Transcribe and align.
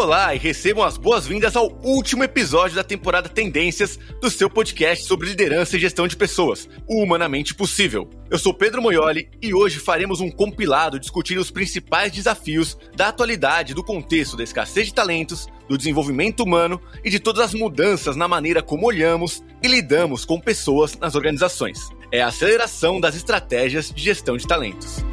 Olá 0.00 0.34
e 0.34 0.38
recebam 0.38 0.82
as 0.82 0.96
boas-vindas 0.96 1.54
ao 1.54 1.70
último 1.82 2.24
episódio 2.24 2.74
da 2.74 2.82
temporada 2.82 3.28
Tendências 3.28 3.98
do 4.18 4.30
seu 4.30 4.48
podcast 4.48 5.04
sobre 5.04 5.28
liderança 5.28 5.76
e 5.76 5.80
gestão 5.80 6.08
de 6.08 6.16
pessoas, 6.16 6.66
o 6.88 7.02
Humanamente 7.02 7.54
Possível. 7.54 8.08
Eu 8.30 8.38
sou 8.38 8.54
Pedro 8.54 8.80
Moioli 8.80 9.28
e 9.42 9.52
hoje 9.52 9.78
faremos 9.78 10.18
um 10.18 10.30
compilado 10.30 10.98
discutindo 10.98 11.42
os 11.42 11.50
principais 11.50 12.10
desafios 12.12 12.78
da 12.96 13.08
atualidade 13.08 13.74
do 13.74 13.84
contexto 13.84 14.38
da 14.38 14.42
escassez 14.42 14.86
de 14.86 14.94
talentos, 14.94 15.46
do 15.68 15.76
desenvolvimento 15.76 16.44
humano 16.44 16.80
e 17.04 17.10
de 17.10 17.20
todas 17.20 17.44
as 17.44 17.52
mudanças 17.52 18.16
na 18.16 18.26
maneira 18.26 18.62
como 18.62 18.86
olhamos 18.86 19.44
e 19.62 19.68
lidamos 19.68 20.24
com 20.24 20.40
pessoas 20.40 20.96
nas 20.96 21.14
organizações. 21.14 21.90
É 22.10 22.22
a 22.22 22.28
aceleração 22.28 22.98
das 22.98 23.16
estratégias 23.16 23.90
de 23.90 24.02
gestão 24.02 24.38
de 24.38 24.46
talentos. 24.46 25.04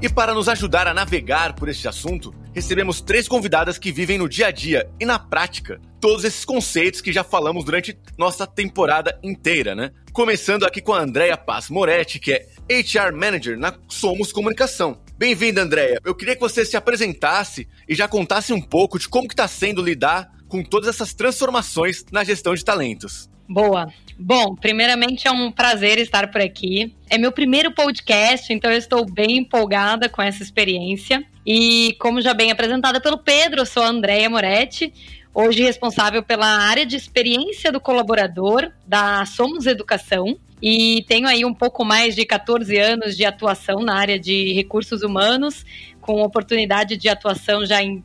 E 0.00 0.08
para 0.08 0.32
nos 0.32 0.48
ajudar 0.48 0.86
a 0.86 0.94
navegar 0.94 1.54
por 1.54 1.68
este 1.68 1.88
assunto, 1.88 2.32
recebemos 2.54 3.00
três 3.00 3.26
convidadas 3.26 3.80
que 3.80 3.90
vivem 3.90 4.16
no 4.16 4.28
dia 4.28 4.46
a 4.46 4.50
dia 4.52 4.88
e 5.00 5.04
na 5.04 5.18
prática 5.18 5.80
todos 6.00 6.24
esses 6.24 6.44
conceitos 6.44 7.00
que 7.00 7.12
já 7.12 7.24
falamos 7.24 7.64
durante 7.64 7.98
nossa 8.16 8.46
temporada 8.46 9.18
inteira, 9.24 9.74
né? 9.74 9.90
Começando 10.12 10.64
aqui 10.64 10.80
com 10.80 10.94
a 10.94 11.00
Andrea 11.00 11.36
Paz 11.36 11.68
Moretti, 11.68 12.20
que 12.20 12.32
é 12.32 12.46
HR 12.70 13.12
Manager 13.12 13.58
na 13.58 13.76
Somos 13.88 14.30
Comunicação. 14.30 15.02
Bem-vinda, 15.18 15.62
Andrea. 15.62 16.00
Eu 16.04 16.14
queria 16.14 16.36
que 16.36 16.40
você 16.40 16.64
se 16.64 16.76
apresentasse 16.76 17.66
e 17.88 17.94
já 17.96 18.06
contasse 18.06 18.52
um 18.52 18.60
pouco 18.60 19.00
de 19.00 19.08
como 19.08 19.26
está 19.26 19.48
sendo 19.48 19.82
lidar 19.82 20.30
com 20.46 20.62
todas 20.62 20.88
essas 20.88 21.12
transformações 21.12 22.04
na 22.12 22.22
gestão 22.22 22.54
de 22.54 22.64
talentos. 22.64 23.28
Boa. 23.48 23.92
Bom, 24.20 24.56
primeiramente 24.56 25.28
é 25.28 25.30
um 25.30 25.48
prazer 25.52 25.98
estar 25.98 26.28
por 26.28 26.40
aqui. 26.40 26.92
É 27.08 27.16
meu 27.16 27.30
primeiro 27.30 27.72
podcast, 27.72 28.52
então 28.52 28.68
eu 28.68 28.76
estou 28.76 29.06
bem 29.06 29.38
empolgada 29.38 30.08
com 30.08 30.20
essa 30.20 30.42
experiência. 30.42 31.24
E 31.46 31.94
como 32.00 32.20
já 32.20 32.34
bem 32.34 32.50
apresentada 32.50 33.00
pelo 33.00 33.18
Pedro, 33.18 33.60
eu 33.60 33.66
sou 33.66 33.80
a 33.80 33.88
Andrea 33.88 34.28
Moretti, 34.28 34.92
hoje 35.32 35.62
responsável 35.62 36.20
pela 36.20 36.46
área 36.46 36.84
de 36.84 36.96
experiência 36.96 37.70
do 37.70 37.80
colaborador 37.80 38.72
da 38.84 39.24
Somos 39.24 39.66
Educação. 39.66 40.36
E 40.60 41.04
tenho 41.06 41.28
aí 41.28 41.44
um 41.44 41.54
pouco 41.54 41.84
mais 41.84 42.16
de 42.16 42.26
14 42.26 42.76
anos 42.76 43.16
de 43.16 43.24
atuação 43.24 43.84
na 43.84 43.94
área 43.94 44.18
de 44.18 44.52
recursos 44.52 45.02
humanos, 45.04 45.64
com 46.00 46.20
oportunidade 46.22 46.96
de 46.96 47.08
atuação 47.08 47.64
já 47.64 47.80
em, 47.80 48.02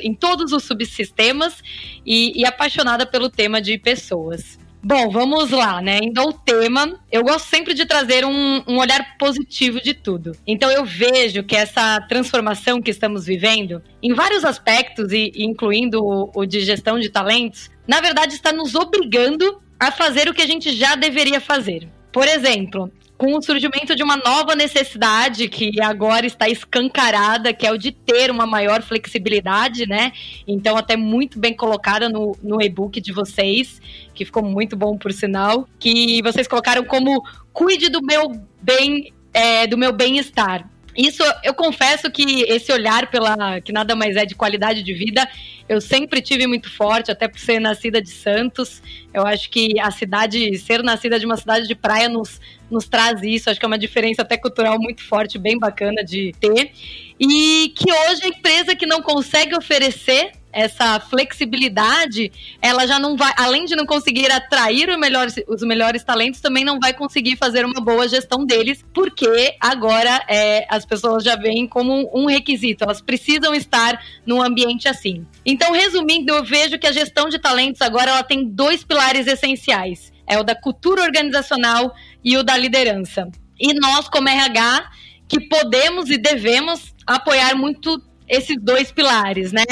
em 0.00 0.14
todos 0.14 0.52
os 0.52 0.64
subsistemas 0.64 1.62
e, 2.06 2.32
e 2.40 2.46
apaixonada 2.46 3.04
pelo 3.04 3.28
tema 3.28 3.60
de 3.60 3.76
pessoas. 3.76 4.63
Bom, 4.86 5.08
vamos 5.08 5.50
lá, 5.50 5.80
né? 5.80 6.00
Indo 6.02 6.20
ao 6.20 6.30
tema, 6.30 7.00
eu 7.10 7.24
gosto 7.24 7.46
sempre 7.46 7.72
de 7.72 7.86
trazer 7.86 8.22
um, 8.22 8.62
um, 8.68 8.76
olhar 8.76 9.16
positivo 9.16 9.80
de 9.80 9.94
tudo. 9.94 10.32
Então 10.46 10.70
eu 10.70 10.84
vejo 10.84 11.42
que 11.42 11.56
essa 11.56 12.02
transformação 12.02 12.82
que 12.82 12.90
estamos 12.90 13.24
vivendo, 13.24 13.82
em 14.02 14.12
vários 14.12 14.44
aspectos, 14.44 15.10
e 15.10 15.32
incluindo 15.36 16.04
o, 16.04 16.30
o 16.34 16.44
de 16.44 16.60
gestão 16.60 16.98
de 16.98 17.08
talentos, 17.08 17.70
na 17.88 18.02
verdade 18.02 18.34
está 18.34 18.52
nos 18.52 18.74
obrigando 18.74 19.58
a 19.80 19.90
fazer 19.90 20.28
o 20.28 20.34
que 20.34 20.42
a 20.42 20.46
gente 20.46 20.76
já 20.76 20.94
deveria 20.96 21.40
fazer. 21.40 21.88
Por 22.12 22.28
exemplo, 22.28 22.92
com 23.16 23.36
o 23.36 23.42
surgimento 23.42 23.94
de 23.94 24.02
uma 24.02 24.16
nova 24.16 24.54
necessidade 24.54 25.48
que 25.48 25.80
agora 25.80 26.26
está 26.26 26.48
escancarada, 26.48 27.52
que 27.52 27.66
é 27.66 27.72
o 27.72 27.78
de 27.78 27.92
ter 27.92 28.30
uma 28.30 28.46
maior 28.46 28.82
flexibilidade, 28.82 29.86
né? 29.86 30.12
Então, 30.46 30.76
até 30.76 30.96
muito 30.96 31.38
bem 31.38 31.54
colocada 31.54 32.08
no, 32.08 32.36
no 32.42 32.60
e-book 32.60 33.00
de 33.00 33.12
vocês, 33.12 33.80
que 34.14 34.24
ficou 34.24 34.42
muito 34.42 34.76
bom, 34.76 34.98
por 34.98 35.12
sinal, 35.12 35.68
que 35.78 36.20
vocês 36.22 36.48
colocaram 36.48 36.84
como 36.84 37.22
cuide 37.52 37.88
do 37.88 38.02
meu 38.02 38.32
bem, 38.60 39.12
é, 39.32 39.66
do 39.66 39.78
meu 39.78 39.92
bem-estar. 39.92 40.68
Isso, 40.96 41.22
eu 41.42 41.54
confesso 41.54 42.10
que 42.10 42.42
esse 42.42 42.72
olhar 42.72 43.10
pela 43.10 43.60
que 43.60 43.72
nada 43.72 43.96
mais 43.96 44.16
é 44.16 44.24
de 44.24 44.34
qualidade 44.34 44.82
de 44.82 44.94
vida, 44.94 45.28
eu 45.68 45.80
sempre 45.80 46.20
tive 46.20 46.46
muito 46.46 46.70
forte, 46.70 47.10
até 47.10 47.26
por 47.26 47.38
ser 47.38 47.58
nascida 47.58 48.00
de 48.00 48.10
Santos. 48.10 48.82
Eu 49.12 49.26
acho 49.26 49.50
que 49.50 49.78
a 49.80 49.90
cidade, 49.90 50.56
ser 50.58 50.82
nascida 50.82 51.18
de 51.18 51.26
uma 51.26 51.36
cidade 51.36 51.66
de 51.66 51.74
praia 51.74 52.08
nos, 52.08 52.40
nos 52.70 52.86
traz 52.86 53.22
isso. 53.22 53.50
Acho 53.50 53.58
que 53.58 53.66
é 53.66 53.68
uma 53.68 53.78
diferença 53.78 54.22
até 54.22 54.36
cultural 54.36 54.78
muito 54.78 55.02
forte, 55.02 55.38
bem 55.38 55.58
bacana 55.58 56.04
de 56.04 56.32
ter. 56.38 56.72
E 57.18 57.72
que 57.76 57.90
hoje 57.90 58.24
a 58.24 58.28
empresa 58.28 58.76
que 58.76 58.86
não 58.86 59.02
consegue 59.02 59.56
oferecer 59.56 60.32
essa 60.54 61.00
flexibilidade, 61.00 62.30
ela 62.62 62.86
já 62.86 62.98
não 62.98 63.16
vai, 63.16 63.32
além 63.36 63.64
de 63.64 63.74
não 63.74 63.84
conseguir 63.84 64.30
atrair 64.30 64.96
melhor, 64.96 65.26
os 65.48 65.62
melhores 65.62 66.04
talentos, 66.04 66.40
também 66.40 66.64
não 66.64 66.78
vai 66.78 66.94
conseguir 66.94 67.36
fazer 67.36 67.64
uma 67.64 67.80
boa 67.80 68.08
gestão 68.08 68.46
deles, 68.46 68.84
porque 68.94 69.56
agora 69.60 70.24
é, 70.28 70.66
as 70.70 70.86
pessoas 70.86 71.24
já 71.24 71.36
veem 71.36 71.66
como 71.66 72.10
um 72.14 72.26
requisito, 72.26 72.84
elas 72.84 73.00
precisam 73.00 73.54
estar 73.54 74.00
num 74.24 74.40
ambiente 74.40 74.88
assim. 74.88 75.26
Então, 75.44 75.72
resumindo, 75.72 76.32
eu 76.32 76.44
vejo 76.44 76.78
que 76.78 76.86
a 76.86 76.92
gestão 76.92 77.28
de 77.28 77.38
talentos 77.38 77.82
agora 77.82 78.10
ela 78.10 78.22
tem 78.22 78.48
dois 78.48 78.84
pilares 78.84 79.26
essenciais: 79.26 80.12
é 80.26 80.38
o 80.38 80.44
da 80.44 80.54
cultura 80.54 81.02
organizacional 81.02 81.94
e 82.22 82.36
o 82.36 82.42
da 82.42 82.56
liderança. 82.56 83.28
E 83.58 83.72
nós, 83.74 84.08
como 84.08 84.28
RH, 84.28 84.90
que 85.28 85.40
podemos 85.48 86.10
e 86.10 86.18
devemos 86.18 86.94
apoiar 87.06 87.54
muito 87.54 88.02
esses 88.28 88.56
dois 88.60 88.90
pilares, 88.90 89.52
né? 89.52 89.64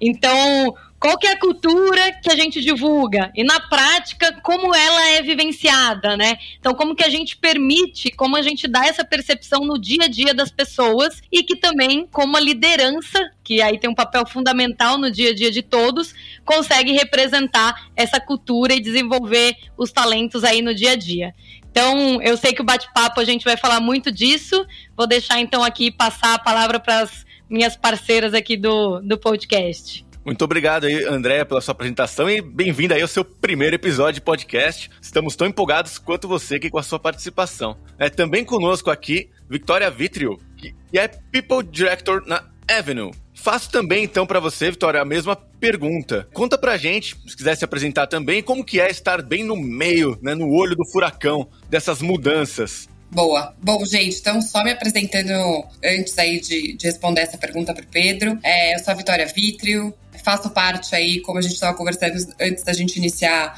Então, 0.00 0.74
qual 1.04 1.18
que 1.18 1.26
é 1.26 1.32
a 1.32 1.38
cultura 1.38 2.12
que 2.22 2.30
a 2.30 2.34
gente 2.34 2.62
divulga? 2.62 3.30
E 3.34 3.44
na 3.44 3.60
prática, 3.60 4.40
como 4.42 4.74
ela 4.74 5.10
é 5.10 5.20
vivenciada, 5.20 6.16
né? 6.16 6.38
Então, 6.58 6.74
como 6.74 6.94
que 6.94 7.04
a 7.04 7.10
gente 7.10 7.36
permite, 7.36 8.10
como 8.10 8.36
a 8.36 8.40
gente 8.40 8.66
dá 8.66 8.86
essa 8.86 9.04
percepção 9.04 9.66
no 9.66 9.78
dia 9.78 10.04
a 10.04 10.08
dia 10.08 10.32
das 10.32 10.50
pessoas 10.50 11.20
e 11.30 11.42
que 11.42 11.56
também, 11.56 12.08
como 12.10 12.38
a 12.38 12.40
liderança, 12.40 13.20
que 13.42 13.60
aí 13.60 13.78
tem 13.78 13.90
um 13.90 13.94
papel 13.94 14.26
fundamental 14.26 14.96
no 14.96 15.10
dia 15.10 15.32
a 15.32 15.34
dia 15.34 15.50
de 15.50 15.60
todos, 15.60 16.14
consegue 16.42 16.92
representar 16.92 17.88
essa 17.94 18.18
cultura 18.18 18.72
e 18.72 18.80
desenvolver 18.80 19.56
os 19.76 19.92
talentos 19.92 20.42
aí 20.42 20.62
no 20.62 20.74
dia 20.74 20.92
a 20.92 20.96
dia. 20.96 21.34
Então, 21.70 22.22
eu 22.22 22.36
sei 22.38 22.54
que 22.54 22.62
o 22.62 22.64
bate-papo 22.64 23.20
a 23.20 23.24
gente 23.24 23.44
vai 23.44 23.58
falar 23.58 23.80
muito 23.80 24.10
disso. 24.10 24.64
Vou 24.96 25.06
deixar 25.06 25.38
então 25.40 25.62
aqui 25.62 25.90
passar 25.90 26.32
a 26.32 26.38
palavra 26.38 26.80
para 26.80 27.00
as 27.00 27.26
minhas 27.54 27.76
parceiras 27.76 28.34
aqui 28.34 28.56
do, 28.56 29.00
do 29.00 29.16
podcast. 29.16 30.04
Muito 30.24 30.42
obrigado 30.42 30.86
aí, 30.86 31.04
Andréa, 31.04 31.44
pela 31.44 31.60
sua 31.60 31.72
apresentação 31.72 32.28
e 32.28 32.40
bem-vinda 32.40 32.96
aí 32.96 33.02
ao 33.02 33.06
seu 33.06 33.24
primeiro 33.24 33.76
episódio 33.76 34.14
de 34.14 34.20
podcast. 34.22 34.90
Estamos 35.00 35.36
tão 35.36 35.46
empolgados 35.46 35.96
quanto 35.98 36.26
você 36.26 36.56
aqui 36.56 36.68
com 36.68 36.78
a 36.78 36.82
sua 36.82 36.98
participação. 36.98 37.76
É 37.96 38.10
também 38.10 38.44
conosco 38.44 38.90
aqui 38.90 39.30
Victoria 39.48 39.88
Vitrio, 39.88 40.40
que 40.56 40.74
é 40.98 41.06
People 41.06 41.62
Director 41.62 42.26
na 42.26 42.42
Avenue. 42.66 43.12
Faço 43.34 43.70
também 43.70 44.02
então 44.02 44.26
para 44.26 44.40
você, 44.40 44.70
Vitória, 44.70 45.00
a 45.00 45.04
mesma 45.04 45.36
pergunta. 45.36 46.26
Conta 46.32 46.56
pra 46.56 46.76
gente, 46.76 47.16
se 47.26 47.36
quiser 47.36 47.54
se 47.54 47.64
apresentar 47.64 48.06
também, 48.06 48.42
como 48.42 48.64
que 48.64 48.80
é 48.80 48.90
estar 48.90 49.22
bem 49.22 49.44
no 49.44 49.56
meio, 49.56 50.18
né, 50.22 50.34
no 50.34 50.50
olho 50.50 50.74
do 50.74 50.90
furacão 50.90 51.48
dessas 51.68 52.00
mudanças. 52.00 52.88
Boa. 53.14 53.54
Bom, 53.62 53.84
gente, 53.84 54.18
então 54.18 54.42
só 54.42 54.64
me 54.64 54.72
apresentando 54.72 55.64
antes 55.84 56.18
aí 56.18 56.40
de, 56.40 56.76
de 56.76 56.86
responder 56.86 57.20
essa 57.20 57.38
pergunta 57.38 57.72
para 57.72 57.84
o 57.84 57.86
Pedro. 57.86 58.36
É, 58.42 58.74
eu 58.74 58.80
sou 58.80 58.90
a 58.90 58.96
Vitória 58.96 59.24
Vitrio, 59.24 59.94
faço 60.24 60.50
parte 60.50 60.96
aí, 60.96 61.20
como 61.20 61.38
a 61.38 61.40
gente 61.42 61.54
estava 61.54 61.76
conversando 61.76 62.16
antes 62.40 62.64
da 62.64 62.72
gente 62.72 62.96
iniciar 62.96 63.54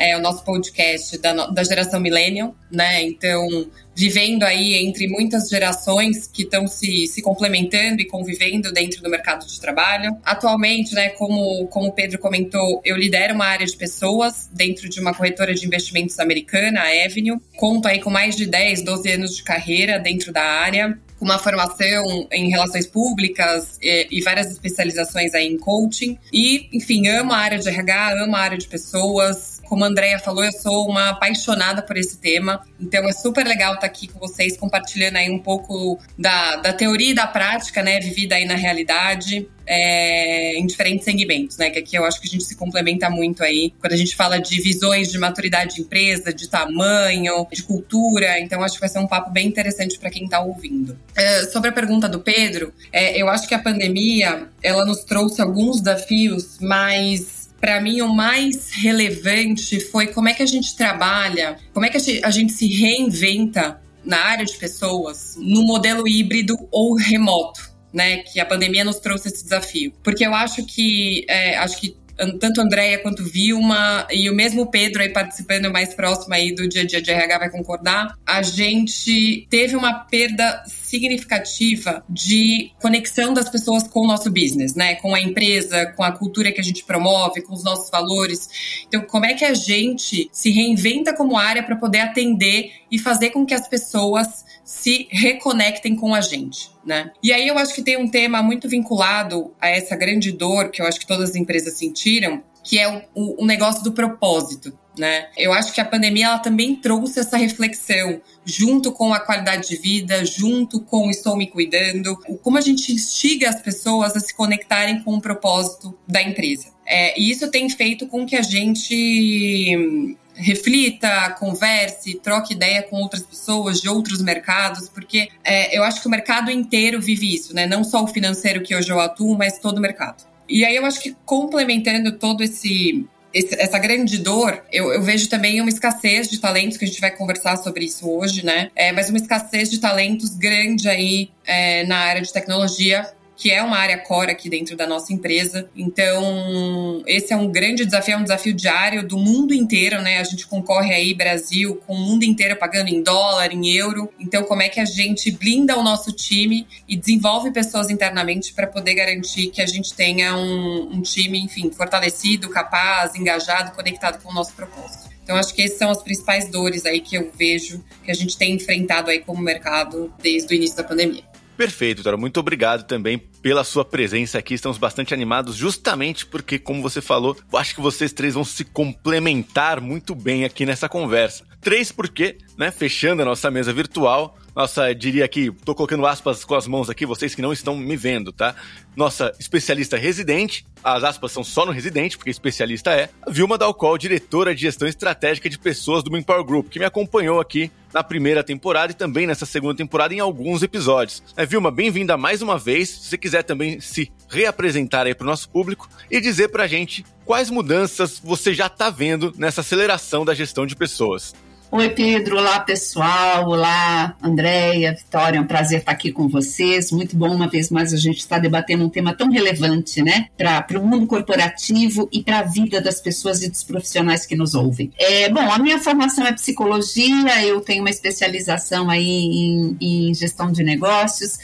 é, 0.00 0.16
o 0.16 0.20
nosso 0.20 0.42
podcast 0.42 1.18
da, 1.18 1.48
da 1.48 1.62
geração 1.62 2.00
Millennium, 2.00 2.54
né? 2.72 3.02
Então, 3.02 3.46
vivendo 3.94 4.44
aí 4.44 4.76
entre 4.76 5.06
muitas 5.06 5.46
gerações 5.50 6.26
que 6.26 6.44
estão 6.44 6.66
se, 6.66 7.06
se 7.06 7.20
complementando 7.20 8.00
e 8.00 8.06
convivendo 8.06 8.72
dentro 8.72 9.02
do 9.02 9.10
mercado 9.10 9.46
de 9.46 9.60
trabalho. 9.60 10.16
Atualmente, 10.24 10.94
né, 10.94 11.10
como, 11.10 11.66
como 11.66 11.88
o 11.88 11.92
Pedro 11.92 12.18
comentou, 12.18 12.80
eu 12.82 12.96
lidero 12.96 13.34
uma 13.34 13.44
área 13.44 13.66
de 13.66 13.76
pessoas 13.76 14.48
dentro 14.54 14.88
de 14.88 14.98
uma 15.00 15.12
corretora 15.12 15.54
de 15.54 15.66
investimentos 15.66 16.18
americana, 16.18 16.80
a 16.80 17.04
Avenue. 17.04 17.38
Conto 17.58 17.86
aí 17.86 18.00
com 18.00 18.08
mais 18.08 18.34
de 18.34 18.46
10, 18.46 18.82
12 18.82 19.10
anos 19.10 19.36
de 19.36 19.42
carreira 19.42 19.98
dentro 19.98 20.32
da 20.32 20.42
área 20.42 20.98
com 21.18 21.26
uma 21.26 21.38
formação 21.38 22.26
em 22.32 22.48
relações 22.48 22.86
públicas 22.86 23.78
e, 23.82 24.08
e, 24.10 24.22
várias 24.22 24.50
especializações 24.50 25.34
aí 25.34 25.46
em 25.46 25.58
coaching. 25.58 26.18
E, 26.32 26.66
enfim, 26.72 27.06
amo 27.08 27.32
a 27.34 27.36
área 27.36 27.58
de 27.58 27.68
RH, 27.68 28.24
amo 28.24 28.34
a 28.34 28.40
área 28.40 28.56
de 28.56 28.66
pessoas. 28.66 29.59
Como 29.70 29.84
a 29.84 29.86
Andrea 29.86 30.18
falou, 30.18 30.44
eu 30.44 30.50
sou 30.50 30.88
uma 30.88 31.10
apaixonada 31.10 31.80
por 31.80 31.96
esse 31.96 32.18
tema. 32.18 32.60
Então 32.80 33.08
é 33.08 33.12
super 33.12 33.46
legal 33.46 33.74
estar 33.74 33.86
aqui 33.86 34.08
com 34.08 34.18
vocês, 34.18 34.56
compartilhando 34.56 35.14
aí 35.14 35.30
um 35.30 35.38
pouco 35.38 35.96
da, 36.18 36.56
da 36.56 36.72
teoria 36.72 37.12
e 37.12 37.14
da 37.14 37.28
prática, 37.28 37.80
né, 37.80 38.00
vivida 38.00 38.34
aí 38.34 38.44
na 38.44 38.56
realidade 38.56 39.48
é, 39.70 40.58
em 40.58 40.66
diferentes 40.66 41.04
segmentos, 41.04 41.56
né? 41.56 41.70
Que 41.70 41.78
aqui 41.78 41.96
eu 41.96 42.04
acho 42.04 42.20
que 42.20 42.26
a 42.26 42.30
gente 42.30 42.42
se 42.42 42.56
complementa 42.56 43.08
muito 43.08 43.44
aí 43.44 43.72
quando 43.78 43.92
a 43.92 43.96
gente 43.96 44.16
fala 44.16 44.40
de 44.40 44.60
visões 44.60 45.08
de 45.12 45.16
maturidade 45.16 45.76
de 45.76 45.82
empresa, 45.82 46.34
de 46.34 46.48
tamanho, 46.48 47.46
de 47.52 47.62
cultura. 47.62 48.40
Então 48.40 48.64
acho 48.64 48.74
que 48.74 48.80
vai 48.80 48.88
ser 48.88 48.98
um 48.98 49.06
papo 49.06 49.30
bem 49.30 49.46
interessante 49.46 49.96
para 49.96 50.10
quem 50.10 50.24
está 50.24 50.40
ouvindo. 50.40 50.98
É, 51.14 51.44
sobre 51.44 51.70
a 51.70 51.72
pergunta 51.72 52.08
do 52.08 52.18
Pedro, 52.18 52.74
é, 52.92 53.16
eu 53.16 53.28
acho 53.28 53.46
que 53.46 53.54
a 53.54 53.60
pandemia 53.60 54.48
ela 54.60 54.84
nos 54.84 55.04
trouxe 55.04 55.40
alguns 55.40 55.80
desafios, 55.80 56.58
mas 56.60 57.39
para 57.60 57.80
mim 57.80 58.00
o 58.00 58.08
mais 58.08 58.70
relevante 58.72 59.78
foi 59.80 60.08
como 60.08 60.28
é 60.28 60.34
que 60.34 60.42
a 60.42 60.46
gente 60.46 60.74
trabalha, 60.76 61.56
como 61.72 61.84
é 61.84 61.90
que 61.90 62.20
a 62.22 62.30
gente 62.30 62.52
se 62.52 62.66
reinventa 62.66 63.80
na 64.04 64.18
área 64.18 64.44
de 64.44 64.56
pessoas 64.56 65.36
no 65.36 65.62
modelo 65.62 66.08
híbrido 66.08 66.56
ou 66.70 66.94
remoto. 66.94 67.68
Né, 67.92 68.18
que 68.18 68.38
a 68.38 68.46
pandemia 68.46 68.84
nos 68.84 69.00
trouxe 69.00 69.26
esse 69.26 69.42
desafio. 69.42 69.92
Porque 70.04 70.24
eu 70.24 70.32
acho 70.32 70.64
que 70.64 71.26
é, 71.28 71.56
acho 71.56 71.80
que 71.80 71.96
tanto 72.38 72.60
a 72.60 72.64
Andrea 72.64 72.98
quanto 72.98 73.24
Vilma 73.24 74.06
e 74.10 74.28
o 74.28 74.34
mesmo 74.34 74.70
Pedro 74.70 75.02
aí 75.02 75.08
participando 75.08 75.72
mais 75.72 75.94
próximo 75.94 76.34
aí 76.34 76.54
do 76.54 76.68
dia 76.68 76.82
a 76.82 76.86
dia 76.86 77.00
de 77.00 77.10
RH 77.10 77.38
vai 77.38 77.50
concordar, 77.50 78.14
a 78.26 78.42
gente 78.42 79.46
teve 79.48 79.76
uma 79.76 79.92
perda 79.92 80.62
significativa 80.90 82.04
de 82.08 82.72
conexão 82.80 83.32
das 83.32 83.48
pessoas 83.48 83.84
com 83.84 84.00
o 84.00 84.06
nosso 84.06 84.30
business, 84.30 84.74
né? 84.74 84.96
Com 84.96 85.14
a 85.14 85.20
empresa, 85.20 85.86
com 85.96 86.02
a 86.02 86.12
cultura 86.12 86.50
que 86.50 86.60
a 86.60 86.64
gente 86.64 86.84
promove, 86.84 87.42
com 87.42 87.54
os 87.54 87.62
nossos 87.62 87.88
valores. 87.90 88.84
Então, 88.88 89.02
como 89.02 89.24
é 89.24 89.34
que 89.34 89.44
a 89.44 89.54
gente 89.54 90.28
se 90.32 90.50
reinventa 90.50 91.14
como 91.14 91.38
área 91.38 91.62
para 91.62 91.76
poder 91.76 92.00
atender 92.00 92.72
e 92.90 92.98
fazer 92.98 93.30
com 93.30 93.46
que 93.46 93.54
as 93.54 93.68
pessoas 93.68 94.44
se 94.64 95.08
reconectem 95.10 95.94
com 95.94 96.14
a 96.14 96.20
gente, 96.20 96.70
né? 96.84 97.10
E 97.22 97.32
aí 97.32 97.46
eu 97.46 97.56
acho 97.56 97.74
que 97.74 97.82
tem 97.82 97.96
um 97.96 98.08
tema 98.08 98.42
muito 98.42 98.68
vinculado 98.68 99.52
a 99.60 99.68
essa 99.68 99.96
grande 99.96 100.32
dor 100.32 100.70
que 100.70 100.82
eu 100.82 100.86
acho 100.86 100.98
que 100.98 101.06
todas 101.06 101.30
as 101.30 101.36
empresas 101.36 101.74
sentiram, 101.78 102.42
que 102.62 102.78
é 102.78 102.88
o, 102.88 103.02
o, 103.14 103.42
o 103.42 103.46
negócio 103.46 103.82
do 103.82 103.92
propósito, 103.92 104.76
né? 105.00 105.28
Eu 105.36 105.52
acho 105.52 105.72
que 105.72 105.80
a 105.80 105.84
pandemia 105.84 106.26
ela 106.26 106.38
também 106.38 106.76
trouxe 106.76 107.18
essa 107.18 107.38
reflexão 107.38 108.20
junto 108.44 108.92
com 108.92 109.14
a 109.14 109.18
qualidade 109.18 109.68
de 109.68 109.76
vida, 109.76 110.24
junto 110.24 110.80
com 110.82 111.10
estou 111.10 111.36
me 111.36 111.46
cuidando, 111.46 112.16
como 112.42 112.58
a 112.58 112.60
gente 112.60 112.92
instiga 112.92 113.48
as 113.48 113.62
pessoas 113.62 114.14
a 114.14 114.20
se 114.20 114.34
conectarem 114.34 115.02
com 115.02 115.14
o 115.14 115.20
propósito 115.20 115.98
da 116.06 116.22
empresa. 116.22 116.68
É, 116.86 117.18
e 117.18 117.30
isso 117.30 117.50
tem 117.50 117.68
feito 117.70 118.06
com 118.06 118.26
que 118.26 118.36
a 118.36 118.42
gente 118.42 120.16
reflita, 120.34 121.30
converse, 121.38 122.20
troque 122.22 122.54
ideia 122.54 122.82
com 122.82 122.96
outras 122.96 123.22
pessoas 123.22 123.80
de 123.80 123.88
outros 123.88 124.22
mercados, 124.22 124.88
porque 124.88 125.28
é, 125.42 125.76
eu 125.76 125.82
acho 125.82 126.00
que 126.00 126.06
o 126.06 126.10
mercado 126.10 126.50
inteiro 126.50 127.00
vive 127.00 127.34
isso, 127.34 127.54
né? 127.54 127.66
Não 127.66 127.82
só 127.84 128.02
o 128.02 128.06
financeiro 128.06 128.62
que 128.62 128.74
hoje 128.74 128.90
eu 128.90 129.00
atuo, 129.00 129.36
mas 129.36 129.58
todo 129.58 129.78
o 129.78 129.80
mercado. 129.80 130.24
E 130.48 130.64
aí 130.64 130.76
eu 130.76 130.84
acho 130.84 131.00
que 131.00 131.16
complementando 131.24 132.12
todo 132.12 132.42
esse 132.42 133.06
esse, 133.32 133.54
essa 133.60 133.78
grande 133.78 134.18
dor, 134.18 134.62
eu, 134.72 134.92
eu, 134.92 135.02
vejo 135.02 135.28
também 135.28 135.60
uma 135.60 135.68
escassez 135.68 136.28
de 136.28 136.38
talentos, 136.38 136.76
que 136.76 136.84
a 136.84 136.88
gente 136.88 137.00
vai 137.00 137.10
conversar 137.10 137.56
sobre 137.56 137.84
isso 137.84 138.08
hoje, 138.08 138.44
né? 138.44 138.70
É, 138.74 138.92
mas 138.92 139.08
uma 139.08 139.18
escassez 139.18 139.70
de 139.70 139.78
talentos 139.78 140.36
grande 140.36 140.88
aí 140.88 141.30
é, 141.46 141.84
na 141.84 141.98
área 141.98 142.22
de 142.22 142.32
tecnologia 142.32 143.06
que 143.40 143.50
é 143.50 143.62
uma 143.62 143.78
área 143.78 143.96
core 143.96 144.30
aqui 144.30 144.50
dentro 144.50 144.76
da 144.76 144.86
nossa 144.86 145.14
empresa. 145.14 145.66
Então, 145.74 147.02
esse 147.06 147.32
é 147.32 147.36
um 147.36 147.50
grande 147.50 147.86
desafio, 147.86 148.12
é 148.12 148.16
um 148.18 148.22
desafio 148.22 148.52
diário 148.52 149.02
do 149.02 149.16
mundo 149.16 149.54
inteiro, 149.54 150.02
né? 150.02 150.18
A 150.18 150.24
gente 150.24 150.46
concorre 150.46 150.92
aí, 150.92 151.14
Brasil, 151.14 151.80
com 151.86 151.94
o 151.94 151.98
mundo 151.98 152.22
inteiro 152.22 152.54
pagando 152.56 152.88
em 152.88 153.02
dólar, 153.02 153.50
em 153.50 153.74
euro. 153.74 154.12
Então, 154.20 154.42
como 154.44 154.60
é 154.60 154.68
que 154.68 154.78
a 154.78 154.84
gente 154.84 155.30
blinda 155.30 155.78
o 155.78 155.82
nosso 155.82 156.12
time 156.12 156.66
e 156.86 156.98
desenvolve 156.98 157.50
pessoas 157.50 157.88
internamente 157.88 158.52
para 158.52 158.66
poder 158.66 158.92
garantir 158.92 159.46
que 159.46 159.62
a 159.62 159.66
gente 159.66 159.94
tenha 159.94 160.36
um, 160.36 160.96
um 160.96 161.00
time, 161.00 161.38
enfim, 161.38 161.70
fortalecido, 161.70 162.50
capaz, 162.50 163.14
engajado, 163.14 163.72
conectado 163.74 164.22
com 164.22 164.30
o 164.30 164.34
nosso 164.34 164.52
propósito. 164.52 165.08
Então, 165.22 165.34
acho 165.38 165.54
que 165.54 165.62
essas 165.62 165.78
são 165.78 165.90
as 165.90 166.02
principais 166.02 166.50
dores 166.50 166.84
aí 166.84 167.00
que 167.00 167.16
eu 167.16 167.30
vejo 167.34 167.82
que 168.04 168.10
a 168.10 168.14
gente 168.14 168.36
tem 168.36 168.52
enfrentado 168.52 169.08
aí 169.08 169.20
como 169.20 169.40
mercado 169.40 170.12
desde 170.22 170.52
o 170.52 170.54
início 170.54 170.76
da 170.76 170.84
pandemia. 170.84 171.29
Perfeito, 171.60 172.02
Toro. 172.02 172.16
Muito 172.16 172.40
obrigado 172.40 172.86
também 172.86 173.18
pela 173.18 173.62
sua 173.64 173.84
presença 173.84 174.38
aqui. 174.38 174.54
Estamos 174.54 174.78
bastante 174.78 175.12
animados, 175.12 175.54
justamente 175.54 176.24
porque, 176.24 176.58
como 176.58 176.80
você 176.80 177.02
falou, 177.02 177.36
acho 177.52 177.74
que 177.74 177.82
vocês 177.82 178.14
três 178.14 178.32
vão 178.32 178.44
se 178.44 178.64
complementar 178.64 179.78
muito 179.78 180.14
bem 180.14 180.46
aqui 180.46 180.64
nessa 180.64 180.88
conversa. 180.88 181.44
Três, 181.60 181.92
porque, 181.92 182.38
né, 182.56 182.70
fechando 182.70 183.20
a 183.20 183.26
nossa 183.26 183.50
mesa 183.50 183.74
virtual, 183.74 184.38
nossa, 184.54 184.94
diria 184.94 185.24
aqui, 185.24 185.50
tô 185.64 185.74
colocando 185.74 186.06
aspas 186.06 186.44
com 186.44 186.54
as 186.54 186.66
mãos 186.66 186.90
aqui, 186.90 187.06
vocês 187.06 187.34
que 187.34 187.42
não 187.42 187.52
estão 187.52 187.76
me 187.76 187.96
vendo, 187.96 188.32
tá? 188.32 188.54
Nossa 188.96 189.32
especialista 189.38 189.96
residente, 189.96 190.66
as 190.82 191.04
aspas 191.04 191.32
são 191.32 191.44
só 191.44 191.64
no 191.64 191.72
residente, 191.72 192.16
porque 192.16 192.30
especialista 192.30 192.90
é, 192.92 193.08
Vilma 193.28 193.56
Dalcol, 193.56 193.96
diretora 193.96 194.54
de 194.54 194.62
gestão 194.62 194.88
estratégica 194.88 195.48
de 195.48 195.58
pessoas 195.58 196.02
do 196.02 196.10
Manpower 196.10 196.44
Group, 196.44 196.68
que 196.68 196.78
me 196.78 196.84
acompanhou 196.84 197.40
aqui 197.40 197.70
na 197.92 198.02
primeira 198.02 198.42
temporada 198.42 198.92
e 198.92 198.94
também 198.94 199.26
nessa 199.26 199.46
segunda 199.46 199.74
temporada 199.74 200.14
em 200.14 200.20
alguns 200.20 200.62
episódios. 200.62 201.22
É, 201.36 201.44
Vilma, 201.44 201.70
bem-vinda 201.70 202.16
mais 202.16 202.42
uma 202.42 202.58
vez. 202.58 202.88
Se 202.88 203.08
você 203.08 203.18
quiser 203.18 203.42
também 203.42 203.80
se 203.80 204.10
reapresentar 204.28 205.06
aí 205.06 205.14
para 205.14 205.24
o 205.24 205.28
nosso 205.28 205.48
público 205.48 205.88
e 206.10 206.20
dizer 206.20 206.48
para 206.48 206.64
a 206.64 206.68
gente 206.68 207.04
quais 207.24 207.50
mudanças 207.50 208.20
você 208.22 208.54
já 208.54 208.66
está 208.66 208.90
vendo 208.90 209.32
nessa 209.36 209.60
aceleração 209.60 210.24
da 210.24 210.34
gestão 210.34 210.66
de 210.66 210.76
pessoas. 210.76 211.34
Oi, 211.72 211.88
Pedro. 211.90 212.36
Olá, 212.36 212.58
pessoal. 212.58 213.48
Olá, 213.48 214.16
Andréia, 214.20 214.92
Vitória. 214.92 215.38
É 215.38 215.40
um 215.40 215.46
prazer 215.46 215.78
estar 215.78 215.92
aqui 215.92 216.10
com 216.10 216.26
vocês. 216.26 216.90
Muito 216.90 217.16
bom, 217.16 217.32
uma 217.32 217.46
vez 217.46 217.70
mais, 217.70 217.94
a 217.94 217.96
gente 217.96 218.18
estar 218.18 218.40
debatendo 218.40 218.84
um 218.84 218.88
tema 218.88 219.14
tão 219.14 219.30
relevante, 219.30 220.02
né, 220.02 220.26
para 220.36 220.80
o 220.80 220.84
mundo 220.84 221.06
corporativo 221.06 222.08
e 222.10 222.24
para 222.24 222.40
a 222.40 222.42
vida 222.42 222.80
das 222.80 223.00
pessoas 223.00 223.40
e 223.44 223.48
dos 223.48 223.62
profissionais 223.62 224.26
que 224.26 224.34
nos 224.34 224.52
ouvem. 224.56 224.90
É, 224.98 225.28
bom, 225.28 225.48
a 225.48 225.60
minha 225.60 225.78
formação 225.78 226.26
é 226.26 226.32
psicologia, 226.32 227.46
eu 227.46 227.60
tenho 227.60 227.82
uma 227.82 227.90
especialização 227.90 228.90
aí 228.90 229.08
em, 229.08 229.76
em 229.80 230.12
gestão 230.12 230.50
de 230.50 230.64
negócios 230.64 231.38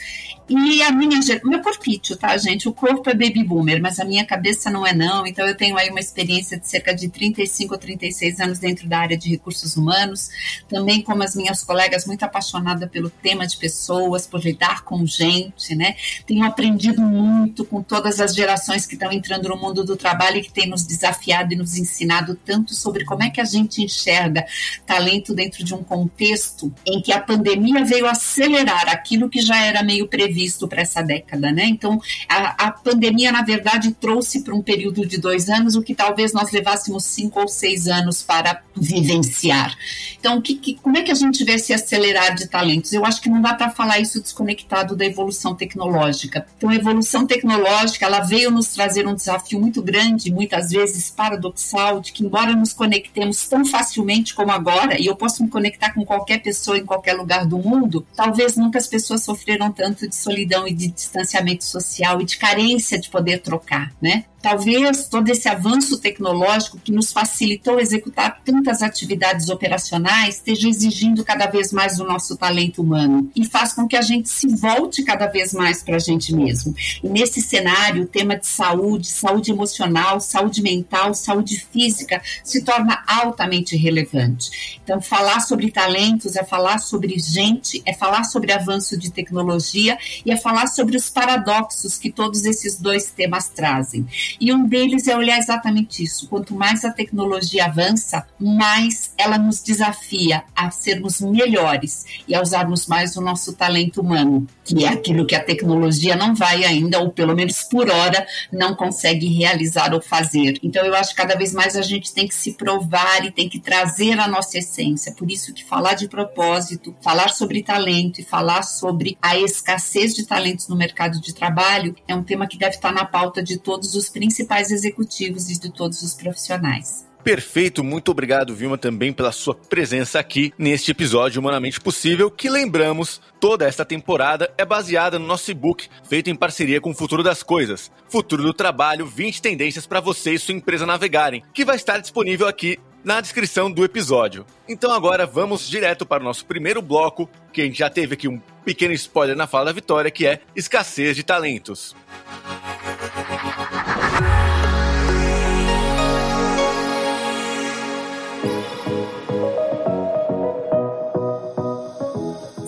e 0.49 0.81
a 0.81 0.91
minha, 0.93 1.19
meu 1.43 1.61
corpício, 1.61 2.15
tá, 2.15 2.37
gente? 2.37 2.69
O 2.69 2.73
corpo 2.73 3.09
é 3.09 3.13
baby 3.13 3.43
boomer, 3.43 3.81
mas 3.81 3.99
a 3.99 4.05
minha 4.05 4.25
cabeça 4.25 4.69
não 4.69 4.87
é 4.87 4.93
não. 4.93 5.27
Então 5.27 5.45
eu 5.45 5.55
tenho 5.55 5.77
aí 5.77 5.89
uma 5.89 5.99
experiência 5.99 6.57
de 6.57 6.69
cerca 6.69 6.95
de 6.95 7.09
35 7.09 7.73
ou 7.73 7.79
36 7.79 8.39
anos 8.39 8.57
dentro 8.57 8.87
da 8.87 8.97
área 8.97 9.17
de 9.17 9.29
recursos 9.29 9.75
humanos. 9.75 10.29
Também 10.69 11.01
como 11.01 11.21
as 11.21 11.35
minhas 11.35 11.65
colegas, 11.65 12.05
muito 12.05 12.23
apaixonada 12.23 12.87
pelo 12.87 13.09
tema 13.09 13.45
de 13.45 13.57
pessoas, 13.57 14.25
por 14.25 14.41
lidar 14.41 14.85
com 14.85 15.05
gente, 15.05 15.75
né? 15.75 15.95
Tenho 16.25 16.45
aprendido 16.45 17.01
muito 17.01 17.65
com 17.65 17.83
todas 17.83 18.21
as 18.21 18.33
gerações 18.33 18.85
que 18.85 18.93
estão 18.93 19.11
entrando 19.11 19.49
no 19.49 19.57
mundo 19.57 19.83
do 19.83 19.97
trabalho 19.97 20.37
e 20.37 20.43
que 20.43 20.51
têm 20.51 20.69
nos 20.69 20.83
desafiado 20.83 21.53
e 21.53 21.57
nos 21.57 21.77
ensinado 21.77 22.39
tanto 22.45 22.73
sobre 22.73 23.03
como 23.03 23.21
é 23.21 23.29
que 23.29 23.41
a 23.41 23.45
gente 23.45 23.83
enxerga 23.83 24.45
talento 24.85 25.33
dentro 25.33 25.61
de 25.61 25.75
um 25.75 25.83
contexto 25.83 26.73
em 26.85 27.01
que 27.01 27.11
a 27.11 27.19
pandemia 27.19 27.83
veio 27.83 28.07
acelerar 28.07 28.87
aquilo 28.87 29.29
que 29.29 29.41
já 29.41 29.61
era 29.65 29.83
meio 29.83 30.07
previsto 30.07 30.36
previsto 30.37 30.67
para 30.67 30.81
essa 30.83 31.01
década, 31.01 31.51
né? 31.51 31.65
Então, 31.65 31.99
a, 32.29 32.67
a 32.67 32.71
pandemia, 32.71 33.31
na 33.31 33.41
verdade, 33.41 33.91
trouxe 33.99 34.43
para 34.43 34.53
um 34.53 34.61
período 34.61 35.05
de 35.05 35.17
dois 35.17 35.49
anos 35.49 35.75
o 35.75 35.81
que 35.81 35.95
talvez 35.95 36.31
nós 36.31 36.51
levássemos 36.51 37.05
cinco 37.05 37.41
ou 37.41 37.47
seis 37.47 37.87
anos 37.87 38.21
para 38.21 38.61
vivenciar. 38.75 39.75
Então, 40.19 40.39
que, 40.39 40.55
que, 40.55 40.75
como 40.75 40.97
é 40.97 41.01
que 41.01 41.11
a 41.11 41.15
gente 41.15 41.43
vê 41.43 41.53
esse 41.53 41.73
acelerar 41.73 42.35
de 42.35 42.47
talentos? 42.47 42.93
Eu 42.93 43.03
acho 43.03 43.19
que 43.19 43.29
não 43.29 43.41
dá 43.41 43.55
para 43.55 43.71
falar 43.71 43.99
isso 43.99 44.21
desconectado 44.21 44.95
da 44.95 45.05
evolução 45.05 45.55
tecnológica. 45.55 46.45
Então, 46.57 46.69
a 46.69 46.75
evolução 46.75 47.25
tecnológica, 47.25 48.05
ela 48.05 48.19
veio 48.19 48.51
nos 48.51 48.67
trazer 48.67 49.07
um 49.07 49.15
desafio 49.15 49.59
muito 49.59 49.81
grande, 49.81 50.31
muitas 50.31 50.69
vezes 50.69 51.09
paradoxal, 51.09 51.99
de 51.99 52.11
que 52.11 52.23
embora 52.23 52.55
nos 52.55 52.73
conectemos 52.73 53.47
tão 53.47 53.65
facilmente 53.65 54.35
como 54.35 54.51
agora, 54.51 54.99
e 55.01 55.07
eu 55.07 55.15
posso 55.15 55.43
me 55.43 55.49
conectar 55.49 55.93
com 55.93 56.05
qualquer 56.05 56.41
pessoa 56.41 56.77
em 56.77 56.85
qualquer 56.85 57.13
lugar 57.13 57.45
do 57.45 57.57
mundo, 57.57 58.05
talvez 58.15 58.55
nunca 58.55 58.77
as 58.77 58.87
pessoas 58.87 59.23
sofreram 59.23 59.71
tanto 59.71 60.07
de 60.07 60.15
solidão 60.27 60.67
e 60.67 60.73
de 60.73 60.87
distanciamento 60.87 61.63
social 61.63 62.21
e 62.21 62.25
de 62.25 62.37
carência 62.37 62.99
de 62.99 63.09
poder 63.09 63.39
trocar, 63.39 63.93
né? 64.01 64.25
Talvez 64.41 65.07
todo 65.07 65.29
esse 65.29 65.47
avanço 65.49 65.97
tecnológico 65.97 66.79
que 66.79 66.91
nos 66.91 67.11
facilitou 67.11 67.79
executar 67.79 68.41
tantas 68.43 68.81
atividades 68.81 69.49
operacionais 69.49 70.35
esteja 70.35 70.69
exigindo 70.69 71.23
cada 71.23 71.47
vez 71.47 71.71
mais 71.71 71.97
do 71.97 72.03
nosso 72.03 72.37
talento 72.37 72.81
humano 72.81 73.29
e 73.35 73.45
faz 73.45 73.73
com 73.73 73.87
que 73.87 73.95
a 73.95 74.01
gente 74.01 74.29
se 74.29 74.47
volte 74.47 75.03
cada 75.03 75.27
vez 75.27 75.53
mais 75.53 75.81
para 75.83 75.95
a 75.95 75.99
gente 75.99 76.33
mesmo. 76.33 76.75
E 77.03 77.09
nesse 77.09 77.41
cenário, 77.41 78.03
o 78.03 78.07
tema 78.07 78.37
de 78.37 78.47
saúde, 78.47 79.07
saúde 79.07 79.51
emocional, 79.51 80.19
saúde 80.19 80.61
mental, 80.61 81.13
saúde 81.13 81.59
física 81.71 82.21
se 82.43 82.63
torna 82.63 83.03
altamente 83.07 83.75
relevante. 83.75 84.79
Então, 84.83 85.01
falar 85.01 85.39
sobre 85.41 85.71
talentos 85.71 86.35
é 86.35 86.43
falar 86.43 86.79
sobre 86.79 87.17
gente, 87.19 87.81
é 87.85 87.93
falar 87.93 88.23
sobre 88.23 88.51
avanço 88.51 88.97
de 88.97 89.11
tecnologia 89.11 89.97
e 90.25 90.31
é 90.31 90.37
falar 90.37 90.67
sobre 90.67 90.95
os 90.95 91.09
paradoxos 91.09 91.97
que 91.97 92.11
todos 92.11 92.45
esses 92.45 92.79
dois 92.79 93.11
temas 93.11 93.49
trazem. 93.49 94.05
E 94.39 94.53
um 94.53 94.65
deles 94.67 95.07
é 95.07 95.15
olhar 95.15 95.37
exatamente 95.37 96.03
isso. 96.03 96.27
Quanto 96.27 96.55
mais 96.55 96.83
a 96.85 96.91
tecnologia 96.91 97.65
avança, 97.65 98.25
mais 98.39 99.11
ela 99.17 99.37
nos 99.37 99.61
desafia 99.61 100.43
a 100.55 100.69
sermos 100.71 101.21
melhores 101.21 102.05
e 102.27 102.35
a 102.35 102.41
usarmos 102.41 102.87
mais 102.87 103.15
o 103.15 103.21
nosso 103.21 103.53
talento 103.53 104.01
humano, 104.01 104.47
que 104.75 104.85
é 104.85 104.89
aquilo 104.89 105.25
que 105.25 105.35
a 105.35 105.43
tecnologia 105.43 106.15
não 106.15 106.35
vai 106.35 106.63
ainda, 106.63 106.99
ou 106.99 107.11
pelo 107.11 107.35
menos 107.35 107.63
por 107.63 107.89
hora, 107.89 108.25
não 108.51 108.75
consegue 108.75 109.27
realizar 109.27 109.93
ou 109.93 110.01
fazer. 110.01 110.59
Então, 110.61 110.85
eu 110.85 110.93
acho 110.93 111.11
que 111.11 111.15
cada 111.15 111.35
vez 111.35 111.53
mais 111.53 111.75
a 111.75 111.81
gente 111.81 112.13
tem 112.13 112.27
que 112.27 112.35
se 112.35 112.53
provar 112.53 113.25
e 113.25 113.31
tem 113.31 113.47
que 113.47 113.59
trazer 113.59 114.19
a 114.19 114.27
nossa 114.27 114.57
essência. 114.57 115.13
Por 115.13 115.31
isso 115.31 115.53
que 115.53 115.63
falar 115.63 115.93
de 115.93 116.07
propósito, 116.07 116.95
falar 117.01 117.29
sobre 117.29 117.63
talento 117.63 118.19
e 118.19 118.23
falar 118.23 118.63
sobre 118.63 119.17
a 119.21 119.37
escassez 119.37 120.13
de 120.13 120.25
talentos 120.25 120.67
no 120.67 120.75
mercado 120.75 121.19
de 121.21 121.33
trabalho 121.33 121.95
é 122.07 122.15
um 122.15 122.23
tema 122.23 122.47
que 122.47 122.57
deve 122.57 122.75
estar 122.75 122.91
na 122.91 123.05
pauta 123.05 123.41
de 123.41 123.57
todos 123.57 123.95
os 123.95 124.09
principais 124.09 124.71
executivos 124.71 125.49
e 125.49 125.59
de 125.59 125.71
todos 125.71 126.01
os 126.01 126.13
profissionais. 126.13 127.06
Perfeito, 127.27 127.83
muito 127.83 128.09
obrigado, 128.09 128.55
Vilma, 128.55 128.77
também 128.77 129.11
pela 129.11 129.33
sua 129.33 129.53
presença 129.53 130.17
aqui 130.17 130.53
neste 130.57 130.91
episódio 130.91 131.41
Humanamente 131.41 131.81
Possível, 131.81 132.31
que 132.31 132.49
lembramos, 132.49 133.19
toda 133.37 133.67
esta 133.67 133.83
temporada 133.83 134.49
é 134.57 134.63
baseada 134.63 135.19
no 135.19 135.27
nosso 135.27 135.51
e-book, 135.51 135.89
feito 136.07 136.29
em 136.29 136.35
parceria 136.37 136.79
com 136.79 136.91
o 136.91 136.95
Futuro 136.95 137.21
das 137.21 137.43
Coisas, 137.43 137.91
Futuro 138.07 138.43
do 138.43 138.53
Trabalho, 138.53 139.05
20 139.05 139.41
tendências 139.41 139.85
para 139.85 139.99
você 139.99 140.35
e 140.35 140.39
sua 140.39 140.53
empresa 140.53 140.85
navegarem, 140.85 141.43
que 141.53 141.65
vai 141.65 141.75
estar 141.75 141.97
disponível 141.97 142.47
aqui 142.47 142.79
na 143.03 143.19
descrição 143.19 143.69
do 143.69 143.83
episódio. 143.83 144.45
Então 144.65 144.93
agora 144.93 145.25
vamos 145.25 145.67
direto 145.67 146.05
para 146.05 146.23
o 146.23 146.25
nosso 146.25 146.45
primeiro 146.45 146.81
bloco, 146.81 147.29
que 147.51 147.59
a 147.59 147.65
gente 147.65 147.79
já 147.79 147.89
teve 147.89 148.13
aqui 148.13 148.29
um 148.29 148.39
pequeno 148.63 148.93
spoiler 148.93 149.35
na 149.35 149.47
fala 149.47 149.65
da 149.65 149.71
Vitória, 149.73 150.09
que 150.09 150.25
é 150.25 150.39
escassez 150.55 151.13
de 151.13 151.23
talentos. 151.23 151.93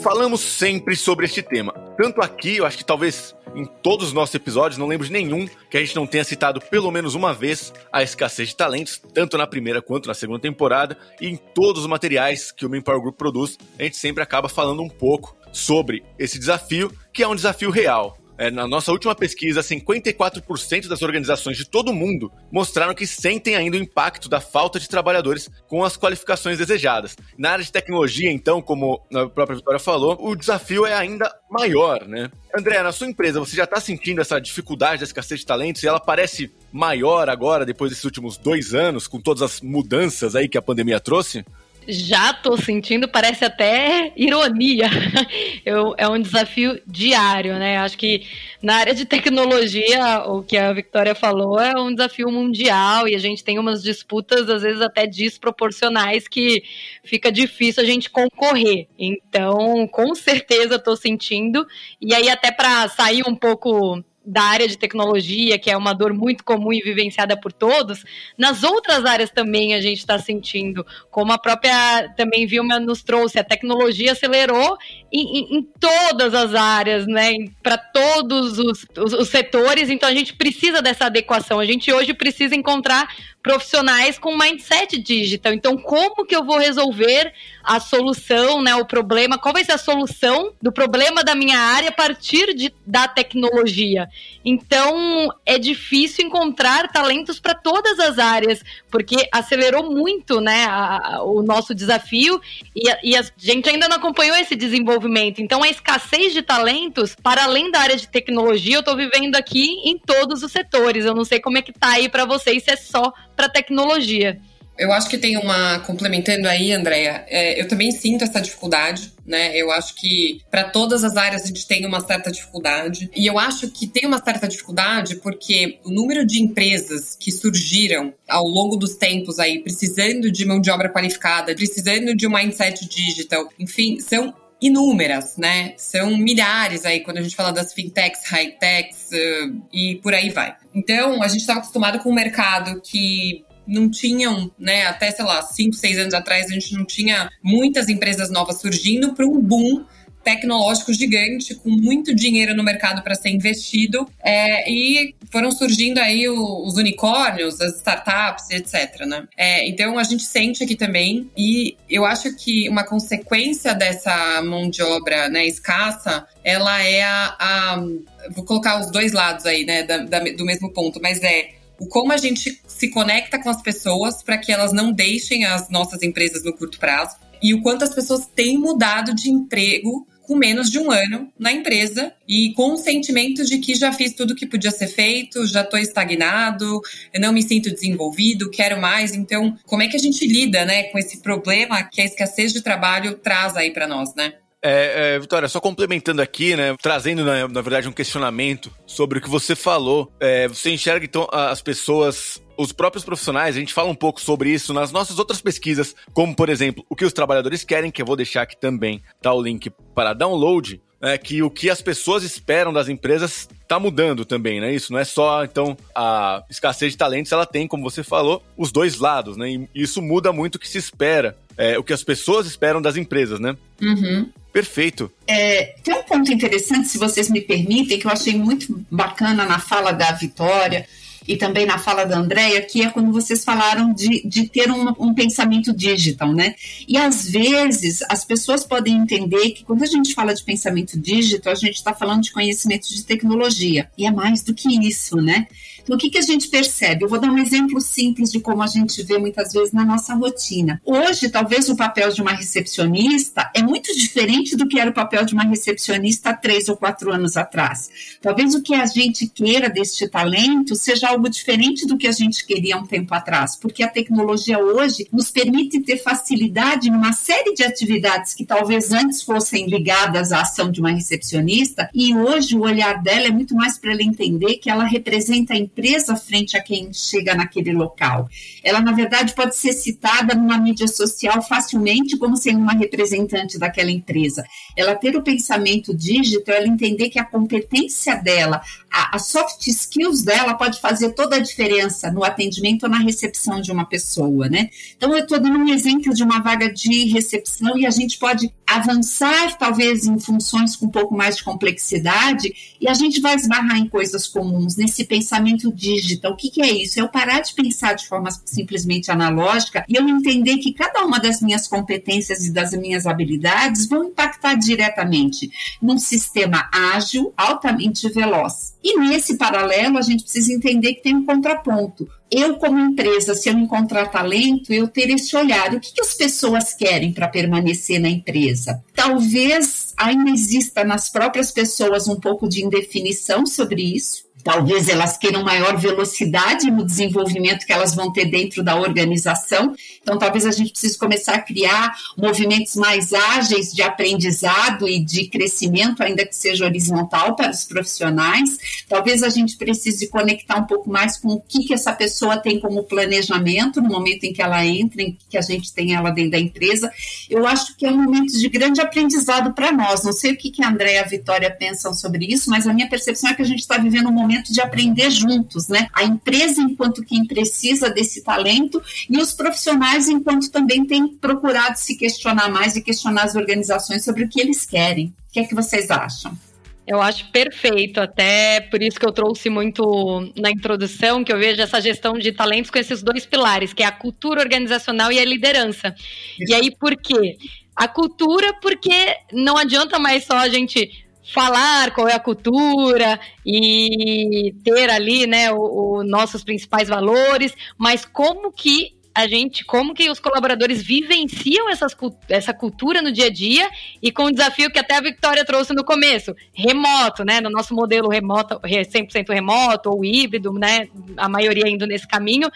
Falamos 0.01 0.39
sempre 0.39 0.95
sobre 0.95 1.25
este 1.25 1.41
tema. 1.41 1.73
Tanto 1.97 2.21
aqui, 2.21 2.57
eu 2.57 2.65
acho 2.65 2.77
que 2.77 2.85
talvez 2.85 3.35
em 3.53 3.65
todos 3.65 4.07
os 4.07 4.13
nossos 4.13 4.33
episódios, 4.33 4.77
não 4.77 4.87
lembro 4.87 5.05
de 5.05 5.11
nenhum 5.11 5.45
que 5.69 5.75
a 5.75 5.81
gente 5.81 5.95
não 5.95 6.07
tenha 6.07 6.23
citado 6.23 6.61
pelo 6.61 6.89
menos 6.89 7.15
uma 7.15 7.33
vez 7.33 7.73
a 7.91 8.01
escassez 8.01 8.49
de 8.49 8.55
talentos, 8.55 9.01
tanto 9.13 9.37
na 9.37 9.45
primeira 9.45 9.81
quanto 9.81 10.07
na 10.07 10.13
segunda 10.13 10.39
temporada, 10.39 10.97
e 11.19 11.27
em 11.27 11.35
todos 11.35 11.81
os 11.81 11.87
materiais 11.87 12.49
que 12.49 12.65
o 12.65 12.69
Manpower 12.69 13.01
Group 13.01 13.17
produz, 13.17 13.57
a 13.77 13.83
gente 13.83 13.97
sempre 13.97 14.23
acaba 14.23 14.47
falando 14.47 14.81
um 14.81 14.89
pouco 14.89 15.35
sobre 15.51 16.03
esse 16.17 16.39
desafio, 16.39 16.91
que 17.11 17.21
é 17.21 17.27
um 17.27 17.35
desafio 17.35 17.69
real. 17.69 18.17
É, 18.39 18.49
na 18.49 18.65
nossa 18.65 18.89
última 18.93 19.13
pesquisa, 19.13 19.59
54% 19.59 20.87
das 20.87 21.01
organizações 21.01 21.57
de 21.57 21.65
todo 21.65 21.89
o 21.89 21.93
mundo 21.93 22.31
mostraram 22.49 22.95
que 22.95 23.05
sentem 23.05 23.57
ainda 23.57 23.75
o 23.75 23.79
impacto 23.81 24.29
da 24.29 24.39
falta 24.39 24.79
de 24.79 24.87
trabalhadores 24.87 25.49
com 25.67 25.83
as 25.83 25.97
qualificações 25.97 26.57
desejadas. 26.57 27.17
Na 27.37 27.51
área 27.51 27.65
de 27.65 27.69
tecnologia, 27.69 28.31
então, 28.31 28.61
como 28.61 29.05
a 29.13 29.27
própria 29.27 29.57
Vitória 29.57 29.77
falou, 29.77 30.17
o 30.21 30.37
desafio 30.37 30.85
é 30.85 30.93
ainda 30.93 31.29
maior, 31.51 32.07
né? 32.07 32.31
André, 32.57 32.81
na 32.81 32.93
sua 32.93 33.07
empresa, 33.07 33.41
você 33.41 33.57
já 33.57 33.65
está 33.65 33.81
sentindo 33.81 34.21
essa 34.21 34.39
dificuldade 34.39 34.99
da 34.99 35.03
escassez 35.03 35.41
de 35.41 35.45
talentos 35.45 35.83
e 35.83 35.87
ela 35.87 35.99
parece 35.99 36.49
maior 36.71 37.27
agora, 37.27 37.65
depois 37.65 37.91
desses 37.91 38.05
últimos 38.05 38.37
dois 38.37 38.73
anos, 38.73 39.05
com 39.05 39.19
todas 39.19 39.41
as 39.41 39.59
mudanças 39.59 40.33
aí 40.33 40.47
que 40.47 40.57
a 40.57 40.61
pandemia 40.61 41.01
trouxe? 41.01 41.43
Já 41.91 42.33
tô 42.33 42.55
sentindo, 42.55 43.07
parece 43.07 43.43
até 43.43 44.13
ironia. 44.15 44.87
Eu, 45.65 45.95
é 45.97 46.07
um 46.07 46.21
desafio 46.21 46.79
diário, 46.85 47.57
né? 47.57 47.77
Acho 47.77 47.97
que 47.97 48.27
na 48.61 48.75
área 48.75 48.93
de 48.93 49.05
tecnologia, 49.05 50.23
o 50.27 50.43
que 50.43 50.55
a 50.55 50.71
Victoria 50.71 51.15
falou 51.15 51.59
é 51.59 51.73
um 51.81 51.91
desafio 51.91 52.29
mundial 52.31 53.07
e 53.07 53.15
a 53.15 53.17
gente 53.17 53.43
tem 53.43 53.57
umas 53.57 53.81
disputas, 53.81 54.47
às 54.49 54.61
vezes, 54.61 54.81
até 54.81 55.07
desproporcionais 55.07 56.27
que 56.27 56.61
fica 57.03 57.31
difícil 57.31 57.81
a 57.81 57.85
gente 57.85 58.07
concorrer. 58.07 58.87
Então, 58.97 59.87
com 59.87 60.13
certeza 60.13 60.77
tô 60.77 60.95
sentindo. 60.95 61.65
E 61.99 62.13
aí, 62.13 62.29
até 62.29 62.51
para 62.51 62.87
sair 62.89 63.23
um 63.27 63.35
pouco 63.35 64.03
da 64.29 64.43
área 64.43 64.67
de 64.67 64.77
tecnologia, 64.77 65.57
que 65.57 65.71
é 65.71 65.75
uma 65.75 65.93
dor 65.93 66.13
muito 66.13 66.43
comum 66.43 66.71
e 66.71 66.81
vivenciada 66.81 67.35
por 67.35 67.51
todos, 67.51 68.03
nas 68.37 68.63
outras 68.63 69.03
áreas 69.03 69.31
também 69.31 69.73
a 69.73 69.81
gente 69.81 69.97
está 69.97 70.19
sentindo, 70.19 70.85
como 71.09 71.31
a 71.31 71.37
própria 71.37 72.07
também 72.15 72.45
Vilma 72.45 72.79
nos 72.79 73.01
trouxe, 73.01 73.39
a 73.39 73.43
tecnologia 73.43 74.11
acelerou 74.11 74.77
em, 75.11 75.39
em, 75.39 75.57
em 75.57 75.63
todas 75.79 76.35
as 76.35 76.53
áreas, 76.53 77.07
né, 77.07 77.31
para 77.63 77.77
todos 77.77 78.59
os, 78.59 78.85
os, 78.95 79.13
os 79.13 79.29
setores, 79.29 79.89
então 79.89 80.07
a 80.07 80.13
gente 80.13 80.35
precisa 80.35 80.79
dessa 80.79 81.07
adequação, 81.07 81.59
a 81.59 81.65
gente 81.65 81.91
hoje 81.91 82.13
precisa 82.13 82.55
encontrar 82.55 83.09
profissionais 83.41 84.19
com 84.19 84.37
mindset 84.37 84.97
digital. 84.97 85.53
Então, 85.53 85.77
como 85.77 86.25
que 86.25 86.35
eu 86.35 86.43
vou 86.43 86.57
resolver 86.57 87.33
a 87.63 87.79
solução, 87.79 88.61
né, 88.61 88.75
o 88.75 88.85
problema? 88.85 89.37
Qual 89.37 89.53
vai 89.53 89.63
ser 89.63 89.73
a 89.73 89.77
solução 89.77 90.53
do 90.61 90.71
problema 90.71 91.23
da 91.23 91.35
minha 91.35 91.57
área 91.57 91.89
a 91.89 91.93
partir 91.93 92.53
de, 92.53 92.73
da 92.85 93.07
tecnologia? 93.07 94.09
Então, 94.43 95.29
é 95.45 95.57
difícil 95.57 96.25
encontrar 96.25 96.91
talentos 96.91 97.39
para 97.39 97.53
todas 97.53 97.99
as 97.99 98.19
áreas, 98.19 98.61
porque 98.89 99.27
acelerou 99.31 99.89
muito, 99.89 100.41
né, 100.41 100.65
a, 100.65 101.15
a, 101.15 101.23
o 101.23 101.41
nosso 101.41 101.73
desafio 101.73 102.41
e 102.75 102.89
a, 102.89 102.99
e 103.03 103.15
a 103.15 103.23
gente 103.37 103.69
ainda 103.69 103.87
não 103.87 103.97
acompanhou 103.97 104.35
esse 104.35 104.55
desenvolvimento. 104.55 105.41
Então, 105.41 105.63
a 105.63 105.69
escassez 105.69 106.33
de 106.33 106.41
talentos, 106.41 107.15
para 107.15 107.43
além 107.43 107.71
da 107.71 107.79
área 107.79 107.95
de 107.95 108.07
tecnologia, 108.07 108.75
eu 108.75 108.79
estou 108.81 108.97
vivendo 108.97 109.35
aqui 109.35 109.65
em 109.85 109.97
todos 109.97 110.43
os 110.43 110.51
setores. 110.51 111.05
Eu 111.05 111.15
não 111.15 111.23
sei 111.23 111.39
como 111.39 111.57
é 111.57 111.61
que 111.61 111.71
tá 111.71 111.91
aí 111.91 112.09
para 112.09 112.25
vocês, 112.25 112.63
se 112.63 112.71
é 112.71 112.75
só 112.75 113.13
para 113.39 113.47
tecnologia. 113.47 114.37
Eu 114.77 114.91
acho 114.91 115.09
que 115.09 115.17
tem 115.17 115.37
uma. 115.37 115.79
Complementando 115.79 116.47
aí, 116.47 116.71
Andréia, 116.73 117.25
é, 117.27 117.59
eu 117.59 117.67
também 117.67 117.91
sinto 117.91 118.23
essa 118.23 118.41
dificuldade, 118.41 119.13
né? 119.25 119.55
Eu 119.55 119.71
acho 119.71 119.95
que 119.95 120.41
para 120.49 120.65
todas 120.65 121.03
as 121.03 121.17
áreas 121.17 121.43
a 121.43 121.47
gente 121.47 121.65
tem 121.67 121.85
uma 121.85 121.99
certa 121.99 122.31
dificuldade. 122.31 123.09
E 123.15 123.25
eu 123.25 123.37
acho 123.37 123.69
que 123.71 123.87
tem 123.87 124.05
uma 124.05 124.21
certa 124.21 124.47
dificuldade 124.47 125.17
porque 125.17 125.79
o 125.85 125.89
número 125.89 126.25
de 126.25 126.41
empresas 126.41 127.15
que 127.17 127.29
surgiram 127.29 128.13
ao 128.27 128.45
longo 128.45 128.77
dos 128.77 128.95
tempos 128.95 129.37
aí, 129.37 129.59
precisando 129.59 130.31
de 130.31 130.45
mão 130.45 130.61
de 130.61 130.71
obra 130.71 130.89
qualificada, 130.89 131.53
precisando 131.55 132.15
de 132.15 132.25
um 132.25 132.31
mindset 132.31 132.87
digital, 132.87 133.49
enfim, 133.59 133.99
são 133.99 134.33
inúmeras, 134.61 135.37
né? 135.37 135.73
São 135.77 136.17
milhares 136.17 136.85
aí 136.85 136.99
quando 137.01 137.17
a 137.17 137.21
gente 137.21 137.35
fala 137.35 137.51
das 137.51 137.73
fintechs, 137.73 138.25
high-techs 138.25 139.09
uh, 139.11 139.61
e 139.71 139.95
por 140.03 140.13
aí 140.13 140.29
vai. 140.29 140.55
Então, 140.73 141.21
a 141.23 141.27
gente 141.27 141.41
estava 141.41 141.59
acostumado 141.59 141.99
com 141.99 142.09
um 142.09 142.13
mercado 142.13 142.81
que 142.81 143.45
não 143.65 143.89
tinham, 143.89 144.51
né, 144.57 144.87
até, 144.87 145.11
sei 145.11 145.23
lá, 145.23 145.43
5, 145.43 145.75
6 145.75 145.99
anos 145.99 146.13
atrás, 146.15 146.47
a 146.47 146.53
gente 146.53 146.73
não 146.73 146.83
tinha 146.83 147.29
muitas 147.41 147.87
empresas 147.87 148.31
novas 148.31 148.59
surgindo 148.59 149.13
para 149.13 149.25
um 149.25 149.39
boom 149.39 149.85
tecnológico 150.29 150.93
gigante, 150.93 151.55
com 151.55 151.69
muito 151.69 152.13
dinheiro 152.13 152.55
no 152.55 152.63
mercado 152.63 153.01
para 153.01 153.15
ser 153.15 153.29
investido, 153.29 154.07
é, 154.23 154.69
e 154.71 155.15
foram 155.31 155.51
surgindo 155.51 155.97
aí 155.97 156.29
os 156.29 156.75
unicórnios, 156.75 157.59
as 157.59 157.77
startups, 157.77 158.51
etc. 158.51 159.05
Né? 159.07 159.27
É, 159.35 159.67
então 159.67 159.97
a 159.97 160.03
gente 160.03 160.23
sente 160.23 160.63
aqui 160.63 160.75
também, 160.75 161.31
e 161.35 161.75
eu 161.89 162.05
acho 162.05 162.35
que 162.35 162.69
uma 162.69 162.83
consequência 162.83 163.73
dessa 163.73 164.41
mão 164.43 164.69
de 164.69 164.83
obra 164.83 165.29
né, 165.29 165.47
escassa, 165.47 166.27
ela 166.43 166.81
é 166.83 167.03
a, 167.03 167.35
a 167.39 167.83
Vou 168.31 168.43
colocar 168.43 168.79
os 168.79 168.91
dois 168.91 169.13
lados 169.13 169.45
aí, 169.45 169.65
né, 169.65 169.81
da, 169.83 169.97
da, 169.99 170.19
do 170.19 170.45
mesmo 170.45 170.71
ponto, 170.71 171.01
mas 171.01 171.23
é 171.23 171.51
o 171.79 171.87
como 171.87 172.11
a 172.11 172.17
gente 172.17 172.61
se 172.67 172.89
conecta 172.89 173.41
com 173.41 173.49
as 173.49 173.61
pessoas 173.61 174.21
para 174.21 174.37
que 174.37 174.51
elas 174.51 174.73
não 174.73 174.91
deixem 174.91 175.45
as 175.45 175.69
nossas 175.69 176.03
empresas 176.03 176.43
no 176.43 176.53
curto 176.53 176.77
prazo 176.77 177.15
e 177.41 177.53
o 177.53 177.61
quanto 177.61 177.85
as 177.85 177.95
pessoas 177.95 178.25
têm 178.27 178.57
mudado 178.57 179.15
de 179.15 179.29
emprego 179.29 180.05
com 180.29 180.35
menos 180.35 180.69
de 180.69 180.77
um 180.77 180.91
ano 180.91 181.27
na 181.39 181.51
empresa 181.51 182.13
e 182.27 182.53
com 182.53 182.73
o 182.73 182.77
sentimento 182.77 183.43
de 183.43 183.57
que 183.57 183.73
já 183.73 183.91
fiz 183.91 184.13
tudo 184.13 184.35
que 184.35 184.45
podia 184.45 184.69
ser 184.69 184.85
feito, 184.85 185.47
já 185.47 185.61
estou 185.61 185.79
estagnado, 185.79 186.79
eu 187.11 187.19
não 187.19 187.33
me 187.33 187.41
sinto 187.41 187.71
desenvolvido, 187.71 188.51
quero 188.51 188.79
mais. 188.79 189.15
Então, 189.15 189.57
como 189.65 189.81
é 189.81 189.87
que 189.87 189.95
a 189.95 189.99
gente 189.99 190.27
lida, 190.27 190.63
né, 190.65 190.83
com 190.83 190.99
esse 190.99 191.23
problema 191.23 191.81
que 191.81 191.99
a 191.99 192.05
escassez 192.05 192.53
de 192.53 192.61
trabalho 192.61 193.15
traz 193.15 193.57
aí 193.57 193.71
para 193.71 193.87
nós, 193.87 194.13
né? 194.13 194.33
É, 194.61 195.15
é, 195.15 195.19
Vitória, 195.19 195.47
só 195.47 195.59
complementando 195.59 196.21
aqui, 196.21 196.55
né, 196.55 196.75
trazendo 196.79 197.25
na, 197.25 197.47
na, 197.47 197.61
verdade 197.61 197.87
um 197.87 197.93
questionamento 197.93 198.71
sobre 198.85 199.17
o 199.17 199.21
que 199.21 199.29
você 199.29 199.55
falou. 199.55 200.11
É, 200.19 200.47
você 200.47 200.69
enxerga 200.69 201.05
então 201.05 201.27
as 201.31 201.59
pessoas 201.59 202.39
os 202.59 202.73
próprios 202.73 203.05
profissionais, 203.05 203.55
a 203.55 203.59
gente 203.59 203.73
fala 203.73 203.89
um 203.89 203.95
pouco 203.95 204.19
sobre 204.19 204.49
isso 204.49 204.73
nas 204.73 204.91
nossas 204.91 205.17
outras 205.17 205.39
pesquisas, 205.39 205.95
como 206.13 206.35
por 206.35 206.49
exemplo, 206.49 206.85
o 206.89 206.95
que 206.95 207.05
os 207.05 207.13
trabalhadores 207.13 207.63
querem, 207.63 207.89
que 207.89 208.01
eu 208.01 208.05
vou 208.05 208.17
deixar 208.17 208.41
aqui 208.41 208.57
também, 208.57 209.01
tá 209.21 209.33
o 209.33 209.41
link 209.41 209.69
para 209.95 210.13
download, 210.13 210.81
é 211.01 211.17
que 211.17 211.41
o 211.41 211.49
que 211.49 211.69
as 211.69 211.81
pessoas 211.81 212.25
esperam 212.25 212.73
das 212.73 212.89
empresas 212.89 213.47
tá 213.65 213.79
mudando 213.79 214.25
também, 214.25 214.59
né? 214.59 214.73
Isso 214.73 214.91
não 214.91 214.99
é 214.99 215.05
só, 215.05 215.45
então, 215.45 215.77
a 215.95 216.43
escassez 216.49 216.91
de 216.91 216.97
talentos, 216.97 217.31
ela 217.31 217.45
tem, 217.45 217.65
como 217.65 217.81
você 217.89 218.03
falou, 218.03 218.43
os 218.57 218.73
dois 218.73 218.97
lados, 218.97 219.37
né? 219.37 219.49
E 219.49 219.69
isso 219.73 220.01
muda 220.01 220.33
muito 220.33 220.55
o 220.55 220.59
que 220.59 220.67
se 220.67 220.77
espera, 220.77 221.37
é, 221.57 221.79
o 221.79 221.83
que 221.83 221.93
as 221.93 222.03
pessoas 222.03 222.45
esperam 222.45 222.81
das 222.81 222.97
empresas, 222.97 223.39
né? 223.39 223.55
Uhum. 223.81 224.29
Perfeito. 224.51 225.09
É, 225.25 225.75
tem 225.81 225.93
um 225.93 226.03
ponto 226.03 226.29
interessante, 226.33 226.89
se 226.89 226.97
vocês 226.97 227.29
me 227.29 227.39
permitem, 227.39 227.97
que 227.97 228.05
eu 228.05 228.11
achei 228.11 228.35
muito 228.35 228.83
bacana 228.91 229.45
na 229.45 229.59
fala 229.59 229.93
da 229.93 230.11
Vitória, 230.11 230.85
e 231.29 231.37
também 231.37 231.63
na 231.63 231.77
fala 231.77 232.05
da 232.05 232.17
Andrea, 232.17 232.59
que 232.63 232.81
é 232.81 232.89
quando 232.89 233.11
vocês 233.11 233.43
falaram 233.43 233.93
de, 233.93 234.27
de 234.27 234.49
ter 234.49 234.71
um, 234.71 234.89
um 234.97 235.13
pensamento 235.13 235.71
digital, 235.71 236.33
né? 236.33 236.55
E 236.87 236.97
às 236.97 237.29
vezes 237.29 238.01
as 238.09 238.25
pessoas 238.25 238.63
podem 238.63 238.97
entender 238.97 239.51
que 239.51 239.63
quando 239.63 239.83
a 239.83 239.85
gente 239.85 240.15
fala 240.15 240.33
de 240.33 240.43
pensamento 240.43 240.99
digital, 240.99 241.53
a 241.53 241.55
gente 241.55 241.75
está 241.75 241.93
falando 241.93 242.23
de 242.23 242.31
conhecimento 242.31 242.89
de 242.89 243.03
tecnologia. 243.03 243.91
E 243.95 244.07
é 244.07 244.11
mais 244.11 244.41
do 244.41 244.55
que 244.55 244.69
isso, 244.87 245.17
né? 245.17 245.45
Então, 245.89 245.97
o 245.97 245.99
que, 245.99 246.11
que 246.11 246.19
a 246.19 246.21
gente 246.21 246.49
percebe? 246.49 247.03
Eu 247.03 247.09
vou 247.09 247.19
dar 247.19 247.31
um 247.31 247.37
exemplo 247.39 247.81
simples 247.81 248.31
de 248.31 248.39
como 248.39 248.61
a 248.61 248.67
gente 248.67 249.01
vê 249.01 249.17
muitas 249.17 249.51
vezes 249.51 249.73
na 249.73 249.83
nossa 249.83 250.13
rotina. 250.13 250.79
Hoje, 250.85 251.29
talvez 251.29 251.67
o 251.67 251.75
papel 251.75 252.11
de 252.11 252.21
uma 252.21 252.31
recepcionista 252.31 253.49
é 253.55 253.63
muito 253.63 253.91
diferente 253.97 254.55
do 254.55 254.67
que 254.67 254.79
era 254.79 254.91
o 254.91 254.93
papel 254.93 255.25
de 255.25 255.33
uma 255.33 255.45
recepcionista 255.45 256.29
há 256.29 256.33
três 256.35 256.69
ou 256.69 256.77
quatro 256.77 257.11
anos 257.11 257.35
atrás. 257.35 257.89
Talvez 258.21 258.53
o 258.53 258.61
que 258.61 258.75
a 258.75 258.85
gente 258.85 259.25
queira 259.25 259.67
deste 259.67 260.07
talento 260.07 260.75
seja 260.75 261.09
algo 261.09 261.27
diferente 261.27 261.87
do 261.87 261.97
que 261.97 262.07
a 262.07 262.11
gente 262.11 262.45
queria 262.45 262.77
um 262.77 262.85
tempo 262.85 263.11
atrás, 263.15 263.55
porque 263.55 263.81
a 263.81 263.87
tecnologia 263.87 264.59
hoje 264.59 265.07
nos 265.11 265.31
permite 265.31 265.79
ter 265.79 265.97
facilidade 265.97 266.87
em 266.87 266.93
uma 266.93 267.13
série 267.13 267.55
de 267.55 267.63
atividades 267.63 268.35
que 268.35 268.45
talvez 268.45 268.91
antes 268.91 269.23
fossem 269.23 269.65
ligadas 269.65 270.31
à 270.31 270.41
ação 270.41 270.69
de 270.69 270.81
uma 270.81 270.91
recepcionista, 270.91 271.89
e 271.95 272.15
hoje 272.15 272.55
o 272.55 272.61
olhar 272.61 273.01
dela 273.01 273.25
é 273.25 273.31
muito 273.31 273.55
mais 273.55 273.79
para 273.79 273.91
ela 273.91 274.03
entender 274.03 274.57
que 274.57 274.69
ela 274.69 274.83
representa 274.83 275.55
a 275.55 275.57
empresa 275.57 275.78
frente 276.15 276.57
a 276.57 276.61
quem 276.61 276.91
chega 276.93 277.35
naquele 277.35 277.71
local. 277.71 278.27
Ela, 278.63 278.81
na 278.81 278.91
verdade, 278.91 279.33
pode 279.33 279.55
ser 279.55 279.73
citada 279.73 280.35
numa 280.35 280.57
mídia 280.57 280.87
social 280.87 281.41
facilmente 281.41 282.17
como 282.17 282.35
sendo 282.35 282.59
uma 282.59 282.73
representante 282.73 283.57
daquela 283.57 283.91
empresa. 283.91 284.43
Ela 284.75 284.95
ter 284.95 285.15
o 285.15 285.23
pensamento 285.23 285.95
digital, 285.95 286.55
ela 286.55 286.67
entender 286.67 287.09
que 287.09 287.19
a 287.19 287.25
competência 287.25 288.15
dela, 288.15 288.61
a, 288.91 289.15
a 289.15 289.19
soft 289.19 289.67
skills 289.67 290.23
dela 290.23 290.53
pode 290.53 290.79
fazer 290.79 291.13
toda 291.13 291.37
a 291.37 291.39
diferença 291.39 292.11
no 292.11 292.23
atendimento 292.23 292.83
ou 292.83 292.89
na 292.89 292.99
recepção 292.99 293.61
de 293.61 293.71
uma 293.71 293.85
pessoa, 293.85 294.49
né? 294.49 294.69
Então, 294.95 295.13
eu 295.13 295.23
estou 295.23 295.39
dando 295.39 295.57
um 295.57 295.69
exemplo 295.69 296.13
de 296.13 296.23
uma 296.23 296.39
vaga 296.39 296.71
de 296.71 297.05
recepção 297.05 297.77
e 297.77 297.85
a 297.85 297.91
gente 297.91 298.17
pode 298.17 298.51
avançar, 298.65 299.57
talvez, 299.57 300.05
em 300.05 300.19
funções 300.19 300.75
com 300.75 300.85
um 300.85 300.91
pouco 300.91 301.15
mais 301.15 301.37
de 301.37 301.43
complexidade 301.43 302.53
e 302.79 302.87
a 302.87 302.93
gente 302.93 303.19
vai 303.19 303.35
esbarrar 303.35 303.77
em 303.77 303.87
coisas 303.87 304.27
comuns, 304.27 304.75
nesse 304.75 305.05
pensamento 305.05 305.68
digital. 305.71 306.33
O 306.33 306.35
que, 306.35 306.49
que 306.49 306.61
é 306.61 306.71
isso? 306.71 306.99
É 306.99 307.01
eu 307.01 307.09
parar 307.09 307.41
de 307.41 307.53
pensar 307.53 307.93
de 307.93 308.07
forma 308.07 308.29
simplesmente 308.45 309.11
analógica 309.11 309.85
e 309.87 309.95
eu 309.95 310.07
entender 310.07 310.57
que 310.57 310.73
cada 310.73 311.03
uma 311.05 311.19
das 311.19 311.41
minhas 311.41 311.67
competências 311.67 312.45
e 312.45 312.51
das 312.51 312.71
minhas 312.73 313.05
habilidades 313.05 313.87
vão 313.87 314.05
impactar 314.05 314.55
diretamente 314.55 315.49
num 315.81 315.97
sistema 315.97 316.69
ágil, 316.71 317.33
altamente 317.37 318.09
veloz. 318.09 318.73
E 318.83 318.97
nesse 318.97 319.37
paralelo, 319.37 319.97
a 319.97 320.01
gente 320.01 320.23
precisa 320.23 320.53
entender 320.53 320.95
que 320.95 321.03
tem 321.03 321.15
um 321.15 321.25
contraponto. 321.25 322.07
Eu, 322.31 322.55
como 322.57 322.79
empresa, 322.79 323.33
se 323.33 323.49
eu 323.49 323.53
encontrar 323.53 324.07
talento, 324.07 324.71
eu 324.71 324.87
ter 324.87 325.09
esse 325.09 325.35
olhar. 325.35 325.73
O 325.73 325.79
que, 325.79 325.93
que 325.93 326.01
as 326.01 326.13
pessoas 326.13 326.73
querem 326.73 327.11
para 327.11 327.27
permanecer 327.27 327.99
na 327.99 328.07
empresa? 328.07 328.83
Talvez 328.95 329.93
ainda 329.97 330.29
exista 330.29 330.83
nas 330.83 331.09
próprias 331.09 331.51
pessoas 331.51 332.07
um 332.07 332.19
pouco 332.19 332.47
de 332.47 332.63
indefinição 332.63 333.45
sobre 333.45 333.81
isso 333.81 334.28
Talvez 334.43 334.87
elas 334.87 335.17
queiram 335.17 335.43
maior 335.43 335.77
velocidade 335.77 336.71
no 336.71 336.85
desenvolvimento 336.85 337.65
que 337.65 337.73
elas 337.73 337.93
vão 337.93 338.11
ter 338.11 338.25
dentro 338.25 338.63
da 338.63 338.75
organização. 338.75 339.75
Então, 340.01 340.17
talvez 340.17 340.45
a 340.45 340.51
gente 340.51 340.71
precise 340.71 340.97
começar 340.97 341.35
a 341.35 341.41
criar 341.41 341.93
movimentos 342.17 342.75
mais 342.75 343.13
ágeis 343.13 343.73
de 343.73 343.81
aprendizado 343.81 344.87
e 344.87 344.99
de 344.99 345.27
crescimento, 345.27 346.01
ainda 346.01 346.25
que 346.25 346.35
seja 346.35 346.65
horizontal 346.65 347.35
para 347.35 347.51
os 347.51 347.65
profissionais. 347.65 348.57
Talvez 348.87 349.23
a 349.23 349.29
gente 349.29 349.57
precise 349.57 350.07
conectar 350.07 350.57
um 350.57 350.65
pouco 350.65 350.89
mais 350.89 351.17
com 351.17 351.33
o 351.33 351.41
que, 351.41 351.65
que 351.65 351.73
essa 351.73 351.91
pessoa 351.91 352.37
tem 352.37 352.59
como 352.59 352.83
planejamento 352.83 353.81
no 353.81 353.89
momento 353.89 354.23
em 354.23 354.33
que 354.33 354.41
ela 354.41 354.65
entra, 354.65 355.01
em 355.01 355.17
que 355.29 355.37
a 355.37 355.41
gente 355.41 355.73
tem 355.73 355.93
ela 355.93 356.11
dentro 356.11 356.31
da 356.31 356.39
empresa. 356.39 356.91
Eu 357.29 357.45
acho 357.45 357.75
que 357.75 357.85
é 357.85 357.91
um 357.91 358.01
momento 358.01 358.31
de 358.31 358.47
grande 358.47 358.79
aprendizado 358.79 359.53
para 359.53 359.71
nós. 359.71 360.03
Não 360.03 360.13
sei 360.13 360.31
o 360.31 360.37
que, 360.37 360.49
que 360.49 360.63
a 360.63 360.69
André 360.69 360.93
e 360.93 360.97
a 360.97 361.03
Vitória 361.03 361.51
pensam 361.51 361.93
sobre 361.93 362.25
isso, 362.25 362.49
mas 362.49 362.65
a 362.65 362.73
minha 362.73 362.87
percepção 362.87 363.29
é 363.29 363.33
que 363.33 363.41
a 363.41 363.45
gente 363.45 363.59
está 363.59 363.77
vivendo 363.77 364.07
um 364.07 364.13
momento 364.13 364.28
momento 364.29 364.53
de 364.53 364.61
aprender 364.61 365.09
juntos, 365.09 365.67
né? 365.67 365.87
A 365.91 366.03
empresa 366.03 366.61
enquanto 366.61 367.03
quem 367.03 367.25
precisa 367.25 367.89
desse 367.89 368.23
talento 368.23 368.81
e 369.09 369.17
os 369.17 369.33
profissionais 369.33 370.07
enquanto 370.07 370.51
também 370.51 370.85
têm 370.85 371.07
procurado 371.07 371.77
se 371.77 371.97
questionar 371.97 372.49
mais 372.49 372.75
e 372.75 372.81
questionar 372.81 373.23
as 373.23 373.35
organizações 373.35 374.03
sobre 374.03 374.23
o 374.23 374.29
que 374.29 374.39
eles 374.39 374.65
querem. 374.65 375.07
O 375.07 375.33
que 375.33 375.39
é 375.39 375.43
que 375.43 375.55
vocês 375.55 375.89
acham? 375.89 376.37
Eu 376.85 377.01
acho 377.01 377.31
perfeito, 377.31 377.99
até 377.99 378.61
por 378.61 378.81
isso 378.81 378.99
que 378.99 379.05
eu 379.05 379.11
trouxe 379.11 379.47
muito 379.47 380.31
na 380.35 380.49
introdução, 380.49 381.23
que 381.23 381.31
eu 381.31 381.37
vejo 381.37 381.61
essa 381.61 381.79
gestão 381.79 382.13
de 382.13 382.31
talentos 382.31 382.71
com 382.71 382.79
esses 382.79 383.03
dois 383.03 383.27
pilares, 383.27 383.73
que 383.73 383.83
é 383.83 383.85
a 383.85 383.91
cultura 383.91 384.41
organizacional 384.41 385.11
e 385.11 385.19
a 385.19 385.25
liderança. 385.25 385.93
Isso. 386.39 386.51
E 386.51 386.53
aí, 386.53 386.75
por 386.75 386.95
quê? 386.95 387.37
A 387.75 387.87
cultura, 387.87 388.55
porque 388.59 389.17
não 389.31 389.55
adianta 389.55 389.99
mais 389.99 390.25
só 390.25 390.37
a 390.37 390.49
gente 390.49 391.07
falar 391.33 391.91
qual 391.91 392.07
é 392.07 392.13
a 392.13 392.19
cultura 392.19 393.19
e 393.45 394.55
ter 394.63 394.89
ali, 394.89 395.27
né, 395.27 395.51
os 395.51 396.07
nossos 396.07 396.43
principais 396.43 396.89
valores, 396.89 397.53
mas 397.77 398.05
como 398.05 398.51
que 398.51 398.99
a 399.13 399.27
gente, 399.27 399.65
como 399.65 399.93
que 399.93 400.09
os 400.09 400.19
colaboradores 400.19 400.81
vivenciam 400.81 401.69
essas, 401.69 401.95
essa 402.29 402.53
cultura 402.53 403.01
no 403.01 403.11
dia 403.11 403.25
a 403.25 403.29
dia 403.29 403.69
e 404.01 404.11
com 404.11 404.25
o 404.25 404.31
desafio 404.31 404.71
que 404.71 404.79
até 404.79 404.95
a 404.95 405.01
Victoria 405.01 405.43
trouxe 405.43 405.73
no 405.73 405.83
começo, 405.83 406.33
remoto, 406.53 407.25
né? 407.25 407.41
No 407.41 407.49
nosso 407.49 407.73
modelo 407.73 408.07
remoto, 408.07 408.59
100% 408.61 409.29
remoto 409.29 409.89
ou 409.89 410.05
híbrido, 410.05 410.53
né? 410.53 410.87
A 411.17 411.27
maioria 411.27 411.67
indo 411.67 411.85
nesse 411.85 412.07
caminho. 412.07 412.49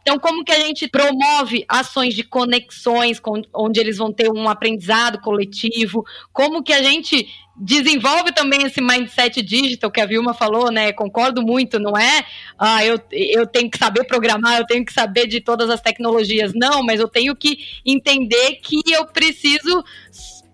Então, 0.00 0.18
como 0.18 0.44
que 0.44 0.52
a 0.52 0.60
gente 0.60 0.88
promove 0.88 1.64
ações 1.68 2.14
de 2.14 2.22
conexões, 2.22 3.20
com, 3.20 3.42
onde 3.52 3.80
eles 3.80 3.98
vão 3.98 4.12
ter 4.12 4.30
um 4.30 4.48
aprendizado 4.48 5.20
coletivo? 5.20 6.04
Como 6.32 6.62
que 6.62 6.72
a 6.72 6.82
gente 6.82 7.28
desenvolve 7.58 8.32
também 8.32 8.62
esse 8.64 8.80
mindset 8.80 9.40
digital 9.42 9.90
que 9.90 10.00
a 10.00 10.06
Vilma 10.06 10.34
falou, 10.34 10.70
né? 10.70 10.92
Concordo 10.92 11.42
muito, 11.42 11.78
não 11.78 11.96
é? 11.96 12.24
Ah, 12.58 12.84
eu, 12.84 13.00
eu 13.10 13.46
tenho 13.46 13.70
que 13.70 13.78
saber 13.78 14.04
programar, 14.04 14.58
eu 14.58 14.66
tenho 14.66 14.84
que 14.84 14.92
saber 14.92 15.26
de 15.26 15.40
todas 15.40 15.70
as 15.70 15.80
tecnologias. 15.80 16.52
Não, 16.54 16.82
mas 16.82 17.00
eu 17.00 17.08
tenho 17.08 17.34
que 17.34 17.58
entender 17.84 18.56
que 18.56 18.80
eu 18.92 19.06
preciso 19.06 19.84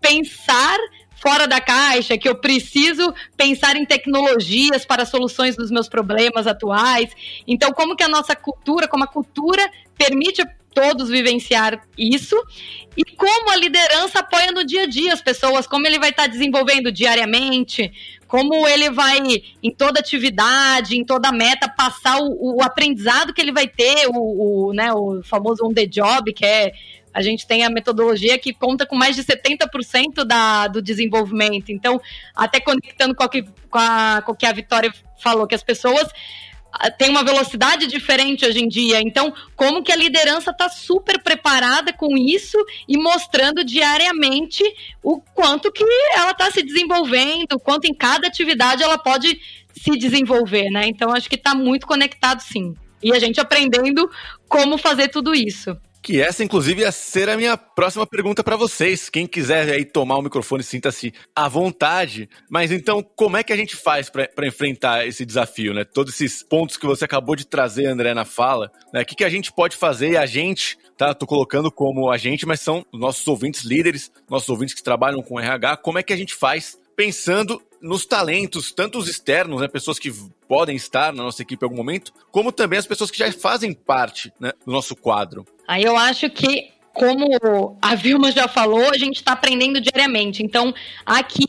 pensar 0.01 0.79
fora 1.17 1.47
da 1.47 1.61
caixa, 1.61 2.19
que 2.19 2.29
eu 2.29 2.35
preciso 2.35 3.15
pensar 3.37 3.77
em 3.77 3.85
tecnologias 3.87 4.85
para 4.85 5.07
soluções 5.07 5.57
dos 5.57 5.71
meus 5.71 5.89
problemas 5.89 6.49
atuais. 6.49 7.11
Então, 7.47 7.73
como 7.73 7.95
que 7.95 8.03
a 8.03 8.09
nossa 8.09 8.35
cultura, 8.35 8.89
como 8.89 9.05
a 9.05 9.07
cultura 9.07 9.65
permite 9.97 10.43
todos 10.75 11.09
vivenciar 11.09 11.87
isso 11.97 12.37
e 12.97 13.05
como 13.05 13.51
a 13.51 13.57
liderança 13.57 14.19
apoia 14.19 14.53
no 14.53 14.65
dia 14.65 14.83
a 14.83 14.87
dia 14.87 15.13
as 15.13 15.23
pessoas, 15.23 15.67
como 15.67 15.87
ele 15.87 15.99
vai 15.99 16.11
estar 16.11 16.27
desenvolvendo 16.27 16.93
diariamente, 16.93 17.91
como 18.27 18.67
ele 18.67 18.91
vai, 18.91 19.19
em 19.63 19.71
toda 19.71 20.01
atividade, 20.01 20.97
em 20.97 21.05
toda 21.05 21.33
meta, 21.33 21.69
passar 21.69 22.19
o, 22.19 22.57
o 22.57 22.63
aprendizado 22.63 23.33
que 23.33 23.41
ele 23.41 23.53
vai 23.53 23.69
ter, 23.69 24.09
o, 24.09 24.69
o, 24.69 24.73
né, 24.73 24.93
o 24.93 25.23
famoso 25.23 25.65
on 25.65 25.73
the 25.73 25.87
job, 25.87 26.33
que 26.33 26.45
é 26.45 26.73
a 27.15 27.21
gente 27.21 27.47
tem 27.47 27.63
a 27.63 27.71
metodologia 27.71 28.39
que 28.39 28.55
conta 28.55 28.87
com 28.87 28.97
mais 28.97 29.15
de 29.15 29.23
70% 29.23 30.25
da, 30.25 30.67
do 30.67 30.81
desenvolvimento. 30.81 31.71
Então, 31.71 32.01
até 32.35 32.59
conectando 32.59 33.15
com, 33.15 33.23
a, 33.23 33.29
com, 33.29 33.79
a, 33.79 34.25
o 34.27 34.35
que 34.35 34.47
a 34.47 34.53
Vitória 34.53 34.93
falou, 35.19 35.47
que 35.47 35.55
as 35.55 35.63
pessoas 35.63 36.09
tem 36.99 37.11
uma 37.11 37.25
velocidade 37.25 37.87
diferente 37.87 38.47
hoje 38.47 38.61
em 38.61 38.69
dia. 38.69 39.01
Então, 39.01 39.33
como 39.55 39.83
que 39.83 39.93
a 39.93 39.97
liderança 39.97 40.51
está 40.51 40.69
super 40.69 41.23
preparada 41.23 41.93
com 41.93 42.17
isso 42.17 42.59
e 42.89 42.97
mostrando 42.97 43.65
diariamente 43.65 44.65
o 45.03 45.21
quanto 45.21 45.71
que 45.71 45.85
ela 46.17 46.31
está 46.31 46.51
se 46.51 46.63
desenvolvendo, 46.63 47.59
quanto 47.61 47.87
em 47.87 47.95
cada 47.95 48.27
atividade 48.27 48.83
ela 48.83 48.99
pode 48.99 49.41
se 49.73 49.91
desenvolver, 49.97 50.71
né? 50.71 50.87
Então, 50.87 51.13
acho 51.13 51.29
que 51.29 51.37
está 51.37 51.55
muito 51.55 51.87
conectado, 51.87 52.41
sim. 52.41 52.75
E 53.03 53.13
a 53.13 53.19
gente 53.19 53.41
aprendendo 53.41 54.09
como 54.49 54.79
fazer 54.79 55.09
tudo 55.09 55.35
isso. 55.35 55.77
Que 56.03 56.21
essa, 56.21 56.43
inclusive, 56.43 56.81
ia 56.81 56.91
ser 56.91 57.29
a 57.29 57.37
minha 57.37 57.57
próxima 57.57 58.05
pergunta 58.05 58.43
para 58.43 58.57
vocês. 58.57 59.09
Quem 59.09 59.25
quiser 59.25 59.71
aí 59.71 59.85
tomar 59.85 60.17
o 60.17 60.23
microfone, 60.23 60.65
sinta-se 60.65 61.15
à 61.35 61.49
vontade. 61.49 62.29
Mas 62.51 62.73
então, 62.73 63.01
como 63.15 63.37
é 63.37 63.45
que 63.45 63.53
a 63.53 63.57
gente 63.57 63.77
faz 63.77 64.11
para 64.11 64.47
enfrentar 64.47 65.07
esse 65.07 65.25
desafio, 65.25 65.73
né? 65.73 65.85
Todos 65.85 66.13
esses 66.15 66.43
pontos 66.43 66.77
que 66.77 66.87
você 66.87 67.05
acabou 67.05 67.37
de 67.37 67.47
trazer, 67.47 67.87
André, 67.87 68.13
na 68.15 68.25
fala, 68.25 68.73
né? 68.93 69.03
O 69.03 69.07
que, 69.07 69.15
que 69.15 69.25
a 69.25 69.31
gente 69.31 69.53
pode 69.53 69.77
fazer? 69.77 70.11
E 70.11 70.17
a 70.17 70.27
gente, 70.27 70.77
tá? 70.99 71.15
Tô 71.15 71.25
colocando 71.25 71.71
como 71.71 72.11
a 72.11 72.19
gente, 72.19 72.45
mas 72.45 72.61
são 72.61 72.85
nossos 72.93 73.27
ouvintes 73.29 73.63
líderes, 73.63 74.11
nossos 74.29 74.49
ouvintes 74.49 74.75
que 74.75 74.83
trabalham 74.83 75.23
com 75.23 75.39
RH. 75.39 75.77
Como 75.77 75.99
é 76.01 76.03
que 76.03 76.13
a 76.13 76.17
gente 76.17 76.35
faz 76.35 76.77
pensando 76.97 77.63
nos 77.83 78.07
talentos, 78.07 78.73
tanto 78.73 78.99
os 78.99 79.09
externos, 79.09 79.61
né, 79.61 79.69
pessoas 79.69 79.99
que 79.99 80.13
podem 80.49 80.77
estar 80.77 81.13
na 81.13 81.23
nossa 81.23 81.43
equipe 81.43 81.65
em 81.65 81.67
algum 81.67 81.77
momento, 81.77 82.13
como 82.31 82.53
também 82.53 82.79
as 82.79 82.87
pessoas 82.87 83.11
que 83.11 83.19
já 83.19 83.31
fazem 83.33 83.75
parte 83.75 84.33
né, 84.39 84.53
do 84.65 84.73
nosso 84.73 84.95
quadro. 84.95 85.45
Aí 85.67 85.83
eu 85.83 85.97
acho 85.97 86.31
que 86.31 86.71
como 86.95 87.77
a 87.81 87.95
Vilma 87.95 88.31
já 88.31 88.47
falou, 88.47 88.91
a 88.91 88.99
gente 88.99 89.17
está 89.17 89.33
aprendendo 89.33 89.81
diariamente. 89.81 90.43
Então, 90.43 90.75
aqui 91.07 91.47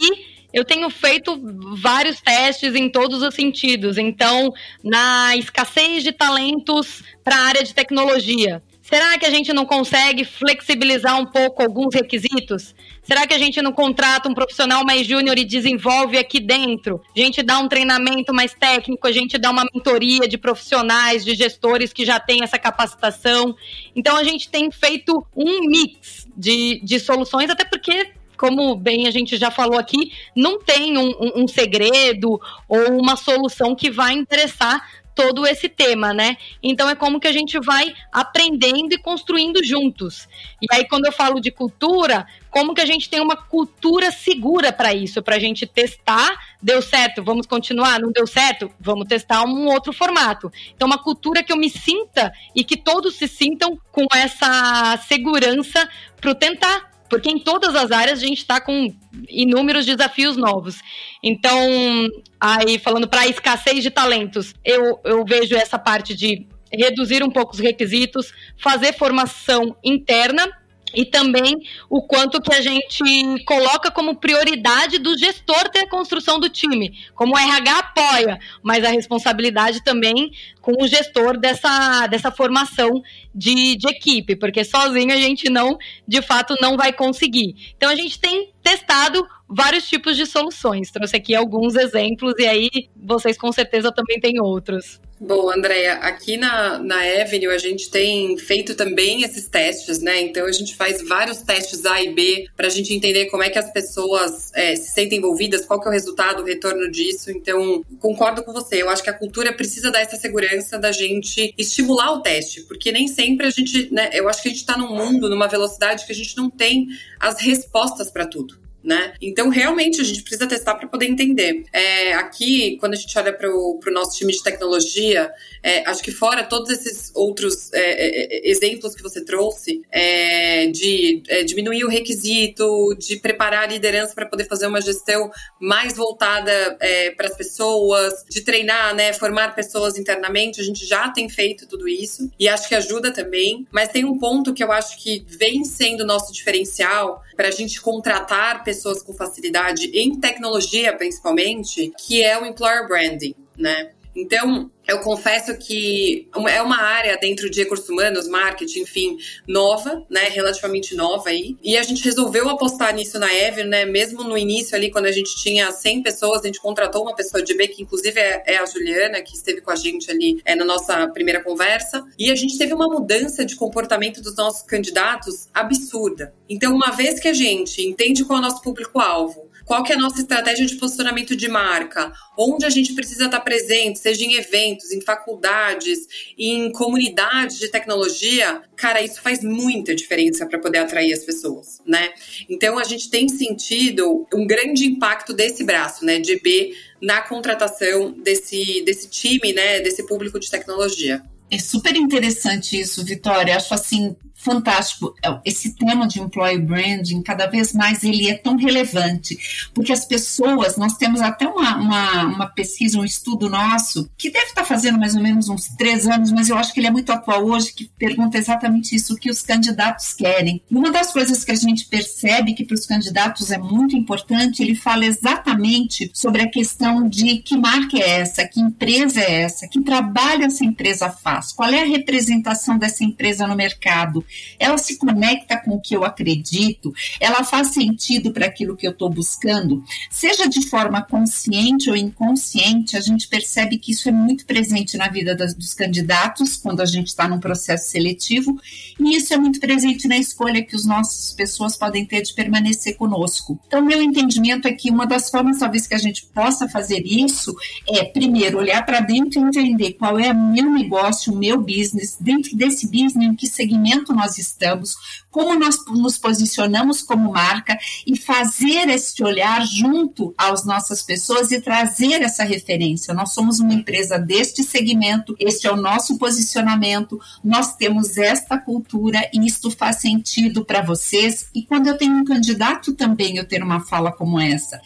eu 0.53 0.63
tenho 0.63 0.89
feito 0.89 1.39
vários 1.77 2.21
testes 2.21 2.75
em 2.75 2.89
todos 2.89 3.21
os 3.21 3.35
sentidos. 3.35 3.97
Então, 3.97 4.53
na 4.83 5.35
escassez 5.35 6.03
de 6.03 6.11
talentos 6.11 7.03
para 7.23 7.35
a 7.35 7.41
área 7.41 7.63
de 7.63 7.73
tecnologia, 7.73 8.63
Será 8.83 9.17
que 9.17 9.25
a 9.25 9.29
gente 9.29 9.53
não 9.53 9.65
consegue 9.65 10.25
flexibilizar 10.25 11.17
um 11.17 11.25
pouco 11.25 11.63
alguns 11.63 11.95
requisitos? 11.95 12.75
Será 13.03 13.27
que 13.27 13.33
a 13.33 13.37
gente 13.37 13.61
não 13.61 13.73
contrata 13.73 14.29
um 14.29 14.33
profissional 14.33 14.85
mais 14.85 15.05
júnior 15.05 15.37
e 15.37 15.43
desenvolve 15.43 16.17
aqui 16.17 16.39
dentro? 16.39 17.01
A 17.15 17.19
gente 17.19 17.43
dá 17.43 17.59
um 17.59 17.67
treinamento 17.67 18.33
mais 18.33 18.53
técnico, 18.53 19.05
a 19.05 19.11
gente 19.11 19.37
dá 19.37 19.51
uma 19.51 19.65
mentoria 19.73 20.25
de 20.25 20.37
profissionais, 20.37 21.25
de 21.25 21.35
gestores 21.35 21.91
que 21.91 22.05
já 22.05 22.17
têm 22.17 22.43
essa 22.43 22.57
capacitação. 22.57 23.55
Então 23.93 24.15
a 24.15 24.23
gente 24.23 24.49
tem 24.49 24.71
feito 24.71 25.25
um 25.35 25.67
mix 25.67 26.27
de, 26.35 26.79
de 26.81 26.97
soluções, 26.97 27.49
até 27.49 27.65
porque 27.65 28.11
como 28.37 28.75
bem 28.75 29.07
a 29.07 29.11
gente 29.11 29.37
já 29.37 29.51
falou 29.51 29.77
aqui, 29.77 30.11
não 30.35 30.59
tem 30.59 30.97
um, 30.97 31.09
um, 31.11 31.43
um 31.43 31.47
segredo 31.47 32.39
ou 32.67 32.99
uma 32.99 33.15
solução 33.15 33.75
que 33.75 33.89
vai 33.89 34.13
interessar 34.13 34.81
todo 35.15 35.45
esse 35.45 35.69
tema, 35.69 36.13
né? 36.13 36.37
Então 36.61 36.89
é 36.89 36.95
como 36.95 37.19
que 37.19 37.27
a 37.27 37.31
gente 37.31 37.59
vai 37.59 37.93
aprendendo 38.11 38.93
e 38.93 38.97
construindo 38.97 39.63
juntos. 39.63 40.27
E 40.61 40.67
aí 40.71 40.87
quando 40.87 41.05
eu 41.05 41.11
falo 41.11 41.39
de 41.39 41.51
cultura, 41.51 42.25
como 42.49 42.73
que 42.73 42.81
a 42.81 42.85
gente 42.85 43.09
tem 43.09 43.21
uma 43.21 43.35
cultura 43.35 44.11
segura 44.11 44.71
para 44.71 44.93
isso, 44.93 45.21
para 45.21 45.35
a 45.35 45.39
gente 45.39 45.65
testar, 45.65 46.31
deu 46.61 46.81
certo, 46.81 47.23
vamos 47.23 47.45
continuar, 47.45 47.99
não 47.99 48.11
deu 48.11 48.27
certo, 48.27 48.71
vamos 48.79 49.07
testar 49.07 49.43
um 49.43 49.67
outro 49.67 49.91
formato. 49.91 50.51
Então 50.75 50.87
uma 50.87 51.01
cultura 51.01 51.43
que 51.43 51.51
eu 51.51 51.57
me 51.57 51.69
sinta 51.69 52.31
e 52.55 52.63
que 52.63 52.77
todos 52.77 53.15
se 53.15 53.27
sintam 53.27 53.77
com 53.91 54.05
essa 54.13 54.97
segurança 55.07 55.87
para 56.19 56.35
tentar 56.35 56.92
porque 57.13 57.29
em 57.29 57.37
todas 57.37 57.75
as 57.75 57.91
áreas 57.91 58.23
a 58.23 58.25
gente 58.25 58.39
está 58.39 58.59
com 58.59 58.91
inúmeros 59.29 59.85
desafios 59.85 60.35
novos. 60.35 60.79
Então, 61.21 62.09
aí 62.39 62.79
falando 62.79 63.07
para 63.07 63.21
a 63.21 63.27
escassez 63.27 63.83
de 63.83 63.91
talentos, 63.91 64.55
eu, 64.65 64.99
eu 65.03 65.23
vejo 65.23 65.55
essa 65.55 65.77
parte 65.77 66.15
de 66.15 66.47
reduzir 66.71 67.23
um 67.23 67.29
pouco 67.29 67.53
os 67.53 67.59
requisitos, 67.59 68.33
fazer 68.57 68.93
formação 68.93 69.75
interna 69.83 70.51
e 70.93 71.05
também 71.05 71.55
o 71.89 72.01
quanto 72.01 72.41
que 72.41 72.53
a 72.53 72.61
gente 72.61 73.43
coloca 73.45 73.91
como 73.91 74.15
prioridade 74.15 74.99
do 74.99 75.17
gestor 75.17 75.69
ter 75.69 75.79
a 75.79 75.89
construção 75.89 76.39
do 76.39 76.49
time. 76.49 76.93
Como 77.15 77.33
o 77.33 77.37
RH 77.37 77.79
apoia, 77.79 78.39
mas 78.61 78.83
a 78.83 78.89
responsabilidade 78.89 79.83
também 79.83 80.31
com 80.61 80.81
o 80.81 80.87
gestor 80.87 81.37
dessa, 81.37 82.07
dessa 82.07 82.31
formação 82.31 83.01
de, 83.33 83.75
de 83.75 83.89
equipe, 83.89 84.35
porque 84.35 84.63
sozinho 84.63 85.13
a 85.13 85.17
gente 85.17 85.49
não, 85.49 85.77
de 86.07 86.21
fato, 86.21 86.55
não 86.61 86.77
vai 86.77 86.93
conseguir. 86.93 87.73
Então 87.75 87.89
a 87.89 87.95
gente 87.95 88.19
tem 88.19 88.51
testado 88.61 89.27
vários 89.49 89.87
tipos 89.87 90.15
de 90.15 90.25
soluções. 90.25 90.89
Trouxe 90.89 91.15
aqui 91.15 91.35
alguns 91.35 91.75
exemplos 91.75 92.33
e 92.37 92.45
aí 92.45 92.69
vocês 92.95 93.37
com 93.37 93.51
certeza 93.51 93.91
também 93.91 94.19
têm 94.19 94.39
outros. 94.41 95.01
Bom, 95.25 95.49
Andréia, 95.49 95.93
aqui 95.99 96.35
na, 96.35 96.77
na 96.79 96.97
Avenue 97.21 97.47
a 97.47 97.57
gente 97.57 97.89
tem 97.89 98.37
feito 98.37 98.75
também 98.75 99.23
esses 99.23 99.47
testes, 99.47 99.99
né? 99.99 100.19
Então 100.19 100.45
a 100.45 100.51
gente 100.51 100.75
faz 100.75 101.01
vários 101.07 101.37
testes 101.37 101.85
A 101.85 102.01
e 102.01 102.13
B 102.13 102.45
para 102.57 102.67
a 102.67 102.69
gente 102.69 102.93
entender 102.93 103.27
como 103.27 103.41
é 103.41 103.49
que 103.49 103.57
as 103.57 103.71
pessoas 103.71 104.51
é, 104.53 104.75
se 104.75 104.91
sentem 104.91 105.19
envolvidas, 105.19 105.65
qual 105.65 105.79
que 105.79 105.87
é 105.87 105.91
o 105.91 105.93
resultado, 105.93 106.43
o 106.43 106.45
retorno 106.45 106.91
disso. 106.91 107.31
Então, 107.31 107.85
concordo 108.01 108.43
com 108.43 108.51
você. 108.51 108.81
Eu 108.81 108.89
acho 108.89 109.01
que 109.01 109.09
a 109.09 109.17
cultura 109.17 109.53
precisa 109.53 109.89
dar 109.89 110.01
essa 110.01 110.17
segurança 110.17 110.77
da 110.77 110.91
gente 110.91 111.53
estimular 111.57 112.11
o 112.11 112.21
teste, 112.21 112.59
porque 112.63 112.91
nem 112.91 113.07
sempre 113.07 113.47
a 113.47 113.49
gente, 113.49 113.93
né? 113.93 114.09
Eu 114.11 114.27
acho 114.27 114.41
que 114.41 114.49
a 114.49 114.51
gente 114.51 114.59
está 114.59 114.77
num 114.77 114.93
mundo, 114.93 115.29
numa 115.29 115.47
velocidade 115.47 116.05
que 116.05 116.11
a 116.11 116.15
gente 116.15 116.35
não 116.35 116.49
tem 116.49 116.87
as 117.17 117.39
respostas 117.39 118.11
para 118.11 118.25
tudo 118.25 118.62
né? 118.83 119.13
Então, 119.21 119.49
realmente, 119.49 120.01
a 120.01 120.03
gente 120.03 120.21
precisa 120.21 120.47
testar 120.47 120.75
para 120.75 120.87
poder 120.87 121.05
entender. 121.05 121.63
É, 121.71 122.13
aqui, 122.13 122.77
quando 122.79 122.93
a 122.93 122.97
gente 122.97 123.17
olha 123.17 123.31
para 123.31 123.49
o 123.49 123.79
nosso 123.91 124.17
time 124.17 124.33
de 124.33 124.43
tecnologia, 124.43 125.31
é, 125.61 125.87
acho 125.89 126.03
que 126.03 126.11
fora 126.11 126.43
todos 126.43 126.69
esses 126.69 127.11
outros 127.15 127.71
é, 127.71 127.79
é, 127.79 128.47
é 128.47 128.49
exemplos 128.49 128.93
que 128.93 129.01
você 129.01 129.23
trouxe, 129.23 129.81
é, 129.89 130.67
de 130.67 131.23
diminuir 131.45 131.85
o 131.85 131.89
requisito, 131.89 132.95
de 132.97 133.17
preparar 133.17 133.63
a 133.63 133.67
liderança 133.67 134.13
para 134.13 134.25
poder 134.25 134.45
fazer 134.45 134.67
uma 134.67 134.81
gestão 134.81 135.31
mais 135.59 135.95
voltada 135.95 136.77
para 137.15 137.27
as 137.27 137.37
pessoas, 137.37 138.25
de 138.29 138.41
treinar, 138.41 138.93
né, 138.95 139.13
formar 139.13 139.55
pessoas 139.55 139.97
internamente, 139.97 140.59
a 140.59 140.63
gente 140.63 140.85
já 140.85 141.09
tem 141.09 141.29
feito 141.29 141.67
tudo 141.67 141.87
isso 141.87 142.29
e 142.39 142.47
acho 142.47 142.67
que 142.67 142.75
ajuda 142.75 143.13
também. 143.13 143.65
Mas 143.71 143.89
tem 143.89 144.03
um 144.03 144.17
ponto 144.17 144.53
que 144.53 144.63
eu 144.63 144.71
acho 144.71 145.01
que 145.01 145.25
vem 145.27 145.63
sendo 145.63 146.05
nosso 146.05 146.33
diferencial 146.33 147.21
para 147.35 147.47
a 147.47 147.51
gente 147.51 147.79
contratar 147.81 148.63
pessoas 148.63 148.72
pessoas 148.73 149.03
com 149.03 149.13
facilidade 149.13 149.85
em 149.93 150.19
tecnologia, 150.19 150.95
principalmente, 150.95 151.93
que 151.97 152.23
é 152.23 152.39
o 152.39 152.45
employer 152.45 152.87
branding, 152.87 153.35
né? 153.57 153.91
Então, 154.15 154.71
eu 154.87 154.99
confesso 154.99 155.57
que 155.57 156.27
é 156.49 156.61
uma 156.61 156.81
área 156.81 157.17
dentro 157.17 157.49
de 157.49 157.61
recursos 157.61 157.87
humanos, 157.89 158.27
marketing, 158.27 158.81
enfim, 158.81 159.17
nova, 159.47 160.05
né, 160.09 160.27
relativamente 160.29 160.95
nova 160.95 161.29
aí. 161.29 161.57
E 161.63 161.77
a 161.77 161.83
gente 161.83 162.03
resolveu 162.03 162.49
apostar 162.49 162.93
nisso 162.93 163.17
na 163.17 163.33
Ever, 163.33 163.65
né, 163.65 163.85
mesmo 163.85 164.23
no 164.23 164.37
início 164.37 164.75
ali, 164.75 164.91
quando 164.91 165.05
a 165.05 165.11
gente 165.11 165.35
tinha 165.41 165.71
100 165.71 166.03
pessoas, 166.03 166.41
a 166.41 166.47
gente 166.47 166.59
contratou 166.59 167.03
uma 167.03 167.15
pessoa 167.15 167.41
de 167.41 167.55
B, 167.55 167.67
que 167.69 167.81
inclusive 167.81 168.19
é, 168.19 168.43
é 168.45 168.57
a 168.57 168.65
Juliana, 168.65 169.21
que 169.21 169.35
esteve 169.35 169.61
com 169.61 169.71
a 169.71 169.75
gente 169.75 170.11
ali 170.11 170.41
é, 170.45 170.53
na 170.55 170.65
nossa 170.65 171.07
primeira 171.07 171.41
conversa. 171.41 172.03
E 172.19 172.29
a 172.29 172.35
gente 172.35 172.57
teve 172.57 172.73
uma 172.73 172.87
mudança 172.87 173.45
de 173.45 173.55
comportamento 173.55 174.21
dos 174.21 174.35
nossos 174.35 174.63
candidatos 174.63 175.47
absurda. 175.53 176.33
Então, 176.49 176.73
uma 176.73 176.91
vez 176.91 177.19
que 177.19 177.27
a 177.27 177.33
gente 177.33 177.81
entende 177.81 178.25
qual 178.25 178.37
é 178.37 178.41
o 178.41 178.43
nosso 178.43 178.61
público-alvo, 178.61 179.52
qual 179.73 179.83
que 179.83 179.91
é 179.91 179.95
a 179.95 179.99
nossa 179.99 180.21
estratégia 180.21 180.67
de 180.67 180.75
posicionamento 180.75 181.35
de 181.35 181.47
marca, 181.47 182.13
onde 182.37 182.63
a 182.63 182.69
gente 182.69 182.93
precisa 182.93 183.25
estar 183.25 183.39
presente, 183.39 183.97
seja 183.97 184.23
em 184.23 184.35
eventos, 184.35 184.91
em 184.91 185.01
faculdades, 185.01 185.97
em 186.37 186.71
comunidades 186.71 187.57
de 187.57 187.67
tecnologia, 187.69 188.61
cara, 188.75 189.01
isso 189.01 189.19
faz 189.19 189.43
muita 189.43 189.95
diferença 189.95 190.45
para 190.45 190.59
poder 190.59 190.77
atrair 190.77 191.11
as 191.11 191.25
pessoas, 191.25 191.81
né? 191.87 192.11
Então 192.47 192.77
a 192.77 192.83
gente 192.83 193.09
tem 193.09 193.27
sentido 193.27 194.27
um 194.31 194.45
grande 194.45 194.85
impacto 194.85 195.33
desse 195.33 195.63
braço, 195.63 196.05
né, 196.05 196.19
de 196.19 196.39
B 196.39 196.75
na 197.01 197.23
contratação 197.23 198.11
desse, 198.11 198.83
desse 198.85 199.09
time, 199.09 199.53
né, 199.53 199.79
desse 199.79 200.05
público 200.05 200.39
de 200.39 200.51
tecnologia. 200.51 201.23
É 201.49 201.57
super 201.57 201.95
interessante 201.95 202.79
isso, 202.79 203.03
Vitória. 203.03 203.55
Acho 203.55 203.73
assim 203.73 204.15
fantástico. 204.43 205.15
É, 205.23 205.39
esse 205.45 205.75
tema 205.75 206.07
de 206.07 206.21
employee 206.21 206.59
branding, 206.59 207.21
cada 207.21 207.47
vez 207.47 207.73
mais 207.73 208.03
ele 208.03 208.29
é 208.29 208.35
tão 208.35 208.55
relevante, 208.57 209.69
porque 209.73 209.91
as 209.91 210.05
pessoas, 210.05 210.77
nós 210.77 210.95
temos 210.97 211.21
até 211.21 211.47
uma, 211.47 211.77
uma, 211.77 212.23
uma, 212.25 212.47
pesquisa, 212.47 212.99
um 212.99 213.05
estudo 213.05 213.49
nosso, 213.49 214.09
que 214.17 214.29
deve 214.29 214.47
estar 214.47 214.65
fazendo 214.65 214.99
mais 214.99 215.15
ou 215.15 215.21
menos 215.21 215.49
uns 215.49 215.67
três 215.69 216.07
anos, 216.07 216.31
mas 216.31 216.49
eu 216.49 216.57
acho 216.57 216.73
que 216.73 216.79
ele 216.79 216.87
é 216.87 216.91
muito 216.91 217.11
atual 217.11 217.45
hoje, 217.45 217.73
que 217.73 217.85
pergunta 217.97 218.37
exatamente 218.37 218.95
isso, 218.95 219.13
o 219.13 219.17
que 219.17 219.29
os 219.29 219.41
candidatos 219.41 220.13
querem. 220.13 220.61
Uma 220.69 220.91
das 220.91 221.11
coisas 221.11 221.43
que 221.43 221.51
a 221.51 221.55
gente 221.55 221.85
percebe 221.85 222.53
que 222.53 222.65
para 222.65 222.75
os 222.75 222.85
candidatos 222.85 223.51
é 223.51 223.57
muito 223.57 223.95
importante, 223.95 224.61
ele 224.61 224.75
fala 224.75 225.05
exatamente 225.05 226.11
sobre 226.13 226.41
a 226.41 226.49
questão 226.49 227.07
de 227.07 227.37
que 227.37 227.57
marca 227.57 227.97
é 227.97 228.21
essa, 228.21 228.47
que 228.47 228.59
empresa 228.59 229.21
é 229.21 229.41
essa, 229.41 229.67
que 229.67 229.81
trabalho 229.81 230.45
essa 230.45 230.65
empresa 230.65 231.09
faz, 231.09 231.51
qual 231.51 231.69
é 231.69 231.81
a 231.81 231.87
representação 231.87 232.77
dessa 232.77 233.03
empresa 233.03 233.47
no 233.47 233.55
mercado, 233.55 234.23
ela 234.59 234.77
se 234.77 234.97
conecta 234.97 235.57
com 235.57 235.71
o 235.71 235.81
que 235.81 235.95
eu 235.95 236.03
acredito, 236.03 236.93
ela 237.19 237.43
faz 237.43 237.69
sentido 237.69 238.31
para 238.31 238.45
aquilo 238.45 238.75
que 238.75 238.87
eu 238.87 238.91
estou 238.91 239.09
buscando, 239.09 239.83
seja 240.09 240.47
de 240.47 240.67
forma 240.67 241.01
consciente 241.01 241.89
ou 241.89 241.95
inconsciente, 241.95 242.97
a 242.97 243.01
gente 243.01 243.27
percebe 243.27 243.77
que 243.77 243.91
isso 243.91 244.07
é 244.07 244.11
muito 244.11 244.45
presente 244.45 244.97
na 244.97 245.07
vida 245.07 245.35
das, 245.35 245.53
dos 245.53 245.73
candidatos 245.73 246.57
quando 246.57 246.81
a 246.81 246.85
gente 246.85 247.07
está 247.07 247.27
num 247.27 247.39
processo 247.39 247.89
seletivo, 247.89 248.59
e 248.99 249.15
isso 249.15 249.33
é 249.33 249.37
muito 249.37 249.59
presente 249.59 250.07
na 250.07 250.17
escolha 250.17 250.63
que 250.63 250.75
as 250.75 250.85
nossas 250.85 251.33
pessoas 251.33 251.75
podem 251.75 252.05
ter 252.05 252.21
de 252.21 252.33
permanecer 252.33 252.95
conosco. 252.95 253.59
Então, 253.67 253.83
meu 253.83 254.01
entendimento 254.01 254.67
é 254.67 254.71
que 254.71 254.89
uma 254.89 255.05
das 255.05 255.29
formas, 255.29 255.59
talvez, 255.59 255.87
que 255.87 255.93
a 255.93 255.99
gente 255.99 256.25
possa 256.27 256.67
fazer 256.69 257.03
isso 257.05 257.53
é, 257.89 258.03
primeiro, 258.05 258.57
olhar 258.57 258.85
para 258.85 258.99
dentro 258.99 259.39
e 259.39 259.43
entender 259.43 259.93
qual 259.93 260.17
é 260.17 260.31
o 260.31 260.51
meu 260.51 260.69
negócio, 260.71 261.33
o 261.33 261.37
meu 261.37 261.59
business, 261.59 262.17
dentro 262.19 262.55
desse 262.55 262.85
business, 262.87 263.15
em 263.15 263.35
que 263.35 263.47
segmento 263.47 264.13
nós 264.13 264.22
nós 264.23 264.37
estamos, 264.37 264.95
como 265.29 265.53
nós 265.59 265.75
nos 265.87 266.17
posicionamos 266.17 267.01
como 267.01 267.33
marca 267.33 267.77
e 268.07 268.17
fazer 268.17 268.87
este 268.89 269.21
olhar 269.21 269.65
junto 269.65 270.33
às 270.37 270.65
nossas 270.65 271.03
pessoas 271.03 271.51
e 271.51 271.59
trazer 271.59 272.21
essa 272.21 272.43
referência. 272.43 273.13
Nós 273.13 273.33
somos 273.33 273.59
uma 273.59 273.73
empresa 273.73 274.17
deste 274.17 274.63
segmento, 274.63 275.35
este 275.37 275.67
é 275.67 275.71
o 275.71 275.75
nosso 275.75 276.17
posicionamento, 276.17 277.19
nós 277.43 277.75
temos 277.75 278.17
esta 278.17 278.57
cultura 278.57 279.29
e 279.33 279.45
isto 279.45 279.69
faz 279.69 279.97
sentido 279.97 280.63
para 280.63 280.81
vocês. 280.81 281.47
E 281.53 281.63
quando 281.63 281.87
eu 281.87 281.97
tenho 281.97 282.13
um 282.13 282.23
candidato 282.23 282.93
também, 282.93 283.37
eu 283.37 283.47
ter 283.47 283.61
uma 283.61 283.81
fala 283.81 284.11
como 284.11 284.39
essa 284.39 284.79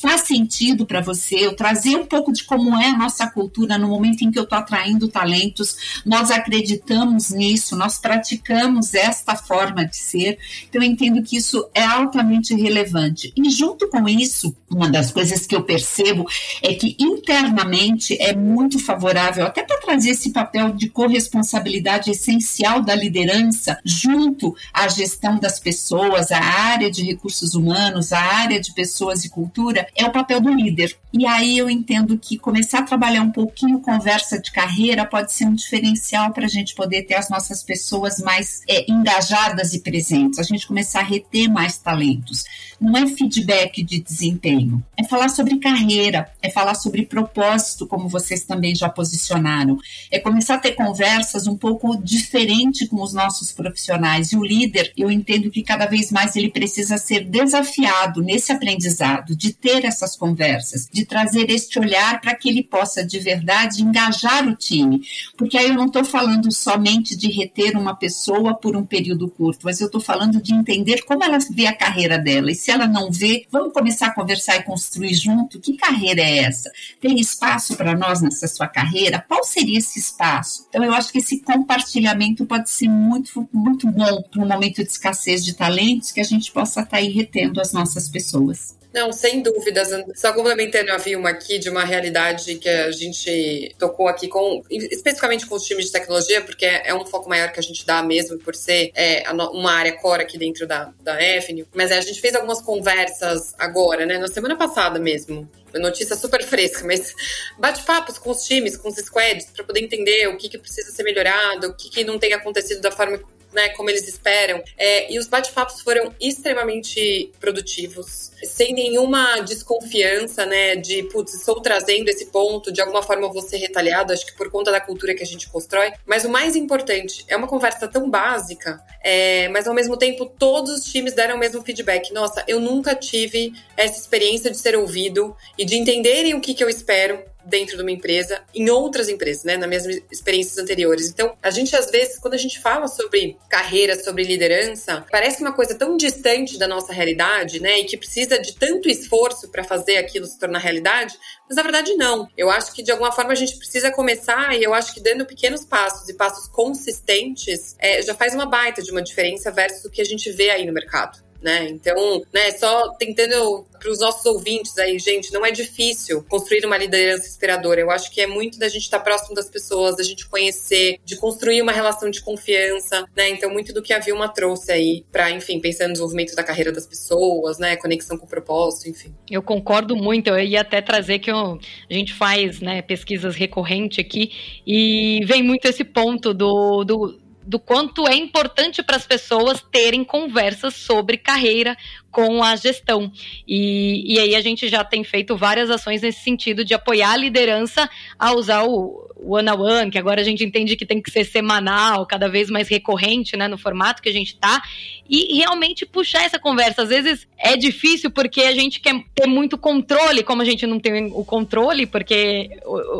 faz 0.00 0.22
sentido 0.22 0.86
para 0.86 1.00
você, 1.00 1.46
eu 1.46 1.54
trazer 1.54 1.96
um 1.96 2.06
pouco 2.06 2.32
de 2.32 2.44
como 2.44 2.76
é 2.76 2.90
a 2.90 2.96
nossa 2.96 3.26
cultura 3.26 3.76
no 3.76 3.88
momento 3.88 4.22
em 4.22 4.30
que 4.30 4.38
eu 4.38 4.44
estou 4.44 4.58
atraindo 4.58 5.08
talentos, 5.08 6.02
nós 6.04 6.30
acreditamos 6.30 7.30
nisso, 7.30 7.76
nós 7.76 7.98
praticamos 7.98 8.94
esta 8.94 9.36
forma 9.36 9.84
de 9.84 9.96
ser. 9.96 10.38
Então, 10.68 10.82
eu 10.82 10.88
entendo 10.88 11.22
que 11.22 11.36
isso 11.36 11.68
é 11.74 11.84
altamente 11.84 12.54
relevante. 12.54 13.32
E, 13.36 13.50
junto 13.50 13.88
com 13.88 14.08
isso, 14.08 14.54
uma 14.70 14.88
das 14.88 15.10
coisas 15.10 15.46
que 15.46 15.54
eu 15.54 15.62
percebo 15.62 16.26
é 16.62 16.74
que 16.74 16.96
internamente 16.98 18.16
é 18.20 18.34
muito 18.34 18.78
favorável, 18.78 19.46
até 19.46 19.62
para 19.62 19.80
trazer 19.80 20.10
esse 20.10 20.30
papel 20.30 20.72
de 20.72 20.88
corresponsabilidade 20.88 22.10
essencial 22.10 22.82
da 22.82 22.94
liderança 22.94 23.78
junto 23.84 24.54
à 24.72 24.88
gestão 24.88 25.38
das 25.38 25.60
pessoas, 25.60 26.30
à 26.30 26.38
área 26.38 26.90
de 26.90 27.02
recursos 27.02 27.54
humanos, 27.54 28.12
à 28.12 28.20
área 28.20 28.60
de 28.60 28.72
pessoas 28.72 29.24
e 29.24 29.30
cultura, 29.30 29.81
é 29.94 30.04
o 30.04 30.12
papel 30.12 30.40
do 30.40 30.52
líder. 30.52 30.96
E 31.12 31.26
aí 31.26 31.58
eu 31.58 31.68
entendo 31.68 32.18
que 32.18 32.38
começar 32.38 32.80
a 32.80 32.84
trabalhar 32.84 33.22
um 33.22 33.30
pouquinho 33.30 33.80
conversa 33.80 34.38
de 34.38 34.50
carreira 34.50 35.04
pode 35.04 35.32
ser 35.32 35.44
um 35.44 35.54
diferencial 35.54 36.32
para 36.32 36.46
a 36.46 36.48
gente 36.48 36.74
poder 36.74 37.02
ter 37.02 37.14
as 37.14 37.28
nossas 37.28 37.62
pessoas 37.62 38.18
mais 38.18 38.62
é, 38.68 38.90
engajadas 38.90 39.74
e 39.74 39.80
presentes, 39.80 40.38
a 40.38 40.42
gente 40.42 40.66
começar 40.66 41.00
a 41.00 41.04
reter 41.04 41.48
mais 41.48 41.76
talentos. 41.76 42.44
Não 42.80 42.96
é 42.96 43.06
feedback 43.06 43.82
de 43.82 44.00
desempenho, 44.00 44.82
é 44.96 45.04
falar 45.04 45.28
sobre 45.28 45.58
carreira, 45.58 46.30
é 46.42 46.50
falar 46.50 46.74
sobre 46.74 47.06
propósito, 47.06 47.86
como 47.86 48.08
vocês 48.08 48.44
também 48.44 48.74
já 48.74 48.88
posicionaram, 48.88 49.78
é 50.10 50.18
começar 50.18 50.54
a 50.54 50.58
ter 50.58 50.72
conversas 50.72 51.46
um 51.46 51.56
pouco 51.56 51.96
diferente 51.96 52.86
com 52.86 53.00
os 53.02 53.12
nossos 53.12 53.52
profissionais. 53.52 54.32
E 54.32 54.36
o 54.36 54.44
líder, 54.44 54.92
eu 54.96 55.10
entendo 55.10 55.50
que 55.50 55.62
cada 55.62 55.86
vez 55.86 56.10
mais 56.10 56.36
ele 56.36 56.50
precisa 56.50 56.96
ser 56.98 57.24
desafiado 57.24 58.20
nesse 58.20 58.50
aprendizado, 58.50 59.36
de 59.36 59.52
ter 59.52 59.71
essas 59.84 60.16
conversas, 60.16 60.88
de 60.92 61.04
trazer 61.04 61.50
este 61.50 61.78
olhar 61.78 62.20
para 62.20 62.34
que 62.34 62.48
ele 62.48 62.62
possa 62.62 63.04
de 63.04 63.18
verdade 63.18 63.82
engajar 63.82 64.46
o 64.46 64.54
time. 64.54 65.02
Porque 65.36 65.56
aí 65.56 65.68
eu 65.68 65.74
não 65.74 65.86
estou 65.86 66.04
falando 66.04 66.50
somente 66.52 67.16
de 67.16 67.30
reter 67.30 67.76
uma 67.76 67.94
pessoa 67.94 68.54
por 68.54 68.76
um 68.76 68.84
período 68.84 69.28
curto, 69.28 69.60
mas 69.64 69.80
eu 69.80 69.86
estou 69.86 70.00
falando 70.00 70.40
de 70.40 70.54
entender 70.54 71.02
como 71.02 71.24
ela 71.24 71.38
vê 71.50 71.66
a 71.66 71.76
carreira 71.76 72.18
dela. 72.18 72.50
E 72.50 72.54
se 72.54 72.70
ela 72.70 72.86
não 72.86 73.10
vê, 73.10 73.46
vamos 73.50 73.72
começar 73.72 74.08
a 74.08 74.14
conversar 74.14 74.56
e 74.56 74.62
construir 74.62 75.14
junto. 75.14 75.60
Que 75.60 75.76
carreira 75.76 76.20
é 76.20 76.38
essa? 76.38 76.70
Tem 77.00 77.18
espaço 77.18 77.76
para 77.76 77.96
nós 77.96 78.20
nessa 78.20 78.48
sua 78.48 78.68
carreira? 78.68 79.24
Qual 79.26 79.44
seria 79.44 79.78
esse 79.78 79.98
espaço? 79.98 80.66
Então, 80.68 80.84
eu 80.84 80.92
acho 80.92 81.12
que 81.12 81.18
esse 81.18 81.40
compartilhamento 81.40 82.46
pode 82.46 82.70
ser 82.70 82.88
muito, 82.88 83.48
muito 83.52 83.86
bom 83.90 84.22
para 84.22 84.42
um 84.42 84.48
momento 84.48 84.82
de 84.82 84.90
escassez 84.90 85.44
de 85.44 85.54
talentos 85.54 86.12
que 86.12 86.20
a 86.20 86.24
gente 86.24 86.50
possa 86.50 86.80
estar 86.80 86.90
tá 86.90 86.96
aí 86.96 87.08
retendo 87.08 87.60
as 87.60 87.72
nossas 87.72 88.08
pessoas. 88.08 88.81
Não, 88.92 89.12
sem 89.12 89.42
dúvidas. 89.42 89.88
Só 90.14 90.32
complementando 90.32 90.92
a 90.92 90.98
Vilma 90.98 91.30
aqui 91.30 91.58
de 91.58 91.70
uma 91.70 91.84
realidade 91.84 92.56
que 92.56 92.68
a 92.68 92.90
gente 92.90 93.74
tocou 93.78 94.06
aqui 94.06 94.28
com, 94.28 94.62
especificamente 94.70 95.46
com 95.46 95.54
os 95.54 95.64
times 95.64 95.86
de 95.86 95.92
tecnologia, 95.92 96.42
porque 96.42 96.66
é 96.66 96.94
um 96.94 97.06
foco 97.06 97.28
maior 97.28 97.50
que 97.52 97.58
a 97.58 97.62
gente 97.62 97.86
dá 97.86 98.02
mesmo 98.02 98.38
por 98.38 98.54
ser 98.54 98.90
é, 98.94 99.24
uma 99.30 99.72
área 99.72 99.92
core 99.92 100.22
aqui 100.22 100.36
dentro 100.36 100.66
da, 100.66 100.92
da 101.00 101.20
EFN. 101.22 101.64
Mas 101.74 101.90
é, 101.90 101.98
a 101.98 102.00
gente 102.02 102.20
fez 102.20 102.34
algumas 102.34 102.60
conversas 102.60 103.54
agora, 103.58 104.04
né, 104.04 104.18
na 104.18 104.28
semana 104.28 104.56
passada 104.56 104.98
mesmo, 104.98 105.48
notícia 105.78 106.14
super 106.16 106.42
fresca, 106.44 106.86
mas 106.86 107.14
bate-papos 107.58 108.18
com 108.18 108.30
os 108.30 108.44
times, 108.44 108.76
com 108.76 108.88
os 108.88 108.96
squads, 108.96 109.46
para 109.46 109.64
poder 109.64 109.80
entender 109.80 110.28
o 110.28 110.36
que, 110.36 110.48
que 110.48 110.58
precisa 110.58 110.90
ser 110.90 111.02
melhorado, 111.02 111.68
o 111.68 111.74
que, 111.74 111.88
que 111.88 112.04
não 112.04 112.18
tem 112.18 112.34
acontecido 112.34 112.80
da 112.80 112.90
forma 112.90 113.18
né, 113.52 113.70
como 113.70 113.90
eles 113.90 114.06
esperam. 114.06 114.62
É, 114.76 115.12
e 115.12 115.18
os 115.18 115.26
bate-papos 115.26 115.80
foram 115.80 116.14
extremamente 116.20 117.32
produtivos, 117.40 118.30
sem 118.44 118.72
nenhuma 118.72 119.40
desconfiança, 119.40 120.44
né, 120.46 120.76
de, 120.76 121.02
putz, 121.04 121.34
estou 121.34 121.60
trazendo 121.60 122.08
esse 122.08 122.26
ponto, 122.26 122.72
de 122.72 122.80
alguma 122.80 123.02
forma 123.02 123.32
vou 123.32 123.42
ser 123.42 123.58
retalhado, 123.58 124.12
acho 124.12 124.26
que 124.26 124.36
por 124.36 124.50
conta 124.50 124.70
da 124.70 124.80
cultura 124.80 125.14
que 125.14 125.22
a 125.22 125.26
gente 125.26 125.48
constrói. 125.48 125.92
Mas 126.06 126.24
o 126.24 126.28
mais 126.28 126.56
importante, 126.56 127.24
é 127.28 127.36
uma 127.36 127.46
conversa 127.46 127.86
tão 127.88 128.10
básica, 128.10 128.80
é, 129.02 129.48
mas 129.48 129.66
ao 129.66 129.74
mesmo 129.74 129.96
tempo 129.96 130.26
todos 130.26 130.72
os 130.72 130.84
times 130.84 131.14
deram 131.14 131.36
o 131.36 131.38
mesmo 131.38 131.62
feedback. 131.62 132.12
Nossa, 132.12 132.44
eu 132.46 132.60
nunca 132.60 132.94
tive 132.94 133.52
essa 133.76 133.98
experiência 133.98 134.50
de 134.50 134.56
ser 134.56 134.76
ouvido 134.76 135.36
e 135.56 135.64
de 135.64 135.76
entenderem 135.76 136.34
o 136.34 136.40
que, 136.40 136.54
que 136.54 136.62
eu 136.62 136.68
espero 136.68 137.22
dentro 137.44 137.76
de 137.76 137.82
uma 137.82 137.90
empresa, 137.90 138.42
em 138.54 138.70
outras 138.70 139.08
empresas, 139.08 139.44
né, 139.44 139.56
nas 139.56 139.68
minhas 139.68 140.02
experiências 140.10 140.58
anteriores. 140.58 141.08
Então, 141.08 141.36
a 141.42 141.50
gente 141.50 141.74
às 141.76 141.90
vezes, 141.90 142.18
quando 142.18 142.34
a 142.34 142.38
gente 142.38 142.60
fala 142.60 142.88
sobre 142.88 143.36
carreira, 143.48 143.96
sobre 144.02 144.24
liderança, 144.24 145.04
parece 145.10 145.40
uma 145.40 145.52
coisa 145.52 145.74
tão 145.74 145.96
distante 145.96 146.58
da 146.58 146.68
nossa 146.68 146.92
realidade, 146.92 147.60
né, 147.60 147.80
e 147.80 147.84
que 147.84 147.96
precisa 147.96 148.38
de 148.38 148.54
tanto 148.54 148.88
esforço 148.88 149.48
para 149.48 149.64
fazer 149.64 149.96
aquilo 149.96 150.26
se 150.26 150.38
tornar 150.38 150.58
realidade, 150.58 151.14
mas 151.48 151.56
na 151.56 151.62
verdade 151.62 151.94
não. 151.94 152.28
Eu 152.36 152.50
acho 152.50 152.72
que 152.72 152.82
de 152.82 152.90
alguma 152.90 153.12
forma 153.12 153.32
a 153.32 153.36
gente 153.36 153.56
precisa 153.56 153.90
começar 153.90 154.56
e 154.56 154.62
eu 154.62 154.72
acho 154.74 154.94
que 154.94 155.00
dando 155.00 155.26
pequenos 155.26 155.64
passos 155.64 156.08
e 156.08 156.14
passos 156.14 156.48
consistentes 156.48 157.76
é, 157.78 158.02
já 158.02 158.14
faz 158.14 158.34
uma 158.34 158.46
baita 158.46 158.82
de 158.82 158.90
uma 158.90 159.02
diferença 159.02 159.50
versus 159.50 159.84
o 159.84 159.90
que 159.90 160.00
a 160.00 160.04
gente 160.04 160.30
vê 160.30 160.50
aí 160.50 160.66
no 160.66 160.72
mercado 160.72 161.31
né? 161.42 161.68
Então, 161.68 162.22
né, 162.32 162.52
só 162.52 162.90
tentando 162.94 163.66
para 163.82 163.90
os 163.90 163.98
nossos 163.98 164.24
ouvintes 164.24 164.78
aí, 164.78 164.96
gente, 164.98 165.32
não 165.32 165.44
é 165.44 165.50
difícil 165.50 166.24
construir 166.28 166.64
uma 166.64 166.78
liderança 166.78 167.26
inspiradora. 167.26 167.80
Eu 167.80 167.90
acho 167.90 168.12
que 168.12 168.20
é 168.20 168.26
muito 168.28 168.58
da 168.58 168.68
gente 168.68 168.82
estar 168.82 168.98
tá 168.98 169.04
próximo 169.04 169.34
das 169.34 169.50
pessoas, 169.50 169.96
da 169.96 170.04
gente 170.04 170.28
conhecer, 170.28 171.00
de 171.04 171.16
construir 171.16 171.60
uma 171.60 171.72
relação 171.72 172.08
de 172.08 172.22
confiança, 172.22 173.04
né? 173.16 173.30
Então, 173.30 173.50
muito 173.50 173.72
do 173.72 173.82
que 173.82 173.92
a 173.92 173.98
Vilma 173.98 174.28
trouxe 174.28 174.70
aí 174.70 175.04
para, 175.10 175.32
enfim, 175.32 175.60
pensar 175.60 175.88
no 175.88 175.94
desenvolvimento 175.94 176.34
da 176.36 176.44
carreira 176.44 176.70
das 176.70 176.86
pessoas, 176.86 177.58
né? 177.58 177.74
Conexão 177.76 178.16
com 178.16 178.24
o 178.24 178.28
propósito, 178.28 178.88
enfim. 178.88 179.12
Eu 179.28 179.42
concordo 179.42 179.96
muito. 179.96 180.28
Eu 180.28 180.38
ia 180.38 180.60
até 180.60 180.80
trazer 180.80 181.18
que 181.18 181.30
eu, 181.30 181.58
a 181.90 181.94
gente 181.94 182.14
faz, 182.14 182.60
né, 182.60 182.82
pesquisas 182.82 183.34
recorrentes 183.34 183.98
aqui 183.98 184.30
e 184.64 185.24
vem 185.24 185.42
muito 185.42 185.66
esse 185.66 185.82
ponto 185.82 186.32
do, 186.32 186.84
do 186.84 187.21
do 187.44 187.58
quanto 187.58 188.06
é 188.06 188.14
importante 188.14 188.82
para 188.82 188.96
as 188.96 189.06
pessoas 189.06 189.62
terem 189.70 190.04
conversas 190.04 190.74
sobre 190.74 191.16
carreira 191.16 191.76
com 192.10 192.42
a 192.42 192.54
gestão. 192.56 193.10
E, 193.46 194.14
e 194.14 194.18
aí 194.18 194.34
a 194.34 194.40
gente 194.40 194.68
já 194.68 194.84
tem 194.84 195.02
feito 195.02 195.36
várias 195.36 195.70
ações 195.70 196.02
nesse 196.02 196.20
sentido 196.20 196.64
de 196.64 196.74
apoiar 196.74 197.12
a 197.12 197.16
liderança 197.16 197.88
a 198.18 198.32
usar 198.32 198.64
o 198.64 199.11
one-on-one, 199.24 199.90
que 199.90 199.98
agora 199.98 200.20
a 200.20 200.24
gente 200.24 200.44
entende 200.44 200.76
que 200.76 200.86
tem 200.86 201.00
que 201.00 201.10
ser 201.10 201.24
semanal, 201.24 202.06
cada 202.06 202.28
vez 202.28 202.50
mais 202.50 202.68
recorrente, 202.68 203.36
né, 203.36 203.48
no 203.48 203.58
formato 203.58 204.02
que 204.02 204.08
a 204.08 204.12
gente 204.12 204.34
está, 204.34 204.62
e 205.08 205.36
realmente 205.36 205.84
puxar 205.84 206.24
essa 206.24 206.38
conversa. 206.38 206.82
Às 206.82 206.88
vezes 206.88 207.26
é 207.38 207.56
difícil 207.56 208.10
porque 208.10 208.42
a 208.42 208.52
gente 208.52 208.80
quer 208.80 208.94
ter 209.14 209.26
muito 209.26 209.58
controle, 209.58 210.22
como 210.22 210.42
a 210.42 210.44
gente 210.44 210.66
não 210.66 210.78
tem 210.78 211.06
o 211.06 211.24
controle, 211.24 211.86
porque 211.86 212.50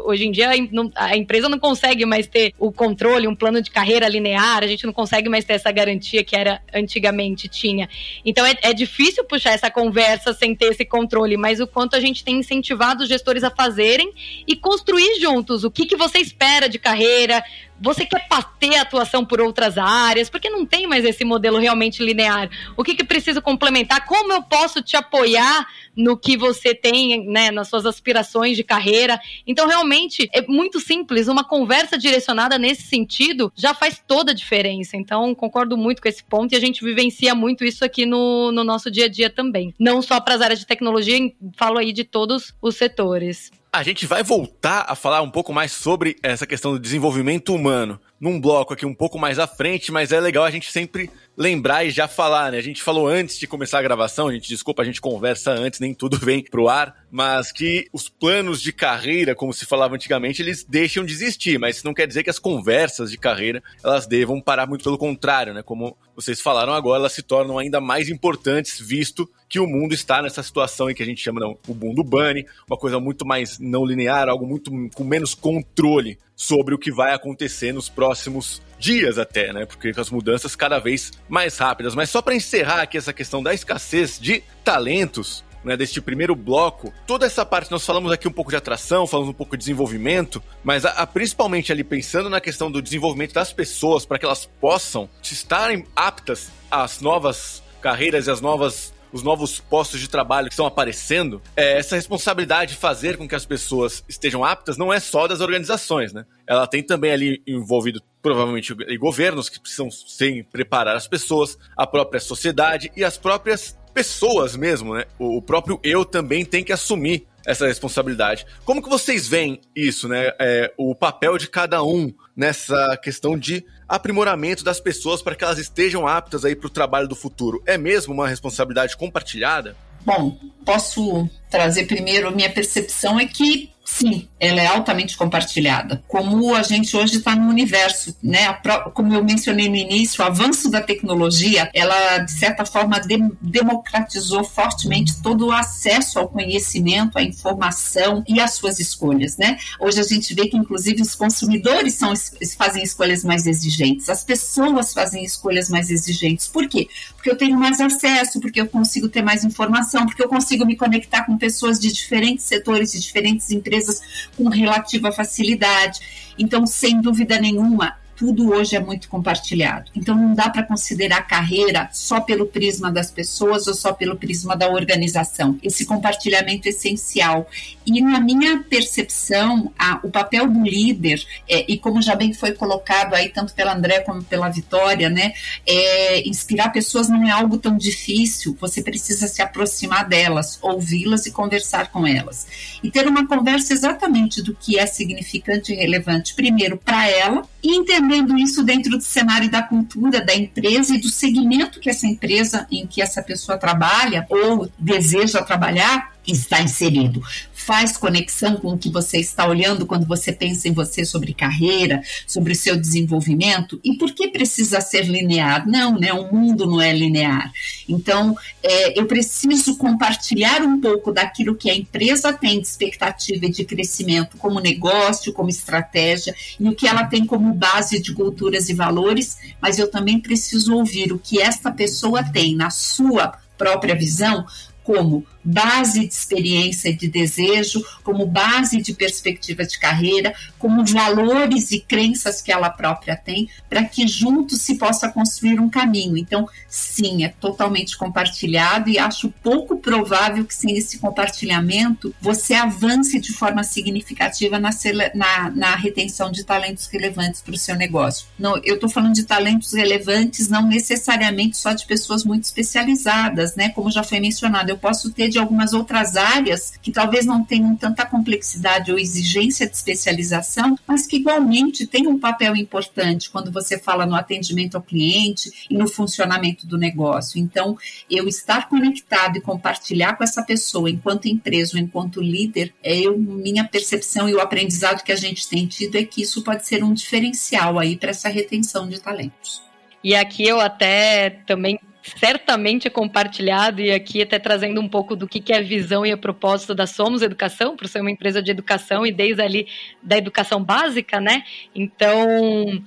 hoje 0.04 0.26
em 0.26 0.32
dia 0.32 0.50
a 0.94 1.16
empresa 1.16 1.48
não 1.48 1.58
consegue 1.58 2.04
mais 2.04 2.26
ter 2.26 2.52
o 2.58 2.72
controle, 2.72 3.28
um 3.28 3.34
plano 3.34 3.62
de 3.62 3.70
carreira 3.70 4.08
linear, 4.08 4.62
a 4.62 4.66
gente 4.66 4.86
não 4.86 4.92
consegue 4.92 5.28
mais 5.28 5.44
ter 5.44 5.54
essa 5.54 5.70
garantia 5.70 6.24
que 6.24 6.36
era 6.36 6.60
antigamente 6.74 7.48
tinha. 7.48 7.88
Então 8.24 8.44
é, 8.44 8.56
é 8.62 8.72
difícil 8.72 9.02
difícil 9.02 9.24
puxar 9.24 9.52
essa 9.52 9.70
conversa 9.70 10.32
sem 10.32 10.54
ter 10.54 10.66
esse 10.66 10.84
controle, 10.84 11.36
mas 11.36 11.60
o 11.60 11.66
quanto 11.66 11.96
a 11.96 12.00
gente 12.00 12.22
tem 12.22 12.38
incentivado 12.38 13.02
os 13.02 13.08
gestores 13.08 13.42
a 13.42 13.50
fazerem 13.50 14.12
e 14.46 14.54
construir 14.54 15.20
juntos 15.20 15.64
o 15.64 15.70
que, 15.70 15.86
que 15.86 15.96
você 15.96 16.11
espera 16.18 16.68
de 16.68 16.78
carreira, 16.78 17.42
você 17.82 18.06
quer 18.06 18.24
ter 18.60 18.76
atuação 18.76 19.24
por 19.24 19.40
outras 19.40 19.76
áreas, 19.76 20.30
porque 20.30 20.48
não 20.48 20.64
tem 20.64 20.86
mais 20.86 21.04
esse 21.04 21.24
modelo 21.24 21.58
realmente 21.58 22.02
linear. 22.02 22.48
O 22.76 22.84
que, 22.84 22.94
que 22.94 23.02
precisa 23.02 23.42
complementar? 23.42 24.06
Como 24.06 24.32
eu 24.32 24.42
posso 24.42 24.80
te 24.80 24.96
apoiar 24.96 25.66
no 25.96 26.16
que 26.16 26.36
você 26.36 26.76
tem, 26.76 27.26
né, 27.26 27.50
nas 27.50 27.68
suas 27.68 27.84
aspirações 27.84 28.56
de 28.56 28.62
carreira? 28.62 29.20
Então, 29.44 29.66
realmente, 29.66 30.30
é 30.32 30.42
muito 30.42 30.78
simples. 30.78 31.26
Uma 31.26 31.42
conversa 31.42 31.98
direcionada 31.98 32.56
nesse 32.56 32.82
sentido 32.82 33.52
já 33.56 33.74
faz 33.74 34.00
toda 34.06 34.30
a 34.30 34.34
diferença. 34.34 34.96
Então, 34.96 35.34
concordo 35.34 35.76
muito 35.76 36.00
com 36.00 36.08
esse 36.08 36.22
ponto 36.22 36.52
e 36.52 36.56
a 36.56 36.60
gente 36.60 36.84
vivencia 36.84 37.34
muito 37.34 37.64
isso 37.64 37.84
aqui 37.84 38.06
no, 38.06 38.52
no 38.52 38.62
nosso 38.62 38.92
dia 38.92 39.06
a 39.06 39.08
dia 39.08 39.28
também. 39.28 39.74
Não 39.76 40.00
só 40.00 40.20
para 40.20 40.36
as 40.36 40.40
áreas 40.40 40.60
de 40.60 40.66
tecnologia, 40.66 41.18
falo 41.56 41.78
aí 41.78 41.92
de 41.92 42.04
todos 42.04 42.54
os 42.62 42.76
setores. 42.76 43.50
A 43.74 43.82
gente 43.82 44.06
vai 44.06 44.22
voltar 44.22 44.84
a 44.86 44.94
falar 44.94 45.22
um 45.22 45.30
pouco 45.30 45.50
mais 45.50 45.72
sobre 45.72 46.18
essa 46.22 46.46
questão 46.46 46.72
do 46.72 46.78
desenvolvimento 46.78 47.54
humano 47.54 47.98
num 48.22 48.40
bloco 48.40 48.72
aqui 48.72 48.86
um 48.86 48.94
pouco 48.94 49.18
mais 49.18 49.40
à 49.40 49.48
frente, 49.48 49.90
mas 49.90 50.12
é 50.12 50.20
legal 50.20 50.44
a 50.44 50.50
gente 50.50 50.70
sempre 50.70 51.10
lembrar 51.36 51.84
e 51.84 51.90
já 51.90 52.06
falar, 52.06 52.52
né? 52.52 52.58
A 52.58 52.62
gente 52.62 52.80
falou 52.80 53.08
antes 53.08 53.36
de 53.36 53.48
começar 53.48 53.80
a 53.80 53.82
gravação, 53.82 54.28
a 54.28 54.32
gente 54.32 54.48
desculpa, 54.48 54.80
a 54.80 54.84
gente 54.84 55.00
conversa 55.00 55.50
antes, 55.50 55.80
nem 55.80 55.92
tudo 55.92 56.16
vem 56.18 56.40
pro 56.40 56.68
ar, 56.68 57.04
mas 57.10 57.50
que 57.50 57.88
os 57.92 58.08
planos 58.08 58.62
de 58.62 58.72
carreira, 58.72 59.34
como 59.34 59.52
se 59.52 59.66
falava 59.66 59.96
antigamente, 59.96 60.40
eles 60.40 60.62
deixam 60.62 61.04
de 61.04 61.12
existir, 61.12 61.58
mas 61.58 61.78
isso 61.78 61.86
não 61.86 61.92
quer 61.92 62.06
dizer 62.06 62.22
que 62.22 62.30
as 62.30 62.38
conversas 62.38 63.10
de 63.10 63.18
carreira 63.18 63.60
elas 63.82 64.06
devam 64.06 64.40
parar, 64.40 64.68
muito 64.68 64.84
pelo 64.84 64.96
contrário, 64.96 65.52
né? 65.52 65.60
Como 65.60 65.96
vocês 66.14 66.40
falaram 66.40 66.74
agora, 66.74 67.00
elas 67.00 67.12
se 67.14 67.22
tornam 67.22 67.58
ainda 67.58 67.80
mais 67.80 68.08
importantes, 68.08 68.78
visto 68.78 69.28
que 69.48 69.58
o 69.58 69.66
mundo 69.66 69.94
está 69.94 70.22
nessa 70.22 70.44
situação 70.44 70.88
em 70.88 70.94
que 70.94 71.02
a 71.02 71.06
gente 71.06 71.20
chama 71.20 71.40
não, 71.40 71.58
o 71.66 71.74
mundo 71.74 72.04
bunny, 72.04 72.46
uma 72.70 72.76
coisa 72.76 73.00
muito 73.00 73.26
mais 73.26 73.58
não 73.58 73.84
linear, 73.84 74.28
algo 74.28 74.46
muito 74.46 74.70
com 74.94 75.02
menos 75.02 75.34
controle 75.34 76.18
sobre 76.42 76.74
o 76.74 76.78
que 76.78 76.90
vai 76.90 77.14
acontecer 77.14 77.72
nos 77.72 77.88
próximos 77.88 78.60
dias 78.76 79.16
até, 79.16 79.52
né? 79.52 79.64
Porque 79.64 79.92
as 79.96 80.10
mudanças 80.10 80.56
cada 80.56 80.80
vez 80.80 81.12
mais 81.28 81.56
rápidas. 81.56 81.94
Mas 81.94 82.10
só 82.10 82.20
para 82.20 82.34
encerrar 82.34 82.82
aqui 82.82 82.98
essa 82.98 83.12
questão 83.12 83.40
da 83.40 83.54
escassez 83.54 84.18
de 84.18 84.42
talentos, 84.64 85.44
né, 85.62 85.76
deste 85.76 86.00
primeiro 86.00 86.34
bloco, 86.34 86.92
toda 87.06 87.24
essa 87.24 87.46
parte, 87.46 87.70
nós 87.70 87.86
falamos 87.86 88.10
aqui 88.10 88.26
um 88.26 88.32
pouco 88.32 88.50
de 88.50 88.56
atração, 88.56 89.06
falamos 89.06 89.30
um 89.30 89.36
pouco 89.36 89.56
de 89.56 89.60
desenvolvimento, 89.60 90.42
mas 90.64 90.84
a, 90.84 90.90
a, 90.90 91.06
principalmente 91.06 91.70
ali 91.70 91.84
pensando 91.84 92.28
na 92.28 92.40
questão 92.40 92.68
do 92.68 92.82
desenvolvimento 92.82 93.34
das 93.34 93.52
pessoas 93.52 94.04
para 94.04 94.18
que 94.18 94.24
elas 94.24 94.44
possam 94.60 95.08
estarem 95.22 95.86
aptas 95.94 96.50
às 96.68 97.00
novas 97.00 97.62
carreiras 97.80 98.26
e 98.26 98.32
às 98.32 98.40
novas 98.40 98.91
os 99.12 99.22
novos 99.22 99.60
postos 99.60 100.00
de 100.00 100.08
trabalho 100.08 100.48
que 100.48 100.54
estão 100.54 100.66
aparecendo, 100.66 101.40
é, 101.56 101.78
essa 101.78 101.96
responsabilidade 101.96 102.72
de 102.72 102.78
fazer 102.78 103.16
com 103.16 103.28
que 103.28 103.34
as 103.34 103.44
pessoas 103.44 104.02
estejam 104.08 104.44
aptas 104.44 104.76
não 104.76 104.92
é 104.92 104.98
só 104.98 105.26
das 105.26 105.40
organizações, 105.40 106.12
né? 106.12 106.24
Ela 106.46 106.66
tem 106.66 106.82
também 106.82 107.12
ali 107.12 107.42
envolvido 107.46 108.02
provavelmente 108.22 108.72
governos 108.98 109.48
que 109.48 109.60
precisam 109.60 109.90
sem 109.90 110.44
preparar 110.44 110.96
as 110.96 111.08
pessoas, 111.08 111.58
a 111.76 111.86
própria 111.86 112.20
sociedade 112.20 112.90
e 112.96 113.04
as 113.04 113.18
próprias 113.18 113.76
pessoas 113.92 114.56
mesmo, 114.56 114.94
né? 114.94 115.04
O 115.18 115.42
próprio 115.42 115.78
eu 115.82 116.04
também 116.04 116.44
tem 116.44 116.64
que 116.64 116.72
assumir 116.72 117.26
essa 117.46 117.66
responsabilidade. 117.66 118.46
Como 118.64 118.82
que 118.82 118.88
vocês 118.88 119.26
veem 119.26 119.60
isso, 119.74 120.08
né? 120.08 120.32
É, 120.38 120.72
o 120.76 120.94
papel 120.94 121.36
de 121.36 121.48
cada 121.48 121.82
um 121.82 122.12
nessa 122.36 122.96
questão 122.96 123.36
de 123.38 123.64
aprimoramento 123.88 124.64
das 124.64 124.80
pessoas 124.80 125.22
para 125.22 125.34
que 125.34 125.44
elas 125.44 125.58
estejam 125.58 126.06
aptas 126.06 126.44
aí 126.44 126.54
para 126.54 126.66
o 126.66 126.70
trabalho 126.70 127.08
do 127.08 127.14
futuro. 127.14 127.62
É 127.66 127.76
mesmo 127.76 128.14
uma 128.14 128.28
responsabilidade 128.28 128.96
compartilhada? 128.96 129.76
Bom, 130.04 130.38
posso 130.64 131.28
trazer 131.52 131.84
primeiro 131.84 132.34
minha 132.34 132.50
percepção 132.50 133.20
é 133.20 133.26
que 133.26 133.70
Sim, 133.84 134.26
ela 134.40 134.60
é 134.60 134.66
altamente 134.66 135.16
compartilhada. 135.16 136.02
Como 136.08 136.54
a 136.54 136.62
gente 136.62 136.96
hoje 136.96 137.18
está 137.18 137.36
no 137.36 137.48
universo, 137.48 138.16
né? 138.22 138.52
Como 138.94 139.12
eu 139.12 139.22
mencionei 139.22 139.68
no 139.68 139.76
início, 139.76 140.22
o 140.22 140.26
avanço 140.26 140.70
da 140.70 140.80
tecnologia, 140.80 141.68
ela 141.74 142.18
de 142.18 142.32
certa 142.32 142.64
forma 142.64 142.98
de 143.00 143.18
democratizou 143.40 144.44
fortemente 144.44 145.20
todo 145.20 145.48
o 145.48 145.52
acesso 145.52 146.18
ao 146.18 146.28
conhecimento, 146.28 147.18
à 147.18 147.22
informação 147.22 148.24
e 148.26 148.40
às 148.40 148.54
suas 148.54 148.78
escolhas, 148.78 149.36
né? 149.36 149.58
Hoje 149.78 150.00
a 150.00 150.04
gente 150.04 150.32
vê 150.32 150.46
que 150.48 150.56
inclusive 150.56 151.02
os 151.02 151.14
consumidores 151.14 151.94
são, 151.94 152.14
fazem 152.56 152.82
escolhas 152.82 153.22
mais 153.22 153.46
exigentes, 153.46 154.08
as 154.08 154.24
pessoas 154.24 154.94
fazem 154.94 155.22
escolhas 155.22 155.68
mais 155.68 155.90
exigentes. 155.90 156.46
Por 156.46 156.66
quê? 156.66 156.88
Porque 157.14 157.30
eu 157.30 157.36
tenho 157.36 157.58
mais 157.58 157.80
acesso, 157.80 158.40
porque 158.40 158.60
eu 158.60 158.66
consigo 158.66 159.08
ter 159.08 159.22
mais 159.22 159.44
informação, 159.44 160.06
porque 160.06 160.22
eu 160.22 160.28
consigo 160.28 160.64
me 160.64 160.76
conectar 160.76 161.24
com 161.24 161.36
pessoas 161.42 161.80
de 161.80 161.92
diferentes 161.92 162.44
setores, 162.44 162.92
de 162.92 163.00
diferentes 163.00 163.50
empresas 163.50 164.00
com 164.36 164.48
relativa 164.48 165.10
facilidade. 165.10 165.98
Então, 166.38 166.64
sem 166.64 167.00
dúvida 167.00 167.40
nenhuma, 167.40 167.98
tudo 168.22 168.52
hoje 168.52 168.76
é 168.76 168.78
muito 168.78 169.08
compartilhado. 169.08 169.90
Então 169.96 170.14
não 170.14 170.32
dá 170.32 170.48
para 170.48 170.62
considerar 170.62 171.26
carreira 171.26 171.90
só 171.92 172.20
pelo 172.20 172.46
prisma 172.46 172.88
das 172.88 173.10
pessoas 173.10 173.66
ou 173.66 173.74
só 173.74 173.92
pelo 173.92 174.14
prisma 174.14 174.56
da 174.56 174.70
organização. 174.70 175.58
Esse 175.60 175.84
compartilhamento 175.84 176.68
é 176.68 176.70
essencial. 176.70 177.50
E 177.84 178.00
na 178.00 178.20
minha 178.20 178.62
percepção, 178.62 179.72
a, 179.76 179.98
o 180.04 180.08
papel 180.08 180.48
do 180.48 180.62
líder, 180.62 181.20
é, 181.48 181.64
e 181.66 181.76
como 181.76 182.00
já 182.00 182.14
bem 182.14 182.32
foi 182.32 182.52
colocado 182.52 183.14
aí 183.14 183.28
tanto 183.28 183.54
pela 183.54 183.74
André 183.74 183.98
como 184.02 184.22
pela 184.22 184.48
Vitória, 184.48 185.10
né, 185.10 185.32
é, 185.66 186.20
inspirar 186.28 186.68
pessoas 186.68 187.08
não 187.08 187.26
é 187.26 187.32
algo 187.32 187.58
tão 187.58 187.76
difícil. 187.76 188.56
Você 188.60 188.84
precisa 188.84 189.26
se 189.26 189.42
aproximar 189.42 190.08
delas, 190.08 190.60
ouvi-las 190.62 191.26
e 191.26 191.32
conversar 191.32 191.90
com 191.90 192.06
elas. 192.06 192.46
E 192.84 192.88
ter 192.88 193.08
uma 193.08 193.26
conversa 193.26 193.72
exatamente 193.72 194.40
do 194.40 194.54
que 194.54 194.78
é 194.78 194.86
significante 194.86 195.72
e 195.72 195.74
relevante, 195.74 196.34
primeiro 196.34 196.76
para 196.76 197.08
ela, 197.10 197.42
e 197.62 197.76
entender 197.76 198.12
vendo 198.12 198.36
isso 198.36 198.62
dentro 198.62 198.90
do 198.98 199.02
cenário 199.02 199.50
da 199.50 199.62
cultura 199.62 200.20
da 200.20 200.34
empresa 200.34 200.94
e 200.94 201.00
do 201.00 201.08
segmento 201.08 201.80
que 201.80 201.88
essa 201.88 202.06
empresa 202.06 202.66
em 202.70 202.86
que 202.86 203.00
essa 203.00 203.22
pessoa 203.22 203.56
trabalha 203.56 204.26
ou 204.28 204.70
deseja 204.78 205.42
trabalhar 205.42 206.11
está 206.26 206.60
inserido 206.62 207.22
faz 207.62 207.96
conexão 207.96 208.56
com 208.56 208.72
o 208.72 208.78
que 208.78 208.90
você 208.90 209.18
está 209.18 209.46
olhando 209.46 209.86
quando 209.86 210.06
você 210.06 210.32
pensa 210.32 210.68
em 210.68 210.72
você 210.72 211.04
sobre 211.04 211.32
carreira, 211.32 212.02
sobre 212.26 212.52
o 212.52 212.56
seu 212.56 212.76
desenvolvimento? 212.76 213.80
E 213.84 213.96
por 213.96 214.12
que 214.12 214.28
precisa 214.28 214.80
ser 214.80 215.04
linear? 215.04 215.68
Não, 215.68 215.98
né? 215.98 216.12
O 216.12 216.34
mundo 216.34 216.66
não 216.66 216.80
é 216.80 216.92
linear. 216.92 217.52
Então, 217.88 218.36
é, 218.62 218.98
eu 218.98 219.06
preciso 219.06 219.76
compartilhar 219.76 220.62
um 220.62 220.80
pouco 220.80 221.12
daquilo 221.12 221.54
que 221.54 221.70
a 221.70 221.74
empresa 221.74 222.32
tem 222.32 222.60
de 222.60 222.66
expectativa 222.66 223.46
e 223.46 223.50
de 223.50 223.64
crescimento 223.64 224.36
como 224.36 224.60
negócio, 224.60 225.32
como 225.32 225.48
estratégia, 225.48 226.34
e 226.58 226.68
o 226.68 226.74
que 226.74 226.88
ela 226.88 227.04
tem 227.04 227.24
como 227.24 227.54
base 227.54 228.02
de 228.02 228.12
culturas 228.12 228.68
e 228.68 228.74
valores, 228.74 229.36
mas 229.60 229.78
eu 229.78 229.88
também 229.88 230.18
preciso 230.18 230.74
ouvir 230.74 231.12
o 231.12 231.18
que 231.18 231.40
esta 231.40 231.70
pessoa 231.70 232.24
tem 232.24 232.56
na 232.56 232.70
sua 232.70 233.38
própria 233.56 233.94
visão 233.94 234.44
como 234.82 235.24
base 235.44 236.00
de 236.00 236.12
experiência 236.12 236.88
e 236.88 236.96
de 236.96 237.08
desejo, 237.08 237.84
como 238.02 238.26
base 238.26 238.80
de 238.80 238.94
perspectiva 238.94 239.64
de 239.64 239.78
carreira, 239.78 240.34
como 240.58 240.84
valores 240.84 241.70
e 241.72 241.80
crenças 241.80 242.40
que 242.40 242.52
ela 242.52 242.70
própria 242.70 243.16
tem, 243.16 243.48
para 243.68 243.84
que 243.84 244.06
juntos 244.06 244.62
se 244.62 244.76
possa 244.76 245.08
construir 245.08 245.58
um 245.60 245.68
caminho. 245.68 246.16
Então, 246.16 246.48
sim, 246.68 247.24
é 247.24 247.28
totalmente 247.28 247.96
compartilhado 247.96 248.88
e 248.88 248.98
acho 248.98 249.32
pouco 249.42 249.76
provável 249.78 250.44
que 250.44 250.54
sem 250.54 250.76
esse 250.76 250.98
compartilhamento 250.98 252.14
você 252.20 252.54
avance 252.54 253.18
de 253.20 253.32
forma 253.32 253.64
significativa 253.64 254.58
na, 254.58 254.70
na, 255.14 255.50
na 255.50 255.76
retenção 255.76 256.30
de 256.30 256.44
talentos 256.44 256.86
relevantes 256.86 257.40
para 257.40 257.54
o 257.54 257.58
seu 257.58 257.74
negócio. 257.74 258.26
Não, 258.38 258.56
eu 258.58 258.76
estou 258.76 258.88
falando 258.88 259.14
de 259.14 259.24
talentos 259.24 259.72
relevantes, 259.72 260.48
não 260.48 260.66
necessariamente 260.66 261.56
só 261.56 261.72
de 261.72 261.86
pessoas 261.86 262.24
muito 262.24 262.44
especializadas, 262.44 263.56
né? 263.56 263.70
Como 263.70 263.90
já 263.90 264.02
foi 264.02 264.20
mencionado, 264.20 264.70
eu 264.70 264.78
posso 264.78 265.10
ter 265.10 265.31
de 265.32 265.38
algumas 265.38 265.72
outras 265.72 266.16
áreas 266.16 266.74
que 266.82 266.92
talvez 266.92 267.26
não 267.26 267.44
tenham 267.44 267.74
tanta 267.74 268.06
complexidade 268.06 268.92
ou 268.92 268.98
exigência 268.98 269.66
de 269.66 269.74
especialização, 269.74 270.78
mas 270.86 271.06
que 271.06 271.16
igualmente 271.16 271.86
têm 271.86 272.06
um 272.06 272.18
papel 272.18 272.54
importante 272.54 273.30
quando 273.30 273.50
você 273.50 273.78
fala 273.78 274.06
no 274.06 274.14
atendimento 274.14 274.76
ao 274.76 274.82
cliente 274.82 275.66
e 275.68 275.76
no 275.76 275.88
funcionamento 275.88 276.66
do 276.66 276.78
negócio. 276.78 277.40
Então, 277.40 277.76
eu 278.10 278.28
estar 278.28 278.68
conectado 278.68 279.38
e 279.38 279.40
compartilhar 279.40 280.16
com 280.16 280.24
essa 280.24 280.42
pessoa 280.42 280.90
enquanto 280.90 281.26
empresa 281.26 281.78
enquanto 281.78 282.20
líder, 282.20 282.74
é 282.82 282.98
eu, 282.98 283.18
minha 283.18 283.64
percepção 283.64 284.28
e 284.28 284.34
o 284.34 284.40
aprendizado 284.40 285.02
que 285.02 285.12
a 285.12 285.16
gente 285.16 285.48
tem 285.48 285.66
tido 285.66 285.96
é 285.96 286.04
que 286.04 286.22
isso 286.22 286.42
pode 286.42 286.66
ser 286.66 286.84
um 286.84 286.92
diferencial 286.92 287.78
aí 287.78 287.96
para 287.96 288.10
essa 288.10 288.28
retenção 288.28 288.88
de 288.88 289.00
talentos. 289.00 289.62
E 290.04 290.14
aqui 290.14 290.44
eu 290.44 290.60
até 290.60 291.30
também 291.46 291.78
certamente 292.02 292.90
compartilhado 292.90 293.80
e 293.80 293.90
aqui 293.90 294.22
até 294.22 294.38
trazendo 294.38 294.80
um 294.80 294.88
pouco 294.88 295.14
do 295.14 295.28
que 295.28 295.52
é 295.52 295.58
a 295.58 295.62
visão 295.62 296.04
e 296.04 296.10
a 296.10 296.16
propósito 296.16 296.74
da 296.74 296.86
Somos 296.86 297.22
Educação, 297.22 297.76
por 297.76 297.86
ser 297.88 298.00
uma 298.00 298.10
empresa 298.10 298.42
de 298.42 298.50
educação 298.50 299.06
e 299.06 299.12
desde 299.12 299.40
ali 299.40 299.68
da 300.02 300.16
educação 300.16 300.62
básica, 300.62 301.20
né? 301.20 301.44
Então, 301.74 302.82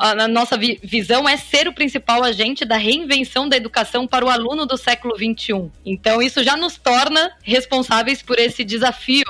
a 0.00 0.26
nossa 0.26 0.56
visão 0.56 1.28
é 1.28 1.36
ser 1.36 1.68
o 1.68 1.72
principal 1.72 2.24
agente 2.24 2.64
da 2.64 2.76
reinvenção 2.76 3.48
da 3.48 3.56
educação 3.56 4.06
para 4.06 4.24
o 4.24 4.28
aluno 4.28 4.66
do 4.66 4.76
século 4.76 5.14
XXI. 5.16 5.70
Então, 5.86 6.20
isso 6.20 6.42
já 6.42 6.56
nos 6.56 6.76
torna 6.76 7.32
responsáveis 7.42 8.22
por 8.22 8.38
esse 8.38 8.64
desafio 8.64 9.24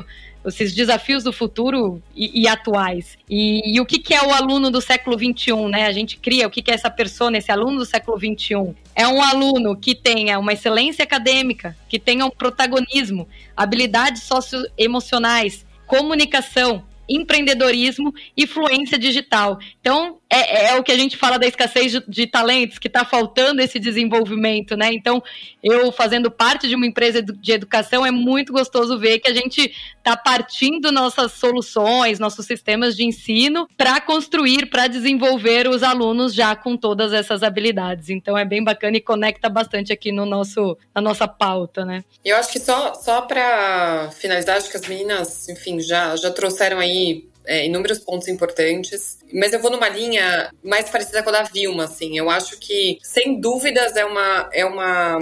esses 0.48 0.74
desafios 0.74 1.22
do 1.24 1.32
futuro 1.32 2.02
e, 2.14 2.42
e 2.42 2.48
atuais. 2.48 3.16
E, 3.28 3.74
e, 3.74 3.80
o 3.80 3.86
que, 3.86 3.98
que 3.98 4.14
é 4.14 4.22
o 4.22 4.32
aluno 4.32 4.70
do 4.70 4.80
século 4.80 5.16
XXI, 5.18 5.68
né? 5.68 5.86
A 5.86 5.92
gente 5.92 6.16
cria 6.16 6.46
o 6.46 6.50
que, 6.50 6.62
que 6.62 6.70
é 6.70 6.74
essa 6.74 6.90
pessoa, 6.90 7.36
esse 7.36 7.50
aluno 7.50 7.78
do 7.78 7.84
século 7.84 8.18
XXI. 8.18 8.74
É 8.94 9.06
um 9.06 9.22
aluno 9.22 9.76
que 9.76 9.94
tenha 9.94 10.38
uma 10.38 10.52
excelência 10.52 11.02
acadêmica, 11.02 11.76
que 11.88 11.98
tenha 11.98 12.24
um 12.24 12.30
protagonismo, 12.30 13.28
habilidades 13.56 14.22
socioemocionais, 14.22 15.64
comunicação, 15.86 16.84
empreendedorismo 17.08 18.14
e 18.36 18.46
fluência 18.46 18.98
digital. 18.98 19.58
Então, 19.80 20.18
é, 20.28 20.66
é, 20.66 20.76
o 20.76 20.82
que 20.82 20.92
a 20.92 20.96
gente 20.96 21.16
fala 21.16 21.38
da 21.38 21.46
escassez 21.46 21.92
de, 21.92 22.04
de 22.06 22.26
talentos, 22.26 22.78
que 22.78 22.86
está 22.86 23.04
faltando 23.04 23.62
esse 23.62 23.78
desenvolvimento, 23.78 24.76
né? 24.76 24.92
Então, 24.92 25.22
eu 25.62 25.90
fazendo 25.90 26.30
parte 26.30 26.68
de 26.68 26.74
uma 26.74 26.86
empresa 26.86 27.22
de 27.22 27.52
educação, 27.52 28.04
é 28.04 28.10
muito 28.10 28.52
gostoso 28.52 28.98
ver 28.98 29.20
que 29.20 29.30
a 29.30 29.34
gente 29.34 29.72
está 30.08 30.16
partindo 30.16 30.90
nossas 30.90 31.32
soluções, 31.32 32.18
nossos 32.18 32.46
sistemas 32.46 32.96
de 32.96 33.04
ensino 33.04 33.68
para 33.76 34.00
construir, 34.00 34.70
para 34.70 34.86
desenvolver 34.86 35.68
os 35.68 35.82
alunos 35.82 36.32
já 36.32 36.56
com 36.56 36.76
todas 36.76 37.12
essas 37.12 37.42
habilidades. 37.42 38.08
Então, 38.08 38.36
é 38.36 38.44
bem 38.44 38.64
bacana 38.64 38.96
e 38.96 39.00
conecta 39.00 39.50
bastante 39.50 39.92
aqui 39.92 40.10
no 40.10 40.24
nosso, 40.24 40.78
na 40.94 41.02
nossa 41.02 41.28
pauta, 41.28 41.84
né? 41.84 42.02
Eu 42.24 42.36
acho 42.36 42.50
que 42.50 42.58
só, 42.58 42.94
só 42.94 43.22
para 43.22 44.10
finalizar, 44.12 44.56
acho 44.56 44.70
que 44.70 44.76
as 44.76 44.86
meninas, 44.86 45.48
enfim, 45.48 45.78
já, 45.80 46.16
já 46.16 46.30
trouxeram 46.30 46.78
aí 46.78 47.28
é, 47.44 47.66
inúmeros 47.66 47.98
pontos 47.98 48.28
importantes. 48.28 49.18
Mas 49.32 49.52
eu 49.52 49.60
vou 49.60 49.70
numa 49.70 49.88
linha 49.88 50.50
mais 50.62 50.88
parecida 50.88 51.22
com 51.22 51.28
a 51.28 51.32
da 51.32 51.42
Vilma, 51.42 51.84
assim. 51.84 52.16
Eu 52.16 52.30
acho 52.30 52.58
que, 52.58 52.98
sem 53.02 53.38
dúvidas, 53.38 53.94
é 53.94 54.04
uma. 54.04 54.48
É 54.52 54.64
uma 54.64 55.18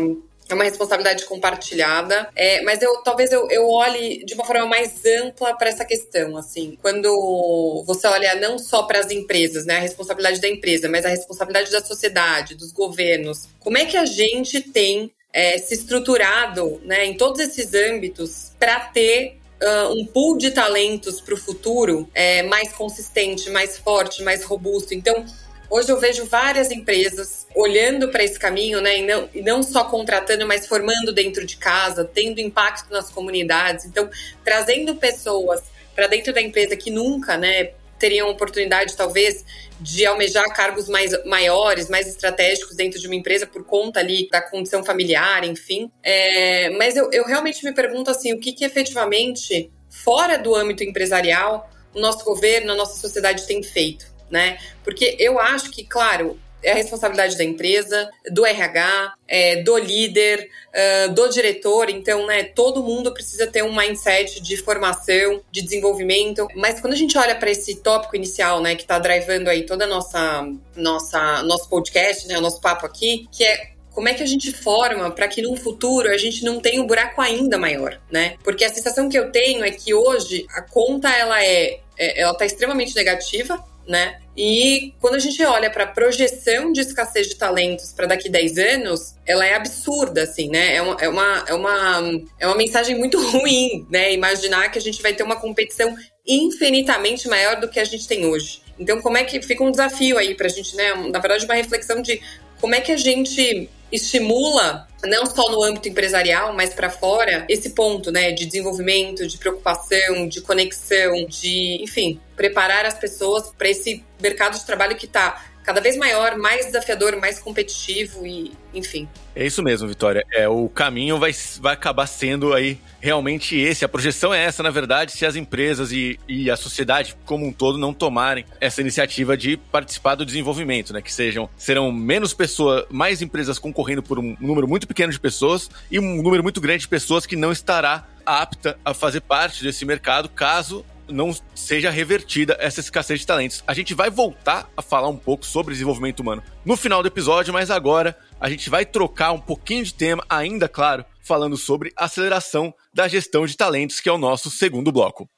é 0.49 0.55
uma 0.55 0.65
responsabilidade 0.65 1.25
compartilhada, 1.25 2.29
é, 2.37 2.63
mas 2.63 2.81
eu 2.81 2.97
talvez 2.99 3.33
eu, 3.33 3.51
eu 3.51 3.69
olhe 3.69 4.25
de 4.25 4.35
uma 4.35 4.45
forma 4.45 4.67
mais 4.67 5.05
ampla 5.05 5.55
para 5.55 5.69
essa 5.69 5.85
questão, 5.85 6.37
assim, 6.37 6.79
quando 6.81 7.83
você 7.87 8.07
olha 8.07 8.35
não 8.37 8.59
só 8.59 8.85
para 8.85 9.01
as 9.01 9.11
empresas, 9.11 9.67
né, 9.67 9.77
a 9.77 9.81
responsabilidade 9.81 10.41
da 10.41 10.49
empresa, 10.49 10.89
mas 10.89 11.05
a 11.05 11.09
responsabilidade 11.09 11.71
da 11.71 11.83
sociedade, 11.83 12.55
dos 12.55 12.73
governos. 12.73 13.49
Como 13.59 13.77
é 13.77 13.85
que 13.85 13.97
a 13.97 14.05
gente 14.05 14.61
tem 14.61 15.11
é, 15.33 15.59
se 15.59 15.75
estruturado 15.75 16.81
né, 16.85 17.05
em 17.05 17.15
todos 17.15 17.41
esses 17.41 17.75
âmbitos 17.75 18.53
para 18.59 18.81
ter 18.81 19.39
uh, 19.61 19.93
um 19.93 20.07
pool 20.07 20.39
de 20.39 20.51
talentos 20.51 21.21
para 21.21 21.35
o 21.35 21.37
futuro 21.37 22.09
é, 22.15 22.43
mais 22.45 22.73
consistente, 22.73 23.51
mais 23.51 23.77
forte, 23.77 24.23
mais 24.23 24.45
robusto. 24.45 24.95
Então, 24.95 25.25
Hoje 25.69 25.91
eu 25.91 25.99
vejo 25.99 26.25
várias 26.27 26.71
empresas 26.71 27.47
olhando 27.55 28.09
para 28.09 28.23
esse 28.23 28.39
caminho, 28.39 28.81
né, 28.81 28.99
e 28.99 29.03
não, 29.03 29.29
e 29.35 29.43
não 29.43 29.63
só 29.63 29.85
contratando, 29.85 30.47
mas 30.47 30.67
formando 30.67 31.13
dentro 31.13 31.45
de 31.45 31.57
casa, 31.57 32.05
tendo 32.05 32.41
impacto 32.41 32.91
nas 32.93 33.11
comunidades. 33.11 33.85
Então, 33.85 34.09
trazendo 34.45 34.97
pessoas 34.97 35.63
para 35.95 36.07
dentro 36.07 36.33
da 36.33 36.41
empresa 36.41 36.77
que 36.77 36.91
nunca, 36.91 37.37
né, 37.37 37.73
teriam 37.99 38.29
oportunidade, 38.29 38.97
talvez, 38.97 39.45
de 39.81 40.07
almejar 40.07 40.45
cargos 40.55 40.89
mais 40.89 41.13
maiores, 41.25 41.89
mais 41.89 42.07
estratégicos 42.07 42.77
dentro 42.77 43.01
de 43.01 43.07
uma 43.07 43.15
empresa 43.15 43.47
por 43.47 43.65
conta 43.65 44.01
ali 44.01 44.29
da 44.31 44.41
condição 44.41 44.85
familiar, 44.85 45.45
enfim. 45.45 45.91
É, 46.03 46.71
mas 46.71 46.97
eu, 46.97 47.11
eu 47.13 47.25
realmente 47.25 47.65
me 47.65 47.73
pergunto 47.73 48.11
assim, 48.11 48.33
o 48.33 48.39
que, 48.39 48.53
que 48.53 48.65
efetivamente, 48.65 49.71
fora 49.91 50.37
do 50.37 50.55
âmbito 50.55 50.85
empresarial, 50.85 51.71
o 51.95 52.01
nosso 52.01 52.25
governo, 52.25 52.73
a 52.73 52.77
nossa 52.77 53.01
sociedade 53.01 53.47
tem 53.47 53.63
feito? 53.63 54.16
Né? 54.31 54.59
Porque 54.85 55.17
eu 55.19 55.39
acho 55.39 55.71
que, 55.71 55.85
claro, 55.85 56.39
é 56.63 56.73
a 56.73 56.75
responsabilidade 56.75 57.37
da 57.37 57.45
empresa, 57.45 58.11
do 58.31 58.45
RH, 58.45 59.15
é, 59.29 59.63
do 59.63 59.79
líder, 59.79 60.51
uh, 60.75 61.15
do 61.15 61.29
diretor. 61.29 61.89
Então, 61.89 62.27
né, 62.27 62.43
todo 62.43 62.83
mundo 62.83 63.13
precisa 63.13 63.47
ter 63.47 63.63
um 63.63 63.75
mindset 63.75 64.41
de 64.41 64.57
formação, 64.57 65.41
de 65.51 65.63
desenvolvimento. 65.63 66.49
Mas 66.57 66.81
quando 66.81 66.95
a 66.95 66.97
gente 66.97 67.17
olha 67.17 67.37
para 67.37 67.51
esse 67.51 67.77
tópico 67.77 68.17
inicial, 68.17 68.61
né, 68.61 68.75
que 68.75 68.83
está 68.83 68.99
drivando 68.99 69.49
aí 69.49 69.65
toda 69.65 69.85
a 69.85 69.89
nossa, 69.89 70.49
nossa 70.75 71.43
nosso 71.45 71.69
podcast, 71.69 72.27
né, 72.27 72.37
o 72.37 72.41
nosso 72.41 72.61
papo 72.61 72.85
aqui, 72.85 73.29
que 73.31 73.45
é 73.45 73.77
como 73.93 74.09
é 74.09 74.15
que 74.15 74.23
a 74.23 74.27
gente 74.27 74.53
forma 74.53 75.11
para 75.11 75.27
que 75.27 75.41
no 75.41 75.57
futuro 75.57 76.11
a 76.11 76.19
gente 76.19 76.45
não 76.45 76.61
tenha 76.61 76.83
um 76.83 76.87
buraco 76.87 77.19
ainda 77.19 77.57
maior, 77.57 77.99
né? 78.11 78.37
Porque 78.45 78.63
a 78.63 78.69
sensação 78.69 79.09
que 79.09 79.19
eu 79.19 79.33
tenho 79.33 79.65
é 79.65 79.71
que 79.71 79.95
hoje 79.95 80.45
a 80.51 80.61
conta 80.61 81.09
ela 81.09 81.43
é, 81.43 81.81
é 81.97 82.21
ela 82.21 82.33
está 82.33 82.45
extremamente 82.45 82.95
negativa, 82.95 83.65
né? 83.87 84.19
E 84.37 84.93
quando 85.01 85.15
a 85.15 85.19
gente 85.19 85.43
olha 85.45 85.71
para 85.71 85.85
a 85.85 85.87
projeção 85.87 86.71
de 86.73 86.81
escassez 86.81 87.29
de 87.29 87.37
talentos 87.37 87.93
para 87.93 88.07
daqui 88.07 88.29
10 88.29 88.59
anos, 88.59 89.15
ela 89.25 89.47
é 89.47 89.55
absurda, 89.55 90.23
assim, 90.25 90.49
né? 90.51 90.77
É 90.77 90.83
uma, 90.83 90.97
é, 91.01 91.09
uma, 91.09 91.45
é, 91.49 91.55
uma, 91.55 92.23
é 92.39 92.47
uma 92.47 92.57
mensagem 92.57 92.99
muito 92.99 93.19
ruim, 93.31 93.87
né? 93.91 94.13
Imaginar 94.13 94.71
que 94.71 94.79
a 94.79 94.83
gente 94.83 95.01
vai 95.01 95.15
ter 95.15 95.23
uma 95.23 95.37
competição 95.37 95.97
infinitamente 96.27 97.29
maior 97.29 97.61
do 97.61 97.69
que 97.69 97.81
a 97.81 97.85
gente 97.85 98.07
tem 98.07 98.27
hoje. 98.27 98.61
Então, 98.79 99.01
como 99.01 99.17
é 99.17 99.25
que 99.25 99.41
fica 99.41 99.65
um 99.65 99.71
desafio 99.71 100.19
aí 100.19 100.35
para 100.35 100.47
a 100.47 100.51
gente, 100.51 100.77
né? 100.77 100.95
Na 101.11 101.19
verdade, 101.19 101.45
uma 101.47 101.55
reflexão 101.55 102.03
de 102.03 102.21
como 102.61 102.75
é 102.75 102.81
que 102.81 102.93
a 102.93 102.97
gente 102.97 103.71
estimula 103.91 104.87
não 105.05 105.27
só 105.27 105.51
no 105.51 105.63
âmbito 105.63 105.89
empresarial, 105.89 106.53
mas 106.53 106.75
para 106.75 106.91
fora, 106.91 107.45
esse 107.49 107.71
ponto, 107.71 108.11
né, 108.11 108.33
de 108.33 108.45
desenvolvimento, 108.45 109.27
de 109.27 109.39
preocupação, 109.39 110.29
de 110.29 110.41
conexão, 110.41 111.27
de, 111.27 111.83
enfim, 111.83 112.21
preparar 112.35 112.85
as 112.85 112.99
pessoas 112.99 113.53
para 113.57 113.69
esse 113.69 114.05
mercado 114.21 114.59
de 114.59 114.65
trabalho 114.65 114.97
que 114.97 115.07
está 115.07 115.45
cada 115.67 115.81
vez 115.81 115.97
maior, 115.97 116.39
mais 116.39 116.67
desafiador, 116.67 117.17
mais 117.17 117.41
competitivo 117.41 118.25
e, 118.25 118.53
enfim. 118.73 119.09
É 119.35 119.45
isso 119.45 119.65
mesmo, 119.65 119.89
Vitória. 119.89 120.25
É, 120.33 120.49
o 120.49 120.69
caminho 120.69 121.19
vai, 121.19 121.35
vai 121.61 121.75
acabar 121.75 122.07
sendo 122.07 122.55
aí 122.55 122.79
realmente 123.01 123.59
esse. 123.59 123.85
A 123.85 123.89
projeção 123.89 124.33
é 124.33 124.45
essa, 124.45 124.63
na 124.63 124.71
verdade, 124.71 125.11
se 125.11 125.27
as 125.27 125.35
empresas 125.35 125.91
e, 125.91 126.21
e 126.29 126.49
a 126.49 126.57
sociedade 126.57 127.17
como 127.27 127.45
um 127.45 127.53
todo 127.53 127.77
não 127.77 127.93
tomarem 127.93 128.45
essa 128.61 128.81
iniciativa 128.81 129.37
de 129.37 129.57
participar 129.57 130.15
do 130.15 130.25
desenvolvimento, 130.25 130.93
né? 130.93 131.03
Que 131.03 131.13
sejam, 131.13 131.51
serão 131.57 131.91
menos 131.91 132.33
pessoas, 132.33 132.85
mais 132.89 133.21
empresas 133.21 133.59
concorrendo 133.59 134.05
por 134.05 134.21
um 134.21 134.37
número 134.41 134.69
muito 134.69 134.87
pequeno 134.87 135.13
de 135.13 135.19
pessoas 135.19 135.69
e 135.91 135.99
um 135.99 136.23
número 136.23 136.45
muito 136.45 136.61
grande 136.61 136.83
de 136.83 136.89
pessoas 136.89 137.27
que 137.27 137.35
não 137.35 137.51
estará 137.51 138.07
apta 138.25 138.79
a 138.85 138.95
fazer 138.95 139.21
parte 139.21 139.65
desse 139.65 139.85
mercado 139.85 140.29
caso 140.29 140.85
não 141.09 141.35
seja 141.55 141.91
revertida 141.91 142.57
essa 142.61 142.81
escassez 142.81 143.21
de 143.21 143.27
talentos. 143.27 143.63
A 143.67 143.75
gente 143.75 143.95
vai 143.95 144.11
voltar 144.11 144.71
a 144.77 144.83
falar 144.83 145.09
um 145.09 145.17
pouco 145.17 145.45
sobre 145.45 145.73
desenvolvimento 145.73 146.21
humano 146.21 146.43
no 146.65 146.77
final 146.77 147.03
do 147.03 147.09
episódio, 147.09 147.53
mas 147.53 147.71
agora 147.71 148.17
a 148.41 148.49
gente 148.49 148.69
vai 148.69 148.85
trocar 148.85 149.33
um 149.33 149.41
pouquinho 149.41 149.85
de 149.85 149.95
tema, 149.95 150.25
ainda 150.29 150.69
claro, 150.69 151.05
falando 151.21 151.57
sobre 151.57 151.93
aceleração 151.97 152.75
da 152.93 153.09
gestão 153.09 153.47
de 153.47 153.57
talentos, 153.57 154.01
que 154.01 154.09
é 154.09 154.13
o 154.13 154.19
nosso 154.19 154.51
segundo 154.51 154.93
bloco. 154.93 155.29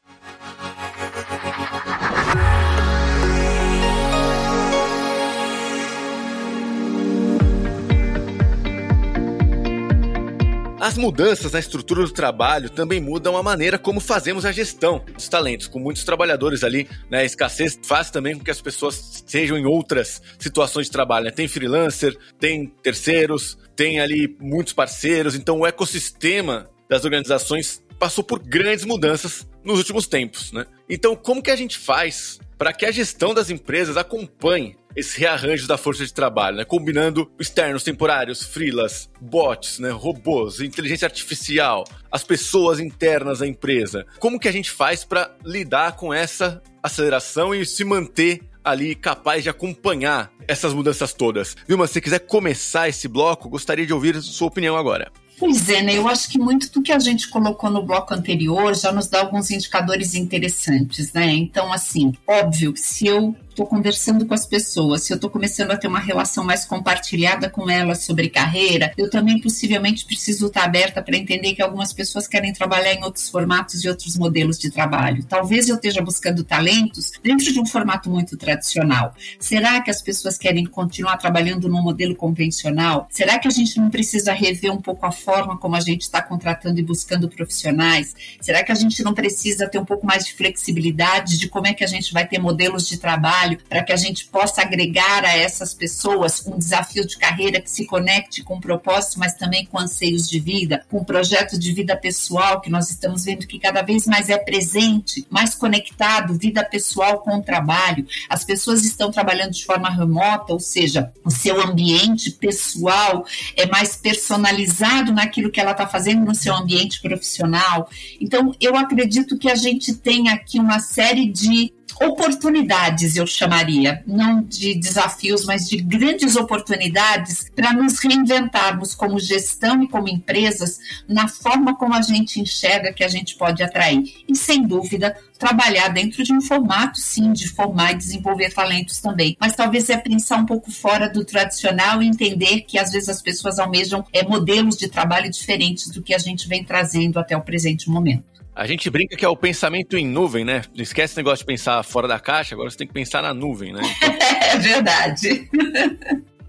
As 10.81 10.97
mudanças 10.97 11.51
na 11.51 11.59
estrutura 11.59 12.05
do 12.05 12.11
trabalho 12.13 12.71
também 12.71 13.01
mudam 13.01 13.37
a 13.37 13.43
maneira 13.43 13.77
como 13.77 13.99
fazemos 13.99 14.45
a 14.45 14.53
gestão 14.53 15.05
dos 15.13 15.29
talentos. 15.29 15.67
Com 15.67 15.81
muitos 15.81 16.05
trabalhadores 16.05 16.63
ali, 16.63 16.89
né, 17.11 17.19
a 17.19 17.25
escassez 17.25 17.77
faz 17.83 18.13
também 18.13 18.39
com 18.39 18.45
que 18.45 18.51
as 18.51 18.61
pessoas 18.61 19.25
sejam 19.27 19.59
em 19.59 19.67
outras 19.67 20.23
situações 20.39 20.87
de 20.87 20.93
trabalho. 20.93 21.25
Né? 21.25 21.33
Tem 21.33 21.49
freelancer, 21.49 22.17
tem 22.39 22.69
terceiros, 22.81 23.59
tem 23.75 23.99
ali 23.99 24.37
muitos 24.41 24.73
parceiros. 24.73 25.35
Então 25.35 25.59
o 25.59 25.67
ecossistema 25.67 26.71
das 26.89 27.05
organizações 27.05 27.83
passou 27.99 28.23
por 28.23 28.39
grandes 28.39 28.85
mudanças 28.85 29.49
nos 29.65 29.79
últimos 29.79 30.07
tempos. 30.07 30.53
Né? 30.53 30.65
Então 30.89 31.17
como 31.17 31.43
que 31.43 31.51
a 31.51 31.57
gente 31.57 31.77
faz 31.77 32.39
para 32.59 32.73
que 32.73 32.85
a 32.85 32.91
gestão 32.91 33.33
das 33.33 33.49
empresas 33.49 33.97
acompanhe 33.97 34.77
esse 34.97 35.21
rearranjo 35.21 35.69
da 35.69 35.79
força 35.79 36.05
de 36.05 36.13
trabalho, 36.13 36.57
né? 36.57 36.65
combinando 36.65 37.31
externos 37.39 37.85
temporários, 37.85 38.43
freelas, 38.43 39.09
bots, 39.21 39.79
né? 39.79 39.91
robôs, 39.91 40.61
inteligência 40.61 41.07
artificial, 41.07 41.85
as 42.11 42.25
pessoas 42.25 42.81
internas 42.81 43.39
da 43.39 43.47
empresa. 43.47 44.05
Como 44.19 44.41
que 44.41 44.49
a 44.49 44.53
gente 44.53 44.73
faz 44.73 45.05
para 45.05 45.31
lidar 45.45 45.93
com 45.93 46.13
essa 46.13 46.61
aceleração 46.83 47.55
e 47.55 47.65
se 47.65 47.85
manter 47.85 48.43
ali 48.65 48.97
capaz 48.97 49.45
de 49.45 49.51
acompanhar 49.51 50.33
essas 50.49 50.75
mudanças 50.75 51.13
todas? 51.13 51.57
Vilma, 51.69 51.87
se 51.87 52.01
quiser 52.01 52.21
começar 52.21 52.89
esse 52.89 53.07
bloco, 53.07 53.49
gostaria 53.49 53.87
de 53.87 53.95
ouvir 53.95 54.21
sua 54.21 54.49
opinião 54.49 54.77
agora. 54.77 55.13
Pois 55.39 55.69
é, 55.69 55.83
né? 55.83 55.97
Eu 55.97 56.09
acho 56.09 56.29
que 56.29 56.39
muito 56.39 56.71
do 56.73 56.83
que 56.83 56.93
a 56.93 56.99
gente 56.99 57.29
colocou 57.29 57.71
no 57.71 57.83
bloco 57.83 58.13
anterior 58.13 58.75
já 58.75 58.91
nos 58.91 59.07
dá 59.07 59.21
alguns 59.21 59.51
indicadores 59.51 60.15
interessantes, 60.15 61.13
né? 61.13 61.33
Então, 61.33 61.73
assim, 61.73 62.13
óbvio, 62.27 62.75
se 62.77 63.07
eu 63.07 63.37
estou 63.59 63.67
conversando 63.67 64.25
com 64.25 64.35
as 64.35 64.47
pessoas, 64.47 65.03
se 65.03 65.13
eu 65.13 65.17
estou 65.17 65.29
começando 65.29 65.73
a 65.73 65.77
ter 65.77 65.89
uma 65.89 65.99
relação 65.99 66.45
mais 66.45 66.65
compartilhada 66.65 67.51
com 67.51 67.69
elas 67.69 68.05
sobre 68.05 68.31
carreira, 68.31 68.93
eu 68.97 69.11
também 69.11 69.41
possivelmente 69.41 70.05
preciso 70.05 70.47
estar 70.47 70.65
aberta 70.65 71.03
para 71.03 71.17
entender 71.17 71.55
que 71.55 71.63
algumas 71.63 71.93
pessoas 71.93 72.29
querem 72.29 72.53
trabalhar 72.53 72.95
em 72.95 73.03
outros 73.03 73.29
formatos 73.29 73.83
e 73.83 73.89
outros 73.89 74.17
modelos 74.17 74.59
de 74.59 74.71
trabalho. 74.71 75.25
Talvez 75.25 75.69
eu 75.69 75.75
esteja 75.75 76.01
buscando 76.01 76.45
talentos 76.45 77.13
dentro 77.23 77.53
de 77.53 77.59
um 77.59 77.67
formato 77.67 78.09
muito 78.09 78.37
tradicional. 78.37 79.15
Será 79.41 79.81
que 79.81 79.91
as 79.91 80.01
pessoas 80.01 80.39
querem 80.39 80.65
continuar 80.65 81.17
trabalhando 81.17 81.69
no 81.69 81.83
modelo 81.83 82.15
convencional? 82.15 83.09
Será 83.11 83.41
que 83.41 83.49
a 83.49 83.51
gente 83.51 83.79
não 83.79 83.91
precisa 83.91 84.33
rever 84.33 84.73
um 84.73 84.81
pouco 84.81 85.05
a 85.05 85.11
forma 85.29 85.59
como 85.59 85.77
a 85.77 85.81
gente 85.81 86.03
está 86.03 86.23
contratando 86.23 86.81
e 86.81 86.83
buscando 86.83 87.29
profissionais? 87.29 88.17
Será 88.41 88.65
que 88.65 88.73
a 88.73 88.75
gente 88.75 89.03
não 89.03 89.13
precisa 89.13 89.69
ter 89.69 89.79
um 89.79 89.85
pouco 89.85 90.07
mais 90.07 90.25
de 90.25 90.33
flexibilidade 90.33 91.37
de 91.37 91.49
como 91.49 91.67
é 91.67 91.75
que 91.75 91.85
a 91.85 91.87
gente 91.87 92.15
vai 92.15 92.27
ter 92.27 92.39
modelos 92.39 92.89
de 92.89 92.97
trabalho? 92.97 93.59
para 93.69 93.83
que 93.83 93.93
a 93.93 93.97
gente 93.97 94.25
possa 94.27 94.63
agregar 94.63 95.25
a 95.25 95.37
essas 95.37 95.75
pessoas 95.75 96.45
um 96.47 96.59
desafio 96.59 97.07
de 97.07 97.17
carreira 97.19 97.61
que 97.61 97.71
se 97.71 97.87
conecte 97.87 98.43
com 98.43 98.61
propósito, 98.61 99.19
mas 99.19 99.35
também 99.35 99.67
com 99.67 99.79
anseios 99.79 100.29
de 100.29 100.41
vida, 100.41 100.85
com 100.89 100.99
um 100.99 101.05
projeto 101.05 101.59
de 101.59 101.73
vida 101.73 101.97
pessoal 101.97 102.61
que 102.61 102.71
nós 102.71 102.91
estamos 102.91 103.25
vendo 103.25 103.47
que 103.47 103.59
cada 103.59 103.83
vez 103.83 104.07
mais 104.07 104.29
é 104.29 104.39
presente, 104.39 105.27
mais 105.31 105.55
conectado, 105.55 106.39
vida 106.39 106.65
pessoal 106.65 107.21
com 107.21 107.37
o 107.37 107.43
trabalho. 107.43 108.07
As 108.29 108.45
pessoas 108.45 108.85
estão 108.85 109.11
trabalhando 109.11 109.53
de 109.53 109.65
forma 109.65 109.91
remota, 109.91 110.53
ou 110.53 110.61
seja, 110.61 111.13
o 111.25 111.31
seu 111.31 111.61
ambiente 111.61 112.31
pessoal 112.31 113.25
é 113.57 113.67
mais 113.67 113.97
personalizado 113.97 115.13
naquilo 115.19 115.51
que 115.51 115.61
ela 115.61 115.73
está 115.73 115.87
fazendo 115.87 116.25
no 116.25 116.35
seu 116.35 116.55
ambiente 116.55 117.01
profissional. 117.01 117.89
Então, 118.21 118.55
eu 118.61 118.77
acredito 118.77 119.39
que 119.39 119.51
a 119.51 119.55
gente 119.55 119.95
tem 119.95 120.29
aqui 120.29 120.59
uma 120.59 120.81
série 120.81 121.27
de 121.27 121.73
oportunidades, 122.01 123.17
eu 123.17 123.27
chamaria, 123.27 124.03
não 124.07 124.43
de 124.43 124.75
desafios, 124.75 125.45
mas 125.45 125.69
de 125.69 125.79
grandes 125.79 126.37
oportunidades 126.37 127.51
para 127.55 127.73
nos 127.73 127.99
reinventarmos 127.99 128.95
como 128.95 129.19
gestão 129.19 129.83
e 129.83 129.89
como 129.89 130.09
empresas 130.09 130.79
na 131.09 131.29
forma 131.29 131.77
como 131.77 131.95
a 131.95 132.03
gente 132.03 132.41
enxerga 132.41 132.93
que 132.93 133.05
a 133.05 133.09
gente 133.09 133.37
pode 133.37 133.63
atrair. 133.63 134.23
E 134.29 134.37
sem 134.37 134.67
dúvida, 134.67 135.17
trabalhar 135.39 135.89
dentro 135.89 136.23
de 136.23 136.33
um 136.33 136.41
formato, 136.41 136.99
sim, 136.99 137.33
de 137.33 137.49
formar 137.49 137.93
e 137.93 137.97
desenvolver 137.97 138.53
talentos 138.53 138.99
também. 139.01 139.37
Mas 139.41 139.55
talvez 139.55 139.89
é 139.89 139.97
pensar 139.97 140.37
um 140.37 140.47
pouco 140.47 140.71
fora 140.71 141.09
do 141.09 141.25
tradicional 141.25 142.03
e 142.03 142.07
entender 142.07 142.63
que 142.63 142.79
às 142.79 142.91
vezes 142.91 143.09
as 143.09 143.23
pessoas 143.23 143.59
almejam 143.59 144.05
é, 144.13 144.23
modelos 144.23 144.77
de 144.77 144.89
trabalho 144.89 145.31
diferentes 145.31 145.89
do 145.91 146.03
que 146.03 146.15
a 146.15 146.19
gente 146.19 146.49
vem 146.49 146.65
trazendo 146.65 147.19
até 147.19 147.37
o 147.37 147.43
presente 147.43 147.89
momento. 147.89 148.38
A 148.59 148.67
gente 148.67 148.91
brinca 148.91 149.17
que 149.17 149.25
é 149.25 149.29
o 149.29 149.37
pensamento 149.37 149.97
em 149.97 150.05
nuvem, 150.05 150.45
né? 150.45 150.63
Não 150.75 150.83
esquece 150.83 151.15
o 151.15 151.19
negócio 151.19 151.45
de 151.45 151.47
pensar 151.47 151.81
fora 151.85 152.09
da 152.09 152.19
caixa, 152.19 152.57
agora 152.57 152.69
você 152.69 152.77
tem 152.77 152.89
que 152.89 152.93
pensar 152.93 153.23
na 153.23 153.33
nuvem, 153.33 153.73
né? 153.73 153.81
Então... 153.97 154.19
é 154.51 154.59
verdade. 154.59 155.49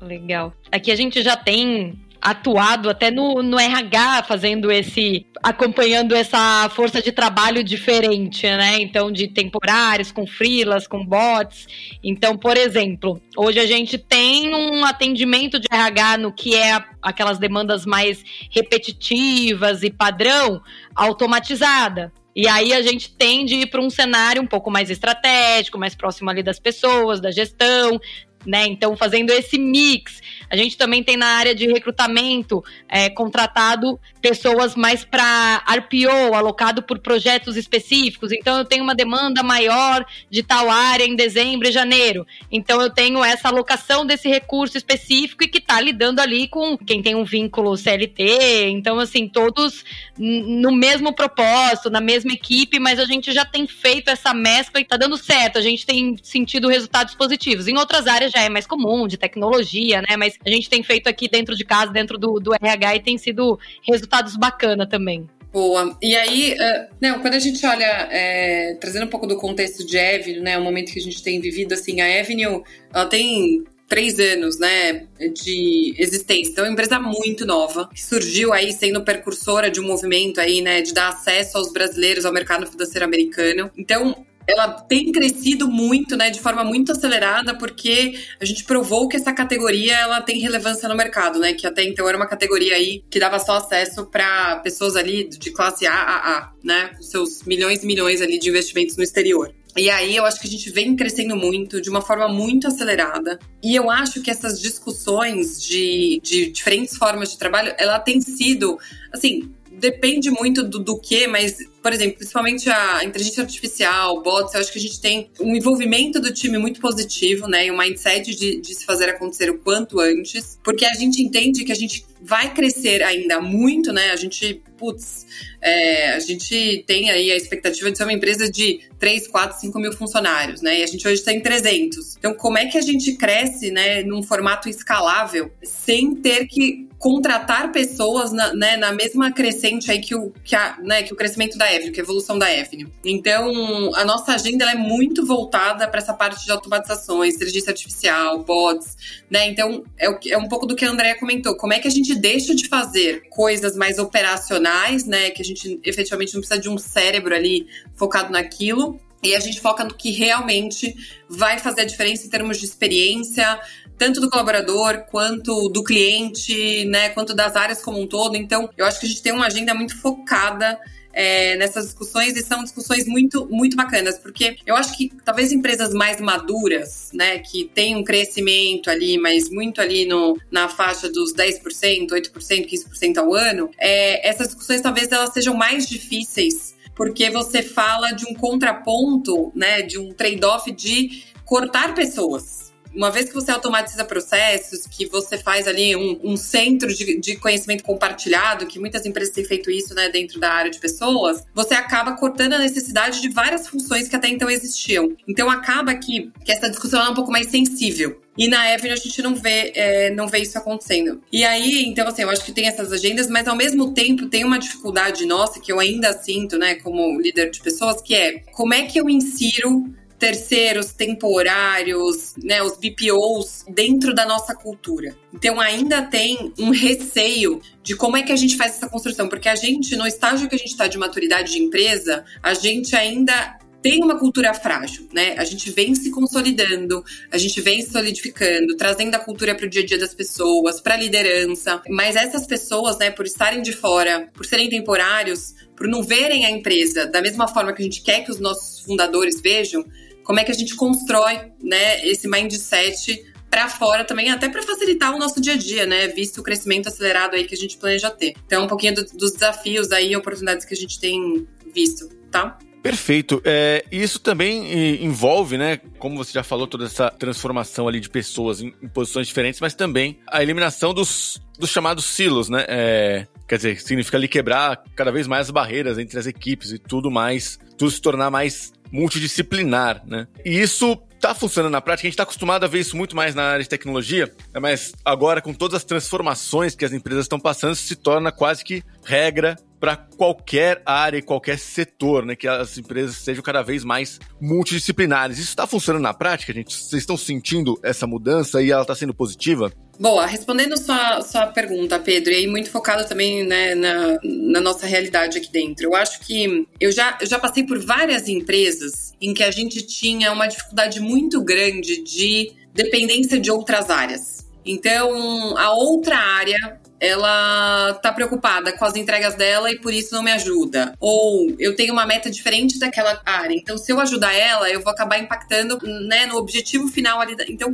Legal. 0.02 0.52
Aqui 0.72 0.92
a 0.92 0.96
gente 0.96 1.22
já 1.22 1.38
tem 1.38 1.94
atuado 2.22 2.90
até 2.90 3.12
no, 3.12 3.42
no 3.42 3.60
RH, 3.60 4.24
fazendo 4.24 4.72
esse. 4.72 5.26
acompanhando 5.42 6.14
essa 6.16 6.70
força 6.70 7.02
de 7.02 7.12
trabalho 7.12 7.64
diferente, 7.64 8.46
né? 8.46 8.82
Então, 8.82 9.12
de 9.12 9.28
temporários, 9.28 10.12
com 10.12 10.28
freelas, 10.28 10.88
com 10.88 11.06
bots. 11.06 11.68
Então, 12.04 12.38
por 12.38 12.58
exemplo, 12.58 13.22
hoje 13.38 13.60
a 13.60 13.66
gente 13.66 13.98
tem 13.98 14.54
um 14.54 14.84
atendimento 14.86 15.60
de 15.60 15.68
RH 15.72 16.18
no 16.18 16.34
que 16.34 16.56
é 16.56 16.84
aquelas 17.02 17.38
demandas 17.38 17.86
mais 17.86 18.24
repetitivas 18.50 19.84
e 19.84 19.90
padrão 19.90 20.62
automatizada. 20.96 22.12
E 22.36 22.48
aí 22.48 22.74
a 22.74 22.82
gente 22.82 23.12
tende 23.12 23.56
a 23.56 23.58
ir 23.58 23.66
para 23.66 23.82
um 23.82 23.90
cenário 23.90 24.42
um 24.42 24.48
pouco 24.48 24.70
mais 24.70 24.90
estratégico, 24.90 25.78
mais 25.78 25.96
próximo 25.96 26.30
ali 26.30 26.44
das 26.44 26.60
pessoas, 26.60 27.20
da 27.20 27.32
gestão, 27.32 28.00
né? 28.46 28.66
Então, 28.68 28.96
fazendo 28.96 29.32
esse 29.32 29.58
mix. 29.58 30.22
A 30.50 30.56
gente 30.56 30.78
também 30.78 31.04
tem 31.04 31.16
na 31.16 31.28
área 31.28 31.54
de 31.54 31.68
recrutamento 31.68 32.64
é, 32.88 33.10
contratado 33.10 34.00
pessoas 34.22 34.76
mais 34.76 35.06
para 35.06 35.64
RPO, 35.68 36.34
alocado 36.34 36.82
por 36.82 37.00
projetos 37.00 37.56
específicos. 37.56 38.32
Então, 38.32 38.58
eu 38.58 38.66
tenho 38.66 38.84
uma 38.84 38.96
demanda 38.96 39.44
maior 39.44 40.06
de 40.30 40.42
tal 40.42 40.70
área 40.70 41.06
em 41.06 41.16
dezembro 41.16 41.68
e 41.68 41.72
janeiro. 41.72 42.26
Então, 42.52 42.82
eu 42.82 42.90
tenho 42.90 43.24
essa 43.24 43.50
alocação 43.50 44.06
desse 44.06 44.28
recurso 44.28 44.78
específico 44.78 45.44
e 45.44 45.48
que 45.48 45.60
está 45.60 45.80
lidando 45.80 46.20
ali 46.20 46.48
com 46.48 46.78
quem 46.78 47.02
tem 47.02 47.16
um 47.16 47.24
vínculo 47.24 47.78
CLT. 47.78 48.70
Então, 48.70 49.00
assim, 49.00 49.28
todos 49.28 49.84
no 50.18 50.72
mesmo 50.72 51.14
propósito, 51.14 51.90
na 51.90 52.02
mesma 52.02 52.34
equipe, 52.34 52.80
mas 52.80 53.00
a 53.00 53.06
gente 53.06 53.32
já 53.32 53.46
tem 53.46 53.68
feito 53.68 54.10
essa 54.10 54.34
mescla 54.34 54.80
e 54.80 54.84
está 54.84 54.98
dando 54.98 55.18
certo. 55.18 55.58
A 55.58 55.62
gente 55.62 55.86
tem 55.86 56.18
sentido 56.22 56.68
resultados 56.68 57.16
positivos. 57.16 57.68
Em 57.68 57.78
outras 57.78 58.08
áreas 58.08 58.29
já 58.30 58.44
é 58.44 58.50
mais 58.50 58.66
comum, 58.66 59.08
de 59.08 59.18
tecnologia, 59.18 60.02
né? 60.02 60.16
Mas 60.18 60.36
a 60.46 60.50
gente 60.50 60.70
tem 60.70 60.84
feito 60.84 61.08
aqui 61.08 61.28
dentro 61.28 61.56
de 61.56 61.66
casa, 61.66 61.92
dentro 61.92 62.18
do, 62.18 62.40
do 62.40 62.54
RH, 62.54 62.96
e 62.96 63.00
tem 63.02 63.18
sido 63.18 63.60
resultados 63.88 64.36
bacana 64.36 64.88
também. 64.88 65.28
Boa. 65.52 65.98
E 66.02 66.16
aí, 66.16 66.54
uh, 66.54 66.96
não, 67.02 67.20
quando 67.20 67.34
a 67.34 67.40
gente 67.40 67.66
olha, 67.66 68.08
é, 68.12 68.76
trazendo 68.80 69.06
um 69.06 69.10
pouco 69.10 69.26
do 69.26 69.36
contexto 69.36 69.86
de 69.86 69.98
Avenue, 69.98 70.42
né, 70.42 70.58
o 70.58 70.64
momento 70.64 70.94
que 70.94 71.00
a 71.00 71.02
gente 71.02 71.24
tem 71.24 71.42
vivido, 71.42 71.74
assim, 71.74 72.02
a 72.02 72.20
Avenue, 72.20 72.62
ela 72.94 73.08
tem 73.08 73.64
três 73.88 74.20
anos, 74.20 74.60
né, 74.60 75.08
de 75.34 75.96
existência. 75.98 76.52
Então, 76.52 76.64
é 76.64 76.68
uma 76.68 76.74
empresa 76.74 77.00
muito 77.00 77.46
nova, 77.48 77.90
que 77.92 78.02
surgiu 78.02 78.54
aí 78.54 78.72
sendo 78.72 79.04
precursora 79.04 79.72
de 79.72 79.82
um 79.82 79.88
movimento 79.88 80.40
aí, 80.40 80.62
né, 80.62 80.84
de 80.84 80.94
dar 80.94 81.10
acesso 81.10 81.58
aos 81.58 81.74
brasileiros 81.74 82.24
ao 82.24 82.32
mercado 82.32 82.68
financeiro 82.68 83.04
americano. 83.04 83.72
Então, 83.76 84.24
ela 84.50 84.68
tem 84.68 85.12
crescido 85.12 85.70
muito, 85.70 86.18
né, 86.18 86.30
de 86.30 86.40
forma 86.40 86.64
muito 86.64 86.92
acelerada, 86.92 87.56
porque 87.58 88.20
a 88.40 88.46
gente 88.46 88.64
provou 88.64 89.08
que 89.08 89.16
essa 89.16 89.32
categoria 89.32 89.96
ela 89.96 90.22
tem 90.22 90.40
relevância 90.40 90.90
no 90.90 90.96
mercado, 90.96 91.40
né, 91.40 91.54
que 91.54 91.68
até 91.68 91.84
então 91.84 92.08
era 92.08 92.18
uma 92.18 92.28
categoria 92.28 92.76
aí 92.76 93.04
que 93.10 93.20
dava 93.20 93.40
só 93.40 93.58
acesso 93.58 94.06
para 94.06 94.58
pessoas 94.58 94.96
ali 94.96 95.30
de 95.30 95.52
classe 95.52 95.86
A 95.86 95.94
a 95.94 96.38
A, 96.38 96.52
né, 96.64 96.92
com 96.98 97.04
seus 97.04 97.44
milhões 97.44 97.84
e 97.84 97.86
milhões 97.86 98.22
ali 98.22 98.40
de 98.40 98.50
investimentos 98.50 98.98
no 98.98 99.04
exterior. 99.04 99.54
E 99.78 99.90
aí 99.90 100.16
eu 100.16 100.26
acho 100.26 100.42
que 100.42 100.48
a 100.48 100.50
gente 100.50 100.70
vem 100.72 100.96
crescendo 100.96 101.36
muito, 101.36 101.80
de 101.80 101.90
uma 101.90 102.02
forma 102.02 102.28
muito 102.28 102.68
acelerada. 102.68 103.40
E 103.64 103.76
eu 103.76 103.90
acho 103.90 104.22
que 104.22 104.32
essas 104.32 104.60
discussões 104.60 105.62
de, 105.62 106.20
de 106.24 106.52
diferentes 106.52 106.98
formas 106.98 107.32
de 107.32 107.38
trabalho, 107.38 107.74
ela 107.78 108.00
tem 108.00 108.20
sido, 108.20 108.80
assim, 109.14 109.52
depende 109.72 110.30
muito 110.30 110.64
do, 110.64 110.80
do 110.80 111.00
que, 111.00 111.28
mas 111.28 111.58
por 111.90 111.94
exemplo, 111.96 112.18
principalmente 112.18 112.70
a 112.70 113.04
inteligência 113.04 113.42
artificial, 113.42 114.22
bots, 114.22 114.54
eu 114.54 114.60
acho 114.60 114.72
que 114.72 114.78
a 114.78 114.82
gente 114.82 115.02
tem 115.02 115.32
um 115.40 115.56
envolvimento 115.56 116.20
do 116.20 116.32
time 116.32 116.60
muito 116.60 116.80
positivo, 116.80 117.48
né? 117.48 117.66
E 117.66 117.72
um 117.72 117.78
mindset 117.78 118.36
de, 118.36 118.62
de 118.62 118.76
se 118.76 118.86
fazer 118.86 119.10
acontecer 119.10 119.50
o 119.50 119.58
quanto 119.58 120.00
antes, 120.00 120.60
porque 120.64 120.86
a 120.86 120.94
gente 120.94 121.20
entende 121.20 121.66
que 121.66 121.72
a 121.72 121.76
gente 121.76 122.06
vai 122.22 122.54
crescer 122.54 123.02
ainda 123.02 123.42
muito, 123.42 123.92
né? 123.92 124.12
A 124.12 124.16
gente, 124.16 124.62
putz, 124.78 125.26
é, 125.62 126.12
a 126.12 126.20
gente 126.20 126.84
tem 126.86 127.10
aí 127.10 127.32
a 127.32 127.36
expectativa 127.36 127.90
de 127.92 127.98
ser 127.98 128.04
uma 128.04 128.14
empresa 128.14 128.48
de 128.50 128.82
3, 129.00 129.28
4, 129.28 129.60
5 129.60 129.80
mil 129.80 129.94
funcionários, 129.94 130.62
né? 130.62 130.82
E 130.82 130.84
a 130.84 130.88
gente 130.88 131.08
hoje 131.08 131.16
está 131.16 131.34
em 131.34 131.42
300. 131.42 132.18
Então, 132.18 132.36
como 132.36 132.58
é 132.58 132.66
que 132.68 132.78
a 132.78 132.82
gente 132.82 133.14
cresce, 133.14 133.72
né, 133.72 134.04
num 134.04 134.22
formato 134.22 134.70
escalável, 134.70 135.52
sem 135.64 136.14
ter 136.16 136.46
que 136.46 136.88
contratar 137.00 137.72
pessoas 137.72 138.34
na, 138.34 138.54
né, 138.54 138.76
na 138.76 138.92
mesma 138.92 139.32
crescente 139.32 139.90
aí 139.90 140.02
que 140.02 140.14
o, 140.14 140.32
que, 140.44 140.56
a, 140.56 140.78
né, 140.84 141.02
que 141.02 141.14
o 141.14 141.16
crescimento 141.16 141.58
da 141.58 141.72
que 141.80 142.00
a 142.00 142.04
evolução 142.04 142.38
da 142.38 142.46
Avenue. 142.46 142.92
Então, 143.04 143.94
a 143.96 144.06
nossa 144.06 144.34
agenda 144.34 144.70
é 144.70 144.76
muito 144.76 145.26
voltada 145.26 145.88
para 145.88 146.00
essa 146.00 146.14
parte 146.14 146.46
de 146.46 146.52
automatizações, 146.52 147.36
inteligência 147.36 147.72
artificial, 147.72 148.44
bots, 148.44 148.96
né? 149.30 149.48
Então, 149.48 149.84
é, 149.98 150.32
é 150.32 150.38
um 150.38 150.48
pouco 150.48 150.66
do 150.66 150.76
que 150.76 150.86
a 150.86 150.90
Andrea 150.90 151.18
comentou. 151.18 151.56
Como 151.56 151.74
é 151.74 151.80
que 151.80 151.88
a 151.88 151.92
gente 151.92 152.14
deixa 152.16 152.54
de 152.54 152.68
fazer 152.68 153.30
coisas 153.30 153.76
mais 153.76 153.98
operacionais, 153.98 155.06
né? 155.06 155.30
Que 155.32 155.42
a 155.42 155.46
gente 155.46 155.80
efetivamente 155.84 156.34
não 156.34 156.42
precisa 156.42 156.60
de 156.60 156.70
um 156.70 156.78
cérebro 156.78 157.34
ali 157.34 157.68
focado 157.96 158.32
naquilo, 158.32 159.00
e 159.22 159.36
a 159.36 159.40
gente 159.40 159.60
foca 159.60 159.84
no 159.84 159.94
que 159.94 160.12
realmente 160.12 160.96
vai 161.30 161.60
fazer 161.60 161.82
a 161.82 161.86
diferença 161.86 162.26
em 162.26 162.30
termos 162.30 162.58
de 162.58 162.66
experiência, 162.66 163.60
tanto 163.98 164.22
do 164.22 164.30
colaborador 164.30 165.06
quanto 165.12 165.68
do 165.70 165.84
cliente, 165.84 166.86
né, 166.86 167.10
quanto 167.10 167.36
das 167.36 167.56
áreas 167.56 167.82
como 167.82 168.00
um 168.00 168.08
todo. 168.08 168.38
Então, 168.38 168.70
eu 168.78 168.86
acho 168.86 169.00
que 169.00 169.06
a 169.06 169.10
gente 169.10 169.22
tem 169.22 169.34
uma 169.34 169.48
agenda 169.48 169.74
muito 169.74 169.98
focada 169.98 170.80
é, 171.20 171.58
nessas 171.58 171.88
discussões 171.88 172.38
e 172.38 172.42
são 172.42 172.64
discussões 172.64 173.06
muito, 173.06 173.46
muito 173.52 173.76
bacanas, 173.76 174.18
porque 174.18 174.56
eu 174.66 174.74
acho 174.74 174.96
que 174.96 175.12
talvez 175.26 175.52
empresas 175.52 175.94
mais 175.94 176.22
maduras, 176.22 177.10
né, 177.14 177.40
que 177.40 177.66
tem 177.66 177.98
um 177.98 178.06
crescimento 178.06 178.90
ali, 178.90 179.18
mas 179.18 179.50
muito 179.50 179.82
ali 179.82 180.06
no, 180.06 180.40
na 180.50 180.70
faixa 180.70 181.10
dos 181.10 181.34
10%, 181.34 182.08
8%, 182.08 182.32
15% 182.32 183.18
ao 183.18 183.34
ano, 183.34 183.70
é, 183.78 184.26
essas 184.30 184.48
discussões 184.48 184.80
talvez 184.80 185.12
elas 185.12 185.34
sejam 185.34 185.54
mais 185.54 185.90
difíceis, 185.90 186.74
porque 186.96 187.30
você 187.30 187.62
fala 187.62 188.12
de 188.12 188.26
um 188.26 188.34
contraponto, 188.34 189.52
né, 189.54 189.82
de 189.82 190.00
um 190.00 190.14
trade-off 190.14 190.72
de 190.72 191.26
cortar 191.44 191.94
pessoas 191.94 192.69
uma 192.94 193.12
vez 193.12 193.28
que 193.28 193.36
você 193.36 193.52
automatiza 193.52 194.04
processos, 194.04 194.86
que 194.88 195.06
você 195.08 195.38
faz 195.38 195.68
ali 195.68 195.96
um, 195.96 196.20
um 196.24 196.38
centro 196.38 196.94
de, 196.94 197.20
de, 197.20 197.36
conhecimento 197.36 197.84
compartilhado, 197.84 198.66
que 198.66 198.80
muitas 198.80 199.06
empresas 199.06 199.34
têm 199.34 199.46
feito 199.46 199.70
isso, 199.70 199.94
né, 199.94 200.10
dentro 200.10 200.40
da 200.40 200.52
área 200.52 200.72
de 200.72 200.80
pessoas, 200.80 201.44
você 201.54 201.74
acaba 201.74 202.14
cortando 202.14 202.54
a 202.54 202.60
necessidade 202.60 203.22
de 203.22 203.30
várias 203.30 203.68
funções 203.68 204.08
que 204.08 204.16
até 204.16 204.28
então 204.28 204.50
existiam. 204.50 205.16
Então 205.28 205.50
acaba 205.50 205.94
que, 205.96 206.32
que 206.44 206.52
essa 206.52 206.70
discussão 206.70 207.06
é 207.06 207.10
um 207.10 207.14
pouco 207.14 207.32
mais 207.32 207.48
sensível. 207.50 208.20
E 208.38 208.48
na 208.48 208.74
Avenue 208.74 208.94
a 208.94 208.96
gente 208.96 209.22
não 209.22 209.36
vê, 209.36 209.74
é, 209.76 210.12
não 210.12 210.26
vê 210.26 210.40
isso 210.40 210.58
acontecendo. 210.58 211.22
E 211.30 211.44
aí, 211.44 211.84
então, 211.86 212.08
assim, 212.08 212.22
eu 212.22 212.30
acho 212.30 212.46
que 212.46 212.54
tem 212.54 212.68
essas 212.68 212.90
agendas, 212.94 213.28
mas 213.28 213.50
ao 213.50 213.56
mesmo 213.56 213.94
tempo 213.94 214.28
tem 214.28 214.46
uma 214.46 214.58
dificuldade 214.58 215.26
nossa 215.26 215.60
que 215.60 215.70
eu 215.70 215.78
ainda 215.78 216.14
sinto, 216.14 216.58
né, 216.58 216.76
como 216.76 217.20
líder 217.20 217.52
de 217.52 217.60
pessoas, 217.60 218.02
que 218.02 218.16
é 218.16 218.40
como 218.54 218.74
é 218.74 218.84
que 218.84 218.98
eu 218.98 219.10
insiro 219.10 219.94
terceiros 220.20 220.92
temporários, 220.92 222.36
né, 222.44 222.62
os 222.62 222.78
BPOs 222.78 223.64
dentro 223.70 224.14
da 224.14 224.26
nossa 224.26 224.54
cultura. 224.54 225.16
Então 225.34 225.60
ainda 225.60 226.02
tem 226.02 226.54
um 226.60 226.72
receio 226.72 227.62
de 227.82 227.96
como 227.96 228.18
é 228.18 228.24
que 228.24 228.32
a 228.32 228.36
gente 228.36 228.58
faz 228.58 228.74
essa 228.74 228.90
construção, 228.90 229.30
porque 229.30 229.48
a 229.48 229.56
gente 229.56 229.96
no 229.96 230.06
estágio 230.06 230.50
que 230.50 230.56
a 230.56 230.60
gente 230.60 230.72
está 230.72 230.88
de 230.88 230.98
maturidade 230.98 231.54
de 231.54 231.60
empresa, 231.60 232.26
a 232.44 232.54
gente 232.54 232.96
ainda 232.96 233.58
tem 233.82 234.04
uma 234.04 234.20
cultura 234.20 234.54
frágil, 234.54 235.08
né? 235.14 235.36
A 235.38 235.46
gente 235.46 235.72
vem 235.72 235.96
se 235.96 236.12
consolidando, 236.12 237.04
a 237.32 237.38
gente 237.38 237.62
vem 237.62 237.82
solidificando, 237.82 238.76
trazendo 238.76 239.16
a 239.16 239.20
cultura 239.20 239.56
para 239.56 239.66
o 239.66 239.70
dia 239.70 239.82
a 239.82 239.86
dia 239.86 239.98
das 239.98 240.14
pessoas, 240.14 240.82
para 240.82 240.96
a 240.96 240.98
liderança. 240.98 241.82
Mas 241.88 242.16
essas 242.16 242.46
pessoas, 242.46 242.98
né, 242.98 243.10
por 243.10 243.26
estarem 243.26 243.62
de 243.62 243.72
fora, 243.72 244.30
por 244.34 244.46
serem 244.46 244.70
temporários, 244.70 245.56
por 245.76 245.88
não 245.88 246.04
verem 246.04 246.46
a 246.46 246.52
empresa 246.52 247.06
da 247.06 247.22
mesma 247.22 247.48
forma 247.48 247.72
que 247.74 247.82
a 247.82 247.86
gente 247.86 248.02
quer 248.02 248.26
que 248.26 248.32
os 248.32 248.40
nossos 248.40 248.82
fundadores 248.82 249.40
vejam, 249.40 249.86
como 250.30 250.40
é 250.40 250.44
que 250.44 250.52
a 250.52 250.56
gente 250.56 250.76
constrói, 250.76 251.40
né, 251.60 252.08
esse 252.08 252.28
mindset 252.28 253.26
para 253.50 253.68
fora 253.68 254.06
também, 254.06 254.30
até 254.30 254.48
para 254.48 254.62
facilitar 254.62 255.12
o 255.12 255.18
nosso 255.18 255.42
dia 255.42 255.54
a 255.54 255.58
dia, 255.58 255.88
né? 255.88 256.08
Visto 256.10 256.42
o 256.42 256.44
crescimento 256.44 256.88
acelerado 256.88 257.34
aí 257.34 257.46
que 257.46 257.56
a 257.56 257.58
gente 257.58 257.76
planeja 257.78 258.12
ter. 258.12 258.36
Então, 258.46 258.66
um 258.66 258.68
pouquinho 258.68 258.94
do, 258.94 259.04
dos 259.06 259.32
desafios 259.32 259.92
aí, 259.92 260.16
oportunidades 260.16 260.68
que 260.68 260.74
a 260.76 260.78
gente 260.78 261.00
tem 261.00 261.48
visto, 261.74 262.10
tá? 262.30 262.60
Perfeito. 262.84 263.42
É, 263.44 263.84
isso 263.92 264.20
também 264.20 265.04
envolve, 265.04 265.58
né, 265.58 265.78
como 265.98 266.16
você 266.16 266.32
já 266.32 266.44
falou, 266.44 266.68
toda 266.68 266.86
essa 266.86 267.10
transformação 267.10 267.88
ali 267.88 268.00
de 268.00 268.08
pessoas 268.08 268.62
em, 268.62 268.72
em 268.84 268.88
posições 268.88 269.26
diferentes, 269.26 269.60
mas 269.60 269.74
também 269.74 270.20
a 270.32 270.44
eliminação 270.44 270.94
dos, 270.94 271.42
dos 271.58 271.72
chamados 271.72 272.06
silos, 272.06 272.50
né? 272.50 272.66
É, 272.70 273.28
quer 273.48 273.56
dizer, 273.56 273.82
significa 273.82 274.16
ali 274.16 274.28
quebrar 274.28 274.84
cada 274.96 275.12
vez 275.12 275.26
mais 275.26 275.48
as 275.48 275.52
barreiras 275.52 275.98
entre 275.98 276.20
as 276.20 276.28
equipes 276.28 276.72
e 276.72 276.78
tudo 276.78 277.10
mais, 277.10 277.58
tudo 277.80 277.90
se 277.90 278.00
tornar 278.00 278.30
mais 278.30 278.72
multidisciplinar, 278.92 280.02
né? 280.06 280.28
E 280.44 280.60
isso 280.60 280.96
tá 281.20 281.36
funcionando 281.36 281.74
na 281.74 281.82
prática, 281.82 282.08
a 282.08 282.10
gente 282.10 282.14
está 282.14 282.24
acostumado 282.24 282.64
a 282.64 282.68
ver 282.68 282.80
isso 282.80 282.96
muito 282.96 283.16
mais 283.16 283.36
na 283.36 283.44
área 283.44 283.64
de 283.64 283.70
tecnologia, 283.70 284.34
mas 284.60 284.94
agora 285.04 285.42
com 285.42 285.54
todas 285.54 285.76
as 285.76 285.84
transformações 285.84 286.76
que 286.76 286.86
as 286.86 286.94
empresas 286.94 287.26
estão 287.26 287.40
passando, 287.40 287.76
se 287.76 287.96
torna 287.96 288.32
quase 288.32 288.64
que 288.64 288.84
regra 289.04 289.58
para 289.80 289.96
qualquer 289.96 290.82
área 290.86 291.18
e 291.18 291.22
qualquer 291.22 291.58
setor, 291.58 292.26
né? 292.26 292.36
Que 292.36 292.48
as 292.48 292.78
empresas 292.78 293.18
sejam 293.18 293.42
cada 293.42 293.62
vez 293.62 293.84
mais 293.84 294.20
multidisciplinares. 294.40 295.38
Isso 295.38 295.50
está 295.50 295.66
funcionando 295.66 296.04
na 296.04 296.14
prática, 296.14 296.54
gente? 296.54 296.74
Vocês 296.74 297.02
estão 297.02 297.18
sentindo 297.18 297.80
essa 297.82 298.06
mudança 298.06 298.62
e 298.62 298.72
ela 298.72 298.82
está 298.82 298.96
sendo 298.96 299.14
positiva? 299.14 299.72
Boa, 300.00 300.26
respondendo 300.26 300.78
sua, 300.78 301.22
sua 301.22 301.48
pergunta, 301.48 302.00
Pedro, 302.00 302.32
e 302.32 302.38
aí 302.38 302.48
muito 302.48 302.70
focado 302.70 303.06
também 303.06 303.46
né, 303.46 303.76
na, 303.76 304.18
na 304.24 304.62
nossa 304.62 304.86
realidade 304.86 305.38
aqui 305.38 305.52
dentro. 305.52 305.88
Eu 305.88 305.96
acho 305.96 306.22
que 306.22 306.66
eu 306.80 306.90
já, 306.90 307.18
eu 307.20 307.28
já 307.28 307.38
passei 307.38 307.66
por 307.66 307.78
várias 307.80 308.30
empresas 308.30 309.14
em 309.20 309.34
que 309.34 309.44
a 309.44 309.52
gente 309.52 309.82
tinha 309.82 310.32
uma 310.32 310.48
dificuldade 310.48 311.02
muito 311.02 311.44
grande 311.44 312.02
de 312.02 312.54
dependência 312.74 313.38
de 313.40 313.52
outras 313.52 313.90
áreas. 313.90 314.48
Então, 314.66 315.58
a 315.58 315.74
outra 315.74 316.18
área 316.18 316.79
ela 317.00 317.94
tá 318.02 318.12
preocupada 318.12 318.72
com 318.78 318.86
as 318.86 318.96
entregas 318.96 319.36
dela 319.36 319.72
e 319.72 319.80
por 319.80 319.94
isso 319.94 320.14
não 320.14 320.24
me 320.24 320.32
ajuda. 320.32 320.94
Ou 321.00 321.56
eu 321.58 321.76
tenho 321.76 321.94
uma 321.94 322.06
meta 322.06 322.30
diferente 322.30 322.78
daquela 322.78 323.22
área. 323.26 323.56
Então, 323.56 323.78
se 323.78 323.92
eu 323.92 324.00
ajudar 324.00 324.34
ela, 324.34 324.70
eu 324.70 324.82
vou 324.82 324.92
acabar 324.92 325.20
impactando 325.20 325.80
né, 326.08 326.26
no 326.26 326.36
objetivo 326.36 326.88
final 326.88 327.20
ali. 327.20 327.36
Então, 327.48 327.74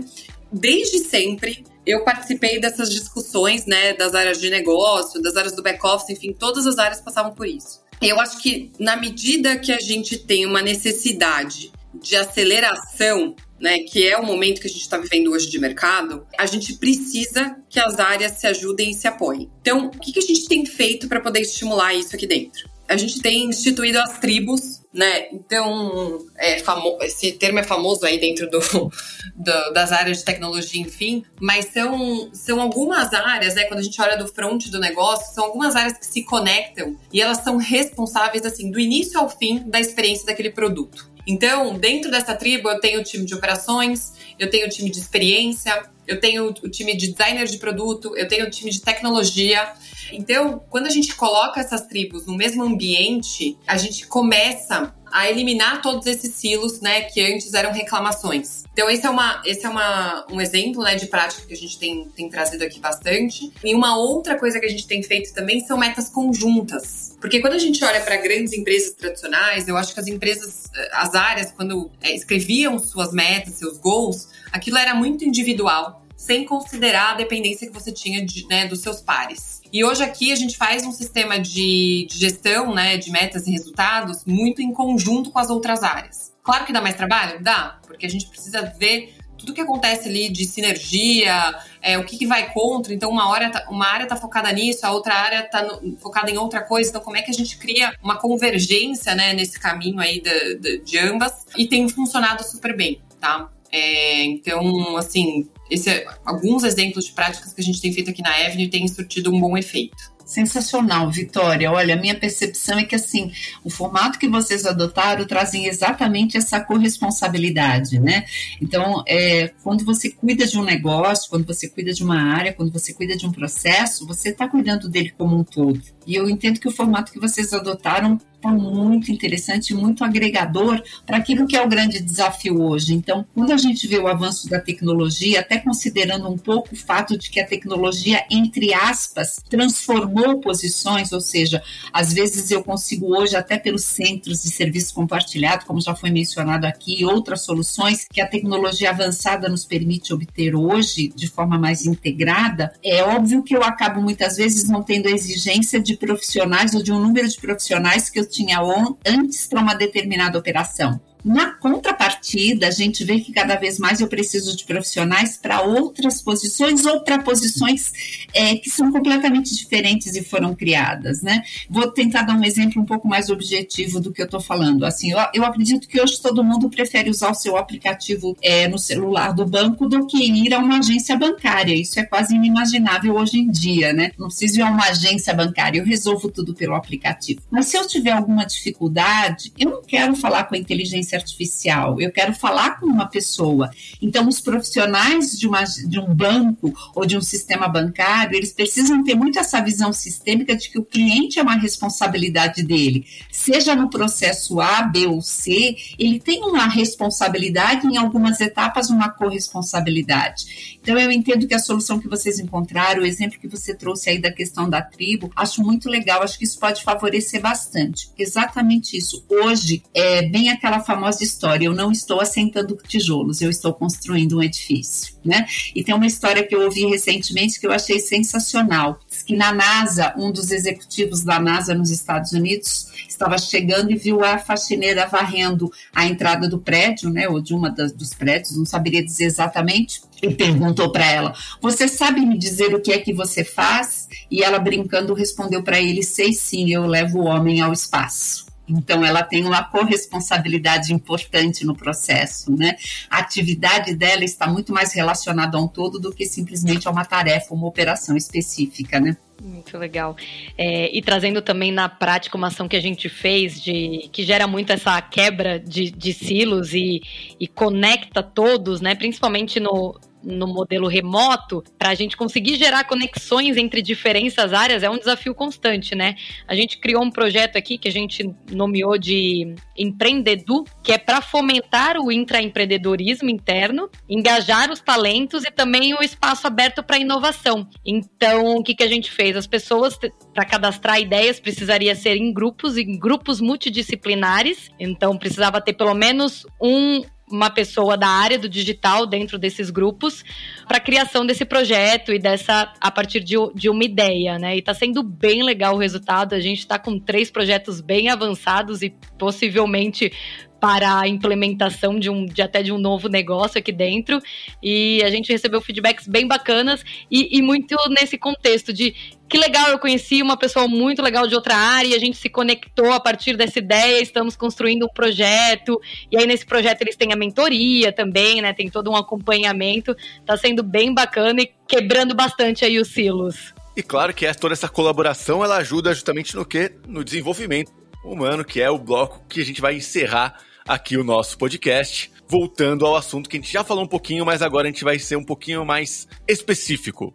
desde 0.51 0.99
sempre, 0.99 1.63
eu 1.86 2.03
participei 2.03 2.59
dessas 2.59 2.89
discussões, 2.91 3.65
né, 3.65 3.93
das 3.93 4.13
áreas 4.13 4.39
de 4.39 4.49
negócio, 4.49 5.21
das 5.21 5.36
áreas 5.36 5.53
do 5.53 5.63
back-office, 5.63 6.09
enfim, 6.09 6.34
todas 6.34 6.67
as 6.67 6.78
áreas 6.78 7.01
passavam 7.01 7.34
por 7.34 7.47
isso. 7.47 7.84
Eu 8.01 8.19
acho 8.19 8.41
que 8.41 8.71
na 8.80 8.95
medida 8.95 9.57
que 9.57 9.71
a 9.71 9.80
gente 9.80 10.17
tem 10.17 10.45
uma 10.45 10.61
necessidade 10.61 11.71
de 11.93 12.15
aceleração, 12.15 13.36
né, 13.59 13.79
que 13.79 14.07
é 14.07 14.17
o 14.17 14.25
momento 14.25 14.61
que 14.61 14.67
a 14.67 14.69
gente 14.69 14.81
está 14.81 14.97
vivendo 14.97 15.31
hoje 15.31 15.49
de 15.49 15.59
mercado, 15.59 16.25
a 16.37 16.45
gente 16.45 16.73
precisa 16.73 17.55
que 17.69 17.79
as 17.79 17.99
áreas 17.99 18.33
se 18.33 18.47
ajudem 18.47 18.91
e 18.91 18.93
se 18.93 19.07
apoiem. 19.07 19.49
Então, 19.61 19.87
o 19.87 19.99
que, 19.99 20.11
que 20.11 20.19
a 20.19 20.21
gente 20.21 20.47
tem 20.47 20.65
feito 20.65 21.07
para 21.07 21.19
poder 21.19 21.41
estimular 21.41 21.93
isso 21.93 22.15
aqui 22.15 22.27
dentro? 22.27 22.69
A 22.87 22.97
gente 22.97 23.19
tem 23.21 23.45
instituído 23.45 23.99
as 23.99 24.19
tribos 24.19 24.85
né? 24.95 25.27
Então, 25.33 26.25
é 26.37 26.59
famo... 26.59 26.97
esse 27.01 27.33
termo 27.33 27.59
é 27.59 27.63
famoso 27.63 28.05
aí 28.05 28.17
dentro 28.17 28.49
do, 28.49 28.59
do, 29.35 29.73
das 29.73 29.91
áreas 29.91 30.19
de 30.19 30.23
tecnologia, 30.23 30.81
enfim, 30.81 31.25
mas 31.39 31.65
são, 31.65 32.29
são 32.33 32.61
algumas 32.61 33.13
áreas, 33.13 33.55
né? 33.55 33.65
Quando 33.65 33.81
a 33.81 33.83
gente 33.83 34.01
olha 34.01 34.17
do 34.17 34.27
front 34.27 34.67
do 34.67 34.79
negócio, 34.79 35.33
são 35.35 35.43
algumas 35.43 35.75
áreas 35.75 35.97
que 35.97 36.05
se 36.05 36.23
conectam 36.23 36.97
e 37.11 37.21
elas 37.21 37.43
são 37.43 37.57
responsáveis, 37.57 38.45
assim, 38.45 38.71
do 38.71 38.79
início 38.79 39.19
ao 39.19 39.29
fim 39.29 39.69
da 39.69 39.81
experiência 39.81 40.25
daquele 40.25 40.51
produto. 40.51 41.13
Então, 41.28 41.78
dentro 41.78 42.11
dessa 42.11 42.36
tribo, 42.36 42.69
eu 42.69 42.80
tenho 42.80 42.99
o 42.99 43.03
time 43.03 43.26
de 43.26 43.34
operações, 43.34 44.13
eu 44.38 44.49
tenho 44.49 44.67
o 44.67 44.69
time 44.69 44.89
de 44.89 44.99
experiência, 44.99 45.84
eu 46.07 46.19
tenho 46.19 46.49
o 46.49 46.69
time 46.69 46.95
de 46.95 47.07
designer 47.07 47.45
de 47.47 47.57
produto, 47.57 48.15
eu 48.15 48.28
tenho 48.28 48.45
o 48.45 48.49
time 48.49 48.69
de 48.69 48.82
tecnologia. 48.82 49.73
Então, 50.11 50.61
quando 50.69 50.86
a 50.86 50.89
gente 50.89 51.15
coloca 51.15 51.59
essas 51.59 51.82
tribos 51.88 52.26
no 52.26 52.36
mesmo 52.36 52.63
ambiente, 52.63 53.57
a 53.65 53.78
gente 53.78 54.05
começa 54.07 54.93
a 55.16 55.32
eliminar 55.32 55.82
todos 55.82 56.05
esses 56.07 56.36
silos, 56.36 56.82
né, 56.82 57.03
que 57.03 57.22
antes 57.22 57.53
eram 57.53 57.72
reclamações. 57.72 58.66
Então, 58.74 58.89
esse 58.89 59.05
é, 59.05 59.09
uma, 59.09 59.41
esse 59.45 59.66
é 59.66 59.70
uma, 59.70 60.26
um 60.30 60.41
exemplo, 60.41 60.84
né, 60.84 60.95
de 60.95 61.05
prática 61.05 61.47
que 61.47 61.53
a 61.53 61.57
gente 61.57 61.80
tem, 61.80 62.03
tem 62.09 62.30
trazido 62.30 62.66
aqui 62.66 62.82
bastante. 62.82 63.49
E 63.63 63.74
uma 63.74 63.97
outra 63.97 64.38
coisa 64.38 64.59
que 64.59 64.66
a 64.66 64.70
gente 64.70 64.86
tem 64.86 65.01
feito 65.01 65.34
também 65.34 65.66
são 65.66 65.78
metas 65.78 66.09
conjuntas. 66.09 67.16
Porque 67.22 67.39
quando 67.39 67.53
a 67.53 67.57
gente 67.57 67.82
olha 67.86 68.01
para 68.01 68.18
grandes 68.18 68.51
empresas 68.51 68.93
tradicionais, 68.93 69.70
eu 69.70 69.78
acho 69.78 69.93
que 69.93 70.01
as 70.01 70.07
empresas, 70.07 70.70
eh, 70.76 70.89
as 70.91 71.16
áreas, 71.16 71.49
quando 71.49 71.89
é, 72.01 72.13
escreviam 72.13 72.78
suas 72.78 73.13
metas, 73.13 73.53
seus 73.53 73.78
goals, 73.78 74.28
aquilo 74.51 74.78
era 74.78 74.93
muito 74.93 75.24
individual 75.24 76.05
sem 76.18 76.43
considerar 76.43 77.11
a 77.11 77.16
dependência 77.16 77.68
que 77.68 77.74
você 77.74 77.91
tinha 77.91 78.26
de, 78.26 78.45
né, 78.47 78.68
dos 78.68 78.82
seus 78.82 78.99
pares. 78.99 79.61
E 79.76 79.84
hoje 79.84 80.01
aqui 80.01 80.32
a 80.32 80.38
gente 80.38 80.55
faz 80.55 80.86
um 80.86 80.91
sistema 80.93 81.38
de, 81.38 82.07
de 82.09 82.17
gestão 82.17 82.73
né, 82.73 82.95
de 82.95 83.11
metas 83.11 83.45
e 83.45 83.51
resultados 83.51 84.23
muito 84.23 84.61
em 84.61 84.71
conjunto 84.71 85.32
com 85.32 85.38
as 85.38 85.49
outras 85.49 85.84
áreas. 85.84 86.34
Claro 86.41 86.65
que 86.65 86.71
dá 86.71 86.82
mais 86.82 86.95
trabalho? 86.95 87.43
Dá, 87.43 87.78
porque 87.86 88.05
a 88.05 88.09
gente 88.09 88.26
precisa 88.28 88.73
ver 88.80 89.13
tudo 89.38 89.53
que 89.53 89.59
acontece 89.59 90.07
ali 90.07 90.30
de 90.30 90.45
sinergia, 90.45 91.59
é, 91.82 91.97
o 91.97 92.05
que, 92.05 92.17
que, 92.17 92.26
vai 92.26 92.53
contra. 92.53 92.93
Então, 92.93 93.09
uma, 93.09 93.28
hora 93.28 93.51
tá, 93.51 93.67
uma 93.69 93.86
área 93.86 94.03
está 94.03 94.15
focada 94.15 94.49
nisso, 94.53 94.86
a 94.86 94.91
outra 94.93 95.13
área 95.13 95.41
está 95.41 95.67
focada 95.99 96.32
em 96.32 96.38
outra 96.38 96.61
coisa. 96.61 96.89
Então, 96.89 97.01
como 97.01 97.17
é 97.17 97.21
que 97.21 97.32
a 97.32 97.34
gente 97.34 97.57
cria 97.57 97.93
uma 98.01 98.15
convergência 98.15 99.13
né, 99.13 99.34
nesse 99.34 99.59
caminho 99.59 99.99
aí 99.99 100.21
de, 100.21 100.55
de, 100.55 100.78
de 100.86 100.97
ambas? 100.99 101.45
E 101.57 101.67
tem 101.67 101.89
funcionado 101.89 102.45
super 102.45 102.78
bem, 102.78 103.01
tá? 103.19 103.49
É, 103.78 104.23
então, 104.23 104.95
assim, 104.95 105.49
esse 105.69 105.89
é, 105.89 106.07
alguns 106.23 106.63
exemplos 106.63 107.07
de 107.07 107.11
práticas 107.11 107.53
que 107.53 107.59
a 107.59 107.63
gente 107.63 107.82
tem 107.82 107.91
feito 107.91 108.09
aqui 108.09 108.21
na 108.21 108.30
Avenue 108.30 108.69
têm 108.69 108.88
surtido 108.88 109.36
um 109.36 109.38
bom 109.38 109.57
efeito. 109.57 110.15
Sensacional, 110.26 111.11
Vitória. 111.11 111.69
Olha, 111.69 111.93
a 111.93 111.97
minha 111.97 112.17
percepção 112.17 112.80
é 112.80 112.86
que 112.86 112.95
assim, 112.95 113.32
o 113.65 113.69
formato 113.69 114.17
que 114.17 114.30
vocês 114.30 114.65
adotaram 114.65 115.26
trazem 115.28 115.65
exatamente 115.67 116.38
essa 116.38 116.61
corresponsabilidade, 116.61 117.99
né? 117.99 118.26
Então, 118.61 119.03
é, 119.05 119.49
quando 119.61 119.84
você 119.84 120.09
cuida 120.09 120.47
de 120.47 120.57
um 120.57 120.63
negócio, 120.63 121.30
quando 121.30 121.45
você 121.45 121.67
cuida 121.67 121.93
de 121.93 122.01
uma 122.01 122.19
área, 122.19 122.53
quando 122.53 122.71
você 122.71 122.93
cuida 122.93 123.15
de 123.17 123.28
um 123.28 123.32
processo, 123.32 124.07
você 124.07 124.30
está 124.30 124.47
cuidando 124.47 124.89
dele 124.89 125.13
como 125.17 125.38
um 125.38 125.43
todo. 125.43 125.82
E 126.07 126.15
eu 126.15 126.30
entendo 126.30 126.61
que 126.61 126.67
o 126.67 126.71
formato 126.71 127.11
que 127.11 127.19
vocês 127.19 127.53
adotaram 127.53 128.17
está 128.45 128.51
muito 128.51 129.11
interessante, 129.11 129.73
muito 129.73 130.03
agregador 130.03 130.81
para 131.05 131.17
aquilo 131.17 131.47
que 131.47 131.55
é 131.55 131.61
o 131.61 131.67
grande 131.67 131.99
desafio 131.99 132.61
hoje. 132.61 132.93
Então, 132.93 133.25
quando 133.33 133.51
a 133.51 133.57
gente 133.57 133.87
vê 133.87 133.97
o 133.97 134.07
avanço 134.07 134.47
da 134.47 134.59
tecnologia, 134.59 135.39
até 135.39 135.57
considerando 135.57 136.29
um 136.29 136.37
pouco 136.37 136.73
o 136.73 136.77
fato 136.77 137.17
de 137.17 137.29
que 137.29 137.39
a 137.39 137.47
tecnologia, 137.47 138.23
entre 138.29 138.73
aspas, 138.73 139.41
transformou 139.49 140.39
posições, 140.39 141.11
ou 141.11 141.21
seja, 141.21 141.61
às 141.91 142.13
vezes 142.13 142.51
eu 142.51 142.63
consigo 142.63 143.17
hoje, 143.17 143.35
até 143.35 143.57
pelos 143.57 143.83
centros 143.83 144.43
de 144.43 144.51
serviço 144.51 144.93
compartilhado, 144.93 145.65
como 145.65 145.81
já 145.81 145.95
foi 145.95 146.11
mencionado 146.11 146.65
aqui, 146.65 147.03
outras 147.03 147.41
soluções 147.41 148.05
que 148.11 148.21
a 148.21 148.27
tecnologia 148.27 148.91
avançada 148.91 149.49
nos 149.49 149.65
permite 149.65 150.13
obter 150.13 150.55
hoje 150.55 151.11
de 151.15 151.27
forma 151.27 151.57
mais 151.57 151.85
integrada, 151.85 152.73
é 152.83 153.03
óbvio 153.03 153.43
que 153.43 153.55
eu 153.55 153.63
acabo 153.63 154.01
muitas 154.01 154.37
vezes 154.37 154.69
não 154.69 154.83
tendo 154.83 155.07
a 155.07 155.11
exigência 155.11 155.79
de 155.79 155.97
profissionais 155.97 156.73
ou 156.75 156.83
de 156.83 156.91
um 156.91 156.99
número 156.99 157.27
de 157.27 157.37
profissionais 157.37 158.09
que 158.09 158.19
eu 158.19 158.25
tinha 158.36 158.61
antes 159.05 159.47
para 159.47 159.61
uma 159.61 159.73
determinada 159.73 160.38
operação. 160.38 160.99
Na 161.26 161.53
contrapartida, 161.53 162.67
a 162.67 162.71
gente 162.71 163.03
vê 163.03 163.19
que 163.19 163.34
cada 163.34 163.55
vez 163.55 163.80
mais 163.80 163.99
eu 163.99 164.07
preciso 164.07 164.55
de 164.55 164.63
profissionais 164.63 165.36
para 165.36 165.63
outras 165.63 166.21
posições 166.21 166.86
ou 166.86 166.99
para 166.99 167.17
posições 167.17 167.91
é, 168.32 168.55
que 168.57 168.69
são 168.69 168.91
completamente 168.91 169.55
diferentes 169.55 170.15
e 170.15 170.23
foram 170.23 170.53
criadas, 170.53 171.23
né? 171.23 171.41
Vou 171.67 171.89
tentar 171.89 172.21
dar 172.21 172.38
um 172.38 172.43
exemplo 172.43 172.80
um 172.80 172.86
pouco 172.86 173.07
mais 173.07 173.32
objetivo 173.32 173.99
do 173.99 174.13
que 174.13 174.21
eu 174.21 174.26
estou 174.26 174.39
falando. 174.39 174.86
Assim, 174.86 175.13
eu, 175.13 175.17
eu, 175.34 175.43
acredito 175.43 175.88
que 175.88 175.99
hoje 175.99 176.21
todo 176.21 176.43
mundo 176.43 176.69
prefere 176.69 177.09
usar 177.09 177.32
o 177.32 177.34
seu 177.34 177.57
aplicativo 177.57 178.38
é, 178.39 178.67
no 178.67 178.78
celular 178.78 179.34
do 179.34 179.47
banco 179.47 179.89
do 179.89 180.05
que 180.05 180.23
ir 180.23 180.53
a 180.53 180.59
uma 180.59 180.78
agência 180.78 181.17
bancária. 181.17 181.73
Isso 181.73 181.99
é 181.99 182.03
quase 182.03 182.36
inimaginável 182.36 183.15
hoje 183.15 183.39
em 183.39 183.49
dia, 183.49 183.91
né? 183.93 184.11
Não 184.15 184.28
preciso 184.28 184.59
ir 184.59 184.61
a 184.61 184.69
uma 184.69 184.89
agência 184.89 185.34
bancária, 185.34 185.80
eu 185.80 185.86
resolvo 185.86 186.30
tudo 186.30 186.53
pelo 186.53 186.76
aplicativo. 186.76 187.41
Mas 187.49 187.65
se 187.65 187.78
eu 187.78 187.88
tiver 187.88 188.11
alguma 188.11 188.45
dificuldade, 188.45 189.51
eu 189.57 189.71
não 189.71 189.82
quero 189.82 190.15
falar 190.15 190.43
com 190.43 190.53
a 190.53 190.57
inteligência 190.59 191.14
artificial, 191.16 191.99
eu 191.99 192.11
quero 192.11 192.34
falar 192.34 192.80
com 192.80 192.86
uma 192.86 193.07
pessoa. 193.07 193.70
Então, 194.01 194.28
os 194.28 194.39
profissionais 194.39 195.38
de, 195.38 195.47
uma, 195.47 195.63
de 195.63 195.99
um 195.99 196.13
banco 196.13 196.74
ou 196.93 197.05
de 197.05 197.18
um 197.18 197.22
sistema 197.22 197.68
bancário, 197.68 198.36
eles 198.36 198.53
precisam 198.53 199.03
ter 199.03 199.16
muito 199.16 199.39
essa 199.39 199.61
visão 199.61 199.91
sistêmica 199.91 200.55
de 200.55 200.70
que 200.70 200.80
o 200.80 200.86
cliente 200.86 201.39
é 201.39 201.41
uma 201.41 201.55
responsabilidade 201.55 202.63
dele. 202.63 203.05
Seja 203.32 203.76
no 203.76 203.89
processo 203.89 204.59
A, 204.59 204.84
B 204.84 205.07
ou 205.07 205.22
C, 205.22 205.76
ele 205.97 206.20
tem 206.20 206.43
uma 206.43 206.68
responsabilidade, 206.68 207.88
em 207.88 207.97
algumas 207.97 208.39
etapas, 208.41 208.89
uma 208.89 209.09
corresponsabilidade. 209.09 210.78
Então, 210.82 210.97
eu 210.97 211.11
entendo 211.11 211.47
que 211.47 211.53
a 211.53 211.59
solução 211.59 211.99
que 211.99 212.07
vocês 212.07 212.39
encontraram, 212.39 213.01
o 213.01 213.05
exemplo 213.05 213.39
que 213.39 213.47
você 213.47 213.74
trouxe 213.74 214.09
aí 214.09 214.20
da 214.20 214.32
questão 214.32 214.70
da 214.70 214.82
tribo, 214.82 215.32
acho 215.36 215.63
muito 215.63 215.89
legal, 215.89 216.22
acho 216.22 216.38
que 216.38 216.43
isso 216.43 216.59
pode 216.59 216.84
favorecer 216.84 217.41
bastante. 217.41 218.09
Exatamente 218.18 218.97
isso. 218.97 219.26
Hoje, 219.30 219.84
é 219.93 220.22
bem 220.24 220.49
aquela 220.49 220.80
famosa 220.80 221.04
famosa 221.05 221.23
história: 221.23 221.65
eu 221.65 221.73
não 221.73 221.91
estou 221.91 222.19
assentando 222.19 222.77
tijolos, 222.87 223.41
eu 223.41 223.49
estou 223.49 223.73
construindo 223.73 224.37
um 224.37 224.43
edifício. 224.43 225.15
Né? 225.23 225.45
E 225.73 225.83
tem 225.83 225.93
uma 225.93 226.05
história 226.05 226.45
que 226.45 226.55
eu 226.55 226.61
ouvi 226.61 226.85
recentemente 226.85 227.59
que 227.59 227.65
eu 227.65 227.71
achei 227.71 227.99
sensacional. 227.99 228.99
Que 229.25 229.35
na 229.35 229.51
NASA, 229.51 230.13
um 230.17 230.31
dos 230.31 230.51
executivos 230.51 231.23
da 231.23 231.39
NASA 231.39 231.73
nos 231.73 231.89
Estados 231.89 232.31
Unidos 232.31 232.87
estava 233.07 233.37
chegando 233.37 233.91
e 233.91 233.95
viu 233.95 234.23
a 234.23 234.37
faxineira 234.37 235.07
varrendo 235.07 235.71
a 235.93 236.05
entrada 236.05 236.47
do 236.47 236.59
prédio, 236.59 237.09
né, 237.09 237.27
ou 237.27 237.41
de 237.41 237.53
uma 237.53 237.71
das, 237.71 237.91
dos 237.91 238.13
prédios, 238.13 238.57
não 238.57 238.65
saberia 238.65 239.03
dizer 239.03 239.25
exatamente, 239.25 240.01
e 240.21 240.33
perguntou 240.33 240.91
para 240.91 241.09
ela: 241.11 241.33
Você 241.61 241.87
sabe 241.87 242.21
me 242.21 242.37
dizer 242.37 242.73
o 242.75 242.81
que 242.81 242.91
é 242.91 242.99
que 242.99 243.13
você 243.13 243.43
faz? 243.43 244.07
E 244.29 244.43
ela, 244.43 244.59
brincando, 244.59 245.13
respondeu 245.13 245.63
para 245.63 245.79
ele: 245.79 246.03
Sei 246.03 246.33
sim, 246.33 246.71
eu 246.71 246.85
levo 246.85 247.19
o 247.19 247.25
homem 247.25 247.61
ao 247.61 247.73
espaço. 247.73 248.44
Então, 248.68 249.05
ela 249.05 249.24
tem 249.24 249.45
uma 249.45 249.63
corresponsabilidade 249.63 250.93
importante 250.93 251.66
no 251.66 251.76
processo, 251.76 252.51
né? 252.55 252.76
A 253.09 253.20
atividade 253.20 253.95
dela 253.95 254.24
está 254.24 254.47
muito 254.47 254.74
mais 254.74 254.93
relacionada 254.93 255.57
a 255.57 255.61
um 255.61 255.68
todo 255.68 255.99
do 255.99 256.11
que 256.11 256.26
simplesmente 256.26 256.88
a 256.88 256.91
uma 256.91 257.05
tarefa, 257.05 257.53
uma 257.53 257.68
operação 257.68 258.18
específica, 258.18 258.99
né? 258.99 259.16
Muito 259.41 259.78
legal. 259.78 260.16
É, 260.57 260.95
e 260.95 261.01
trazendo 261.01 261.41
também 261.41 261.72
na 261.72 261.89
prática 261.89 262.38
uma 262.38 262.47
ação 262.47 262.68
que 262.68 262.76
a 262.76 262.82
gente 262.82 263.09
fez, 263.09 263.61
de 263.61 264.09
que 264.11 264.24
gera 264.24 264.47
muito 264.47 264.72
essa 264.72 264.99
quebra 265.01 265.59
de, 265.59 265.91
de 265.91 266.13
silos 266.13 266.74
e, 266.74 267.01
e 267.39 267.47
conecta 267.47 268.24
todos, 268.24 268.82
né? 268.82 268.95
Principalmente 268.95 269.59
no, 269.59 269.99
no 270.26 270.47
modelo 270.47 270.88
remoto, 270.88 271.63
para 271.78 271.89
a 271.89 271.95
gente 271.95 272.17
conseguir 272.17 272.55
gerar 272.55 272.84
conexões 272.86 273.55
entre 273.57 273.82
diferentes 273.82 274.38
áreas 274.38 274.84
é 274.84 274.89
um 274.89 274.97
desafio 274.97 275.34
constante, 275.36 275.95
né? 275.95 276.15
A 276.47 276.55
gente 276.55 276.78
criou 276.80 277.03
um 277.03 277.11
projeto 277.11 277.57
aqui 277.57 277.78
que 277.78 277.88
a 277.88 277.91
gente 277.91 278.30
nomeou 278.51 278.97
de 278.97 279.55
Empreendedu, 279.78 280.63
que 280.84 280.91
é 280.91 280.97
para 280.97 281.21
fomentar 281.21 281.97
o 281.97 282.11
intraempreendedorismo 282.11 283.30
interno, 283.30 283.89
engajar 284.09 284.71
os 284.71 284.82
talentos 284.82 285.43
e 285.43 285.51
também 285.51 285.93
o 285.93 286.01
espaço 286.01 286.47
aberto 286.47 286.84
para 286.84 286.97
inovação. 286.97 287.67
Então, 287.86 288.55
o 288.55 288.63
que, 288.63 288.76
que 288.76 288.84
a 288.84 288.88
gente 288.88 289.11
fez? 289.11 289.36
As 289.36 289.47
pessoas, 289.47 289.97
para 290.34 290.45
cadastrar 290.45 290.99
ideias, 290.99 291.39
precisaria 291.39 291.95
ser 291.95 292.15
em 292.15 292.34
grupos, 292.34 292.78
em 292.78 292.97
grupos 292.97 293.39
multidisciplinares. 293.39 294.69
Então, 294.80 295.17
precisava 295.17 295.61
ter 295.61 295.73
pelo 295.73 295.93
menos 295.93 296.45
um 296.61 297.03
uma 297.30 297.49
pessoa 297.49 297.97
da 297.97 298.07
área 298.07 298.38
do 298.38 298.47
digital 298.47 299.05
dentro 299.05 299.39
desses 299.39 299.69
grupos 299.69 300.23
para 300.67 300.78
a 300.78 300.80
criação 300.80 301.26
desse 301.26 301.43
projeto 301.43 302.13
e 302.13 302.19
dessa 302.19 302.73
a 302.80 302.91
partir 302.91 303.21
de, 303.21 303.36
de 303.55 303.69
uma 303.69 303.84
ideia, 303.84 304.38
né? 304.38 304.55
E 304.55 304.59
está 304.59 304.73
sendo 304.73 305.01
bem 305.01 305.43
legal 305.43 305.76
o 305.76 305.80
resultado. 305.80 306.34
A 306.34 306.39
gente 306.39 306.59
está 306.59 306.78
com 306.78 306.99
três 306.99 307.32
projetos 307.32 307.82
bem 307.82 308.09
avançados 308.09 308.82
e 308.82 308.93
possivelmente 309.17 310.11
para 310.59 311.01
a 311.01 311.07
implementação 311.07 311.99
de 311.99 312.09
um 312.09 312.26
de 312.26 312.41
até 312.41 312.63
de 312.63 312.71
um 312.71 312.78
novo 312.78 313.07
negócio 313.07 313.59
aqui 313.59 313.71
dentro 313.71 314.19
e 314.63 315.01
a 315.03 315.09
gente 315.09 315.32
recebeu 315.32 315.61
feedbacks 315.61 316.07
bem 316.07 316.28
bacanas 316.28 316.84
e, 317.11 317.38
e, 317.38 317.41
muito 317.41 317.76
nesse 317.89 318.17
contexto 318.17 318.73
de 318.73 318.95
que 319.36 319.41
legal 319.41 319.69
eu 319.69 319.77
conheci 319.77 320.21
uma 320.21 320.38
pessoa 320.38 320.65
muito 320.65 321.01
legal 321.01 321.27
de 321.27 321.36
outra 321.36 321.57
área 321.57 321.89
e 321.89 321.93
a 321.93 321.99
gente 321.99 322.15
se 322.15 322.29
conectou 322.29 322.93
a 322.93 323.01
partir 323.01 323.36
dessa 323.36 323.59
ideia 323.59 324.01
estamos 324.01 324.33
construindo 324.38 324.86
um 324.86 324.88
projeto 324.88 325.77
e 326.09 326.17
aí 326.17 326.25
nesse 326.25 326.45
projeto 326.45 326.83
eles 326.83 326.95
têm 326.95 327.11
a 327.11 327.17
mentoria 327.17 327.91
também 327.91 328.41
né 328.41 328.53
tem 328.53 328.69
todo 328.69 328.89
um 328.89 328.95
acompanhamento 328.95 329.93
tá 330.25 330.38
sendo 330.38 330.63
bem 330.63 330.93
bacana 330.93 331.41
e 331.41 331.51
quebrando 331.67 332.15
bastante 332.15 332.63
aí 332.63 332.79
os 332.79 332.88
silos 332.88 333.53
e 333.75 333.83
claro 333.83 334.13
que 334.13 334.33
toda 334.36 334.53
essa 334.53 334.69
colaboração 334.69 335.43
ela 335.43 335.57
ajuda 335.57 335.93
justamente 335.93 336.33
no 336.33 336.45
que 336.45 336.71
no 336.88 337.03
desenvolvimento 337.03 337.73
humano, 338.05 338.45
que 338.45 338.61
é 338.61 338.69
o 338.69 338.77
bloco 338.77 339.21
que 339.27 339.41
a 339.41 339.45
gente 339.45 339.59
vai 339.59 339.75
encerrar 339.75 340.38
aqui 340.65 340.95
o 340.95 341.03
nosso 341.03 341.38
podcast. 341.38 342.09
Voltando 342.27 342.86
ao 342.86 342.95
assunto 342.95 343.29
que 343.29 343.36
a 343.36 343.39
gente 343.41 343.51
já 343.51 343.63
falou 343.65 343.83
um 343.83 343.88
pouquinho, 343.88 344.25
mas 344.25 344.41
agora 344.41 344.67
a 344.67 344.71
gente 344.71 344.83
vai 344.83 344.97
ser 344.97 345.17
um 345.17 345.23
pouquinho 345.23 345.65
mais 345.65 346.07
específico. 346.27 347.13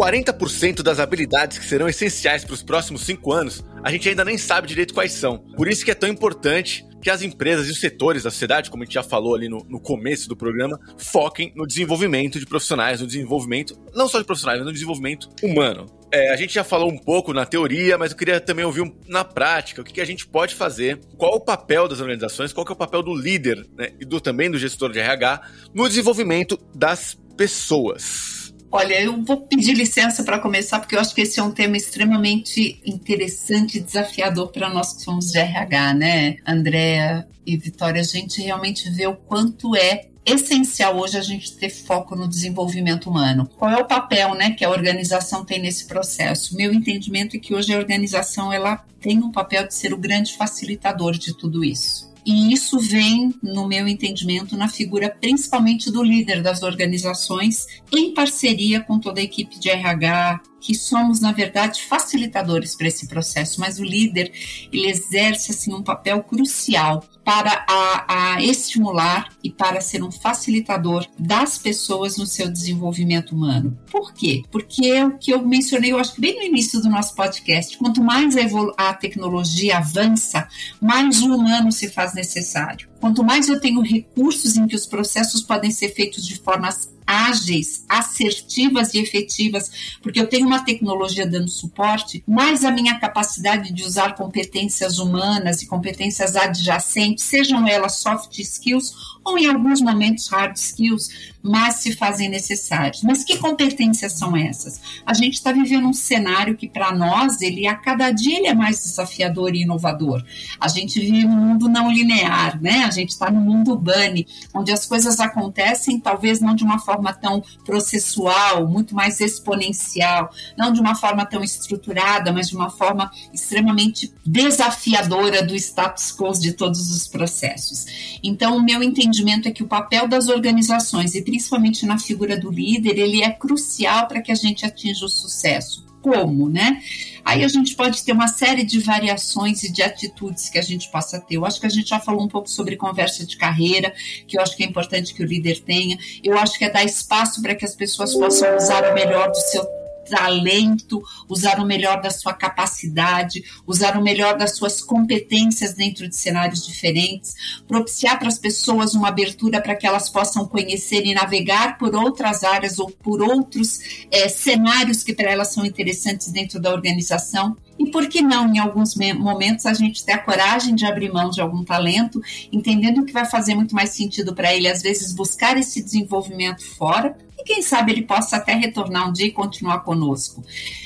Quarenta 0.00 0.32
por 0.32 0.48
cento 0.48 0.82
das 0.82 0.98
habilidades 0.98 1.58
que 1.58 1.66
serão 1.66 1.86
essenciais 1.86 2.42
para 2.42 2.54
os 2.54 2.62
próximos 2.62 3.02
cinco 3.02 3.34
anos, 3.34 3.62
a 3.84 3.92
gente 3.92 4.08
ainda 4.08 4.24
nem 4.24 4.38
sabe 4.38 4.66
direito 4.66 4.94
quais 4.94 5.12
são. 5.12 5.36
Por 5.54 5.68
isso 5.68 5.84
que 5.84 5.90
é 5.90 5.94
tão 5.94 6.08
importante 6.08 6.86
que 7.02 7.10
as 7.10 7.20
empresas 7.20 7.68
e 7.68 7.70
os 7.70 7.80
setores 7.80 8.22
da 8.22 8.30
sociedade, 8.30 8.70
como 8.70 8.82
a 8.82 8.86
gente 8.86 8.94
já 8.94 9.02
falou 9.02 9.34
ali 9.34 9.46
no, 9.46 9.58
no 9.68 9.78
começo 9.78 10.26
do 10.26 10.34
programa, 10.34 10.80
foquem 10.96 11.52
no 11.54 11.66
desenvolvimento 11.66 12.40
de 12.40 12.46
profissionais, 12.46 13.02
no 13.02 13.06
desenvolvimento, 13.06 13.78
não 13.94 14.08
só 14.08 14.18
de 14.18 14.24
profissionais, 14.24 14.60
mas 14.60 14.68
no 14.68 14.72
desenvolvimento 14.72 15.28
humano. 15.42 15.84
É, 16.10 16.32
a 16.32 16.36
gente 16.36 16.54
já 16.54 16.64
falou 16.64 16.90
um 16.90 16.96
pouco 16.96 17.34
na 17.34 17.44
teoria, 17.44 17.98
mas 17.98 18.12
eu 18.12 18.16
queria 18.16 18.40
também 18.40 18.64
ouvir 18.64 18.80
um, 18.80 18.96
na 19.06 19.22
prática 19.22 19.82
o 19.82 19.84
que, 19.84 19.92
que, 19.92 20.00
a 20.00 20.06
gente 20.06 20.26
pode 20.26 20.54
fazer, 20.54 20.98
qual 21.18 21.34
o 21.34 21.40
papel 21.40 21.86
das 21.86 22.00
organizações, 22.00 22.54
qual 22.54 22.66
é 22.66 22.72
o 22.72 22.76
papel 22.76 23.02
do 23.02 23.14
líder 23.14 23.66
né, 23.76 23.90
e 24.00 24.06
do, 24.06 24.18
também 24.18 24.50
do 24.50 24.56
gestor 24.56 24.90
de 24.90 24.98
RH 24.98 25.42
no 25.74 25.86
desenvolvimento 25.86 26.58
das 26.74 27.18
pessoas. 27.36 28.39
Olha, 28.72 29.00
eu 29.00 29.20
vou 29.24 29.38
pedir 29.38 29.74
licença 29.74 30.22
para 30.22 30.38
começar, 30.38 30.78
porque 30.78 30.94
eu 30.94 31.00
acho 31.00 31.12
que 31.12 31.22
esse 31.22 31.40
é 31.40 31.42
um 31.42 31.50
tema 31.50 31.76
extremamente 31.76 32.80
interessante 32.86 33.78
e 33.78 33.80
desafiador 33.80 34.52
para 34.52 34.70
nós 34.70 34.92
que 34.92 35.02
somos 35.02 35.32
de 35.32 35.38
RH, 35.38 35.94
né? 35.94 36.36
Andréa 36.46 37.26
e 37.44 37.56
Vitória, 37.56 38.00
a 38.00 38.04
gente 38.04 38.40
realmente 38.40 38.88
vê 38.90 39.08
o 39.08 39.16
quanto 39.16 39.74
é 39.74 40.06
essencial 40.24 40.96
hoje 40.98 41.16
a 41.16 41.22
gente 41.22 41.56
ter 41.56 41.70
foco 41.70 42.14
no 42.14 42.28
desenvolvimento 42.28 43.10
humano. 43.10 43.48
Qual 43.58 43.70
é 43.70 43.76
o 43.76 43.86
papel, 43.86 44.34
né, 44.34 44.50
que 44.50 44.64
a 44.64 44.70
organização 44.70 45.44
tem 45.44 45.60
nesse 45.60 45.86
processo? 45.86 46.54
Meu 46.54 46.72
entendimento 46.72 47.36
é 47.36 47.40
que 47.40 47.54
hoje 47.54 47.74
a 47.74 47.78
organização 47.78 48.52
ela 48.52 48.84
tem 49.00 49.18
um 49.18 49.32
papel 49.32 49.66
de 49.66 49.74
ser 49.74 49.92
o 49.92 49.98
grande 49.98 50.36
facilitador 50.36 51.12
de 51.12 51.34
tudo 51.34 51.64
isso. 51.64 52.09
E 52.30 52.52
isso 52.52 52.78
vem, 52.78 53.34
no 53.42 53.66
meu 53.66 53.88
entendimento, 53.88 54.56
na 54.56 54.68
figura 54.68 55.10
principalmente 55.10 55.90
do 55.90 56.00
líder 56.00 56.40
das 56.44 56.62
organizações, 56.62 57.66
em 57.92 58.14
parceria 58.14 58.80
com 58.80 59.00
toda 59.00 59.18
a 59.18 59.24
equipe 59.24 59.58
de 59.58 59.68
RH, 59.68 60.40
que 60.60 60.72
somos, 60.72 61.20
na 61.20 61.32
verdade, 61.32 61.82
facilitadores 61.82 62.76
para 62.76 62.86
esse 62.86 63.08
processo, 63.08 63.60
mas 63.60 63.80
o 63.80 63.84
líder 63.84 64.30
ele 64.72 64.88
exerce 64.88 65.50
assim, 65.50 65.74
um 65.74 65.82
papel 65.82 66.22
crucial 66.22 67.04
para 67.30 67.64
a, 67.68 68.32
a, 68.32 68.42
estimular 68.42 69.28
e 69.44 69.52
para 69.52 69.80
ser 69.80 70.02
um 70.02 70.10
facilitador 70.10 71.06
das 71.16 71.58
pessoas 71.58 72.16
no 72.16 72.26
seu 72.26 72.50
desenvolvimento 72.50 73.36
humano. 73.36 73.78
Por 73.88 74.12
quê? 74.12 74.42
Porque 74.50 74.86
é 74.86 75.06
o 75.06 75.16
que 75.16 75.32
eu 75.32 75.46
mencionei, 75.46 75.92
eu 75.92 75.98
acho 76.00 76.14
que 76.14 76.20
bem 76.20 76.34
no 76.34 76.42
início 76.42 76.82
do 76.82 76.90
nosso 76.90 77.14
podcast, 77.14 77.78
quanto 77.78 78.02
mais 78.02 78.34
a, 78.76 78.92
tecnologia 78.94 79.78
avança, 79.78 80.48
mais 80.82 81.22
o 81.22 81.36
humano 81.36 81.70
se 81.70 81.88
faz 81.88 82.14
necessário. 82.14 82.88
Quanto 82.98 83.22
mais 83.22 83.48
eu 83.48 83.60
tenho 83.60 83.80
recursos 83.80 84.56
em 84.56 84.66
que 84.66 84.74
os 84.74 84.84
processos 84.84 85.40
podem 85.40 85.70
ser 85.70 85.90
feitos 85.90 86.26
de 86.26 86.36
formas 86.36 86.92
ágeis, 87.10 87.84
assertivas 87.88 88.94
e 88.94 88.98
efetivas, 88.98 89.98
porque 90.00 90.20
eu 90.20 90.28
tenho 90.28 90.46
uma 90.46 90.64
tecnologia 90.64 91.26
dando 91.26 91.50
suporte, 91.50 92.22
mais 92.24 92.64
a 92.64 92.70
minha 92.70 93.00
capacidade 93.00 93.72
de 93.72 93.82
usar 93.82 94.14
competências 94.14 95.00
humanas 95.00 95.60
e 95.60 95.66
competências 95.66 96.36
adjacentes, 96.36 97.24
sejam 97.24 97.66
elas 97.66 97.96
soft 97.96 98.38
skills 98.38 98.94
ou 99.24 99.36
em 99.36 99.46
alguns 99.46 99.80
momentos 99.80 100.28
hard 100.28 100.56
skills, 100.56 101.08
mas 101.42 101.76
se 101.76 101.94
fazem 101.94 102.28
necessários. 102.28 103.02
Mas 103.02 103.24
que 103.24 103.38
competências 103.38 104.12
são 104.12 104.36
essas? 104.36 104.80
A 105.06 105.14
gente 105.14 105.34
está 105.34 105.52
vivendo 105.52 105.86
um 105.86 105.92
cenário 105.92 106.56
que 106.56 106.68
para 106.68 106.92
nós 106.92 107.40
ele 107.40 107.66
a 107.66 107.74
cada 107.74 108.10
dia 108.10 108.38
ele 108.38 108.46
é 108.46 108.54
mais 108.54 108.82
desafiador 108.82 109.54
e 109.54 109.62
inovador. 109.62 110.24
A 110.60 110.68
gente 110.68 111.00
vive 111.00 111.26
num 111.26 111.36
mundo 111.36 111.68
não 111.68 111.90
linear, 111.90 112.60
né? 112.60 112.84
A 112.84 112.90
gente 112.90 113.10
está 113.10 113.30
no 113.30 113.40
mundo 113.40 113.76
bunny, 113.76 114.26
onde 114.54 114.72
as 114.72 114.86
coisas 114.86 115.18
acontecem 115.20 115.98
talvez 115.98 116.40
não 116.40 116.54
de 116.54 116.64
uma 116.64 116.78
forma 116.78 117.12
tão 117.12 117.42
processual, 117.64 118.66
muito 118.66 118.94
mais 118.94 119.20
exponencial, 119.20 120.30
não 120.56 120.72
de 120.72 120.80
uma 120.80 120.94
forma 120.94 121.24
tão 121.24 121.42
estruturada, 121.42 122.32
mas 122.32 122.48
de 122.48 122.56
uma 122.56 122.70
forma 122.70 123.10
extremamente 123.32 124.12
desafiadora 124.24 125.42
do 125.42 125.54
status 125.56 126.12
quo 126.12 126.30
de 126.38 126.52
todos 126.52 126.94
os 126.94 127.08
processos. 127.08 128.18
Então, 128.22 128.56
o 128.56 128.62
meu 128.62 128.82
entendimento 128.82 129.48
é 129.48 129.50
que 129.50 129.62
o 129.62 129.66
papel 129.66 130.06
das 130.06 130.28
organizações 130.28 131.14
e 131.14 131.22
principalmente 131.30 131.86
na 131.86 131.96
figura 131.96 132.36
do 132.36 132.50
líder, 132.50 132.98
ele 132.98 133.22
é 133.22 133.30
crucial 133.30 134.08
para 134.08 134.20
que 134.20 134.32
a 134.32 134.34
gente 134.34 134.66
atinja 134.66 135.06
o 135.06 135.08
sucesso. 135.08 135.88
Como, 136.02 136.48
né? 136.48 136.82
Aí 137.24 137.44
a 137.44 137.48
gente 137.48 137.76
pode 137.76 138.02
ter 138.02 138.12
uma 138.12 138.26
série 138.26 138.64
de 138.64 138.80
variações 138.80 139.62
e 139.62 139.70
de 139.70 139.82
atitudes 139.82 140.48
que 140.48 140.58
a 140.58 140.62
gente 140.62 140.90
possa 140.90 141.20
ter. 141.20 141.36
Eu 141.36 141.44
acho 141.44 141.60
que 141.60 141.66
a 141.66 141.70
gente 141.70 141.90
já 141.90 142.00
falou 142.00 142.24
um 142.24 142.28
pouco 142.28 142.48
sobre 142.48 142.74
conversa 142.74 143.24
de 143.24 143.36
carreira, 143.36 143.92
que 144.26 144.36
eu 144.36 144.42
acho 144.42 144.56
que 144.56 144.64
é 144.64 144.66
importante 144.66 145.14
que 145.14 145.22
o 145.22 145.26
líder 145.26 145.60
tenha. 145.60 145.96
Eu 146.24 146.36
acho 146.38 146.58
que 146.58 146.64
é 146.64 146.70
dar 146.70 146.84
espaço 146.84 147.40
para 147.42 147.54
que 147.54 147.64
as 147.64 147.76
pessoas 147.76 148.14
possam 148.14 148.56
usar 148.56 148.90
o 148.90 148.94
melhor 148.94 149.28
do 149.28 149.36
seu 149.36 149.79
talento, 150.10 151.02
usar 151.28 151.60
o 151.60 151.64
melhor 151.64 152.02
da 152.02 152.10
sua 152.10 152.34
capacidade, 152.34 153.42
usar 153.66 153.96
o 153.96 154.02
melhor 154.02 154.36
das 154.36 154.56
suas 154.56 154.82
competências 154.82 155.72
dentro 155.72 156.08
de 156.08 156.16
cenários 156.16 156.66
diferentes, 156.66 157.34
propiciar 157.66 158.18
para 158.18 158.28
as 158.28 158.38
pessoas 158.38 158.94
uma 158.94 159.08
abertura 159.08 159.62
para 159.62 159.76
que 159.76 159.86
elas 159.86 160.10
possam 160.10 160.46
conhecer 160.46 161.06
e 161.06 161.14
navegar 161.14 161.78
por 161.78 161.94
outras 161.94 162.42
áreas 162.42 162.78
ou 162.78 162.90
por 162.90 163.22
outros 163.22 164.06
é, 164.10 164.28
cenários 164.28 165.02
que 165.04 165.14
para 165.14 165.30
elas 165.30 165.52
são 165.52 165.64
interessantes 165.64 166.30
dentro 166.32 166.60
da 166.60 166.72
organização 166.72 167.56
e 167.80 167.90
por 167.90 168.10
que 168.10 168.20
não, 168.20 168.46
em 168.54 168.58
alguns 168.58 168.94
momentos, 168.94 169.64
a 169.64 169.72
gente 169.72 170.04
ter 170.04 170.12
a 170.12 170.18
coragem 170.18 170.74
de 170.74 170.84
abrir 170.84 171.10
mão 171.10 171.30
de 171.30 171.40
algum 171.40 171.64
talento, 171.64 172.20
entendendo 172.52 173.06
que 173.06 173.12
vai 173.12 173.24
fazer 173.24 173.54
muito 173.54 173.74
mais 173.74 173.88
sentido 173.88 174.34
para 174.34 174.54
ele, 174.54 174.68
às 174.68 174.82
vezes, 174.82 175.14
buscar 175.14 175.56
esse 175.56 175.82
desenvolvimento 175.82 176.62
fora, 176.62 177.16
e 177.38 177.42
quem 177.42 177.62
sabe 177.62 177.92
ele 177.92 178.02
possa 178.02 178.36
até 178.36 178.52
retornar 178.52 179.08
um 179.08 179.12
dia 179.14 179.28
e 179.28 179.32
continuar 179.32 179.80
conosco. 179.80 180.44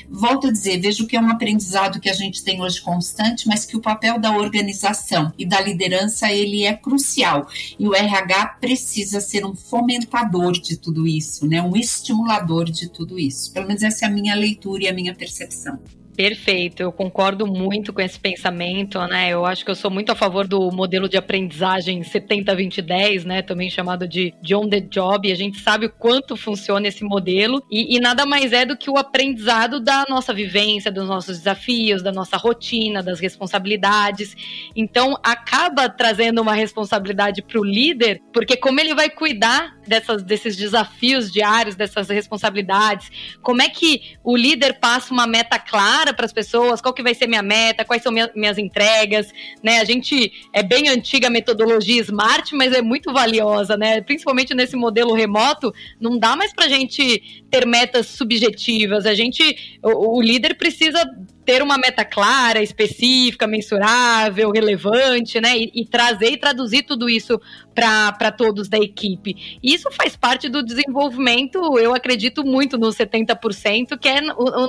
Volto 0.09 0.47
a 0.47 0.53
dizer, 0.53 0.81
vejo 0.81 1.05
que 1.09 1.17
é 1.17 1.21
um 1.21 1.31
aprendizado 1.31 1.99
que 1.99 2.09
a 2.09 2.13
gente 2.13 2.45
tem 2.45 2.63
hoje 2.63 2.81
constante, 2.81 3.49
mas 3.49 3.67
que 3.67 3.77
o 3.77 3.81
papel 3.81 4.17
da 4.21 4.31
organização 4.37 5.33
e 5.37 5.45
da 5.45 5.61
liderança 5.61 6.31
ele 6.31 6.63
é 6.63 6.75
crucial 6.75 7.49
e 7.77 7.89
o 7.89 7.95
RH 7.95 8.59
precisa 8.61 9.21
ser 9.21 9.45
um 9.45 9.57
fomentador 9.57 10.53
de 10.53 10.77
tudo 10.77 11.09
isso, 11.09 11.45
né? 11.45 11.61
Um 11.61 11.75
estimulador 11.75 12.67
de 12.67 12.89
tudo 12.89 13.19
isso. 13.19 13.53
Pelo 13.53 13.67
menos 13.67 13.83
essa 13.83 14.05
é 14.05 14.09
a 14.09 14.13
minha 14.13 14.37
leitura 14.37 14.85
e 14.85 14.89
a 14.89 14.95
minha 14.95 15.13
percepção. 15.13 15.81
Perfeito, 16.17 16.81
eu 16.81 16.93
concordo 16.93 17.45
muito 17.45 17.93
com 17.93 18.01
esse 18.01 18.19
pensamento, 18.19 19.01
né? 19.07 19.31
Eu 19.31 19.45
acho 19.45 19.65
que 19.65 19.71
eu 19.71 19.75
sou 19.75 19.91
muito 19.91 20.13
a 20.13 20.15
favor 20.15 20.47
do 20.47 20.71
modelo 20.71 21.09
de 21.09 21.17
aprendizagem 21.17 22.03
70-20-10, 22.03 23.25
né? 23.25 23.43
Também 23.43 23.69
chamado 23.69 24.07
de, 24.07 24.33
de 24.41 24.55
on 24.55 24.69
the 24.69 24.81
job. 24.81 25.29
E 25.29 25.33
a 25.33 25.35
gente 25.35 25.59
sabe 25.59 25.87
o 25.87 25.91
quanto 25.91 26.37
funciona 26.37 26.87
esse 26.87 27.03
modelo. 27.03 27.61
E, 27.69 27.97
e, 27.97 28.01
nada 28.01 28.25
mais 28.25 28.53
é 28.53 28.65
do 28.65 28.77
que 28.77 28.89
o 28.89 28.97
aprendizado 28.97 29.81
da 29.81 30.05
nossa 30.09 30.33
vivência, 30.33 30.93
dos 30.93 31.09
nossos 31.09 31.39
desafios, 31.39 32.01
da 32.01 32.13
nossa 32.13 32.37
rotina, 32.37 33.03
das 33.03 33.19
responsabilidades. 33.19 34.37
Então, 34.77 35.19
acaba 35.21 35.89
trazendo 35.89 36.41
uma 36.41 36.55
responsabilidade 36.55 37.43
para 37.43 37.61
o 37.61 37.65
líder, 37.65 38.21
porque 38.33 38.57
como 38.57 38.79
ele 38.79 38.95
vai 38.95 39.11
cuidar 39.11 39.77
dessas, 39.87 40.23
desses 40.23 40.57
desafios 40.57 41.33
diários, 41.33 41.75
dessas 41.75 42.09
responsabilidades, 42.09 43.11
como 43.43 43.63
é 43.63 43.69
que 43.69 44.17
o 44.23 44.37
líder 44.37 44.75
passa 44.75 45.13
uma 45.13 45.27
meta 45.27 45.59
clara 45.59 46.04
clara 46.05 46.13
para 46.13 46.27
as 46.27 46.33
pessoas 46.33 46.81
qual 46.81 46.93
que 46.93 47.03
vai 47.03 47.15
ser 47.15 47.27
minha 47.27 47.43
meta, 47.43 47.85
quais 47.85 48.03
são 48.03 48.13
minha, 48.13 48.31
minhas 48.35 48.59
entregas, 48.59 49.33
né? 49.63 49.81
A 49.81 49.85
gente 49.85 50.33
é 50.53 50.63
bem 50.63 50.89
antiga 50.89 51.29
a 51.29 51.31
metodologia 51.31 52.03
Smart, 52.03 52.55
mas 52.55 52.73
é 52.73 52.83
muito 52.83 53.13
valiosa, 53.13 53.77
né? 53.77 54.03
Principalmente 54.03 54.55
nesse 54.55 54.77
modelo 54.77 55.15
remoto, 55.15 55.73
não 55.99 56.19
dá 56.19 56.37
mais 56.37 56.53
para 56.53 56.67
a 56.67 56.69
gente 56.69 57.45
ter 57.51 57.67
metas 57.67 58.07
subjetivas. 58.09 59.07
A 59.07 59.15
gente, 59.15 59.79
o, 59.83 60.19
o 60.19 60.23
líder 60.23 60.57
precisa 60.57 61.03
ter 61.45 61.63
uma 61.63 61.77
meta 61.77 62.05
clara, 62.05 62.63
específica, 62.63 63.47
mensurável, 63.47 64.51
relevante, 64.51 65.41
né? 65.41 65.57
E, 65.57 65.71
e 65.75 65.87
trazer 65.87 66.33
e 66.33 66.37
traduzir 66.37 66.83
tudo 66.83 67.09
isso 67.09 67.41
para 67.75 68.31
todos 68.31 68.69
da 68.69 68.79
equipe. 68.79 69.59
Isso 69.63 69.91
faz 69.91 70.17
parte 70.17 70.49
do 70.49 70.63
desenvolvimento, 70.63 71.79
eu 71.79 71.95
acredito 71.95 72.45
muito 72.45 72.79
no 72.79 72.89
70%, 72.89 73.99
que 73.99 74.09
é 74.09 74.21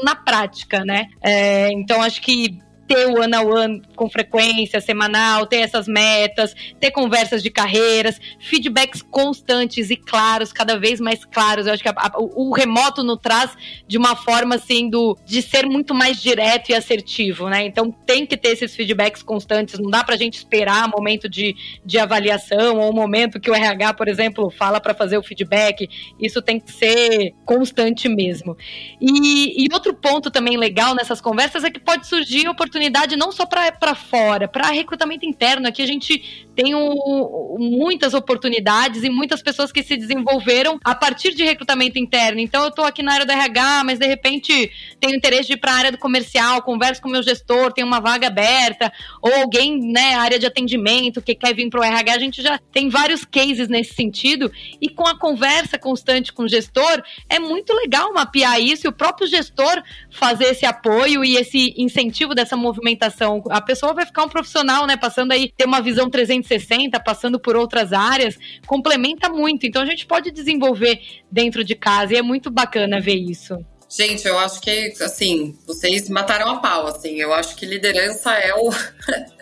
na 0.03 0.16
prática, 0.16 0.84
né? 0.84 1.08
É, 1.22 1.72
então, 1.72 2.01
acho 2.01 2.22
que 2.22 2.60
ter 2.88 3.07
o 3.07 3.19
one 3.19 3.36
on 3.36 3.45
one 3.45 3.81
com 3.95 4.09
frequência 4.09 4.79
semanal, 4.79 5.45
ter 5.45 5.57
essas 5.57 5.88
metas, 5.88 6.55
ter 6.79 6.91
conversas 6.91 7.41
de 7.41 7.49
carreiras, 7.49 8.19
feedbacks 8.39 9.01
constantes 9.01 9.89
e 9.89 9.95
claros, 9.95 10.53
cada 10.53 10.77
vez 10.77 10.99
mais 10.99 11.25
claros. 11.25 11.65
Eu 11.65 11.73
acho 11.73 11.83
que 11.83 11.89
a, 11.89 11.93
a, 11.95 12.11
o, 12.17 12.49
o, 12.49 12.53
remoto 12.53 13.03
nos 13.03 13.19
traz 13.19 13.51
de 13.88 13.97
uma 13.97 14.15
forma 14.15 14.55
assim 14.55 14.89
do, 14.89 15.17
de 15.25 15.41
ser 15.41 15.65
muito 15.65 15.93
mais 15.93 16.21
direto 16.21 16.69
e 16.69 16.75
assertivo, 16.75 17.49
né? 17.49 17.65
Então 17.65 17.91
tem 17.91 18.25
que 18.25 18.38
ter 18.38 18.49
esses 18.49 18.75
feedbacks 18.75 19.23
constantes, 19.23 19.79
não 19.79 19.89
dá 19.89 20.03
pra 20.03 20.15
gente 20.15 20.36
esperar 20.36 20.88
momento 20.88 21.27
de, 21.27 21.55
de 21.83 21.97
avaliação 21.97 22.77
ou 22.79 22.93
momento 22.93 23.39
que 23.39 23.49
o 23.49 23.55
RH, 23.55 23.93
por 23.93 24.07
exemplo, 24.07 24.51
fala 24.51 24.79
para 24.79 24.93
fazer 24.93 25.17
o 25.17 25.23
feedback. 25.23 25.89
Isso 26.19 26.41
tem 26.41 26.59
que 26.59 26.71
ser 26.71 27.33
constante 27.45 28.07
mesmo. 28.07 28.55
E, 29.01 29.65
e 29.65 29.67
outro 29.73 29.93
ponto 29.93 30.29
também 30.29 30.57
legal 30.57 30.93
nessas 30.93 31.19
conversas 31.19 31.63
é 31.63 31.71
que 31.71 31.79
pode 31.79 32.07
surgir 32.07 32.47
oportunidades 32.47 32.74
oportunidade 32.76 33.15
não 33.15 33.32
só 33.32 33.45
para 33.45 33.95
fora, 33.95 34.47
para 34.47 34.67
recrutamento 34.67 35.26
interno. 35.26 35.67
Aqui 35.67 35.82
a 35.82 35.88
gente 35.88 36.45
tem 36.55 36.73
muitas 37.57 38.13
oportunidades 38.13 39.03
e 39.03 39.09
muitas 39.09 39.41
pessoas 39.41 39.71
que 39.71 39.82
se 39.82 39.95
desenvolveram 39.95 40.80
a 40.84 40.93
partir 40.93 41.34
de 41.34 41.43
recrutamento 41.43 41.97
interno. 41.97 42.39
Então 42.39 42.63
eu 42.63 42.69
estou 42.69 42.86
aqui 42.86 43.01
na 43.01 43.13
área 43.13 43.26
do 43.26 43.32
RH, 43.32 43.84
mas 43.86 43.99
de 43.99 44.05
repente 44.05 44.71
tenho 44.99 45.15
interesse 45.15 45.47
de 45.47 45.53
ir 45.53 45.57
para 45.57 45.71
a 45.71 45.76
área 45.76 45.91
do 45.91 45.97
comercial, 45.97 46.61
converso 46.61 47.01
com 47.01 47.07
o 47.07 47.11
meu 47.11 47.23
gestor, 47.23 47.71
tem 47.71 47.84
uma 47.84 47.99
vaga 47.99 48.28
aberta, 48.28 48.91
ou 49.21 49.34
alguém, 49.34 49.80
né, 49.80 50.15
área 50.15 50.38
de 50.38 50.45
atendimento 50.45 51.21
que 51.21 51.34
quer 51.34 51.53
vir 51.53 51.69
para 51.69 51.80
o 51.80 51.84
RH. 51.84 52.13
A 52.13 52.19
gente 52.19 52.41
já 52.41 52.59
tem 52.71 52.89
vários 52.89 53.23
cases 53.23 53.69
nesse 53.69 53.93
sentido 53.93 54.51
e 54.82 54.89
com 54.89 55.07
a 55.07 55.17
conversa 55.17 55.78
constante 55.78 56.34
com 56.34 56.43
o 56.43 56.49
gestor, 56.49 57.01
é 57.30 57.39
muito 57.39 57.73
legal 57.73 58.13
mapear 58.13 58.59
isso 58.59 58.86
e 58.86 58.89
o 58.89 58.93
próprio 58.93 59.28
gestor 59.28 59.82
fazer 60.09 60.45
esse 60.45 60.65
apoio 60.65 61.23
e 61.23 61.38
esse 61.38 61.73
incentivo 61.78 62.36
dessa 62.36 62.57
movimentação. 62.66 63.43
A 63.49 63.61
pessoa 63.61 63.93
vai 63.93 64.05
ficar 64.05 64.24
um 64.24 64.30
profissional, 64.30 64.86
né? 64.86 64.97
Passando 64.97 65.32
aí, 65.32 65.51
ter 65.55 65.66
uma 65.66 65.82
visão 65.82 66.09
360, 66.09 66.99
passando 66.99 67.39
por 67.39 67.55
outras 67.55 67.93
áreas, 67.93 68.38
complementa 68.66 69.30
muito. 69.30 69.66
Então 69.66 69.82
a 69.82 69.86
gente 69.86 70.05
pode 70.05 70.32
desenvolver 70.32 70.99
dentro 71.32 71.63
de 71.63 71.76
casa 71.76 72.13
e 72.13 72.18
é 72.18 72.22
muito 72.22 72.49
bacana 72.49 72.99
ver 72.99 73.16
isso. 73.16 73.57
Gente, 73.89 74.28
eu 74.28 74.38
acho 74.39 74.59
que, 74.61 74.93
assim, 74.99 75.57
vocês 75.66 76.09
mataram 76.09 76.49
a 76.49 76.57
pau, 76.57 76.88
assim. 76.88 77.16
Eu 77.22 77.34
acho 77.34 77.55
que 77.55 77.66
liderança 77.66 78.34
é 78.34 78.53
o. 78.53 78.70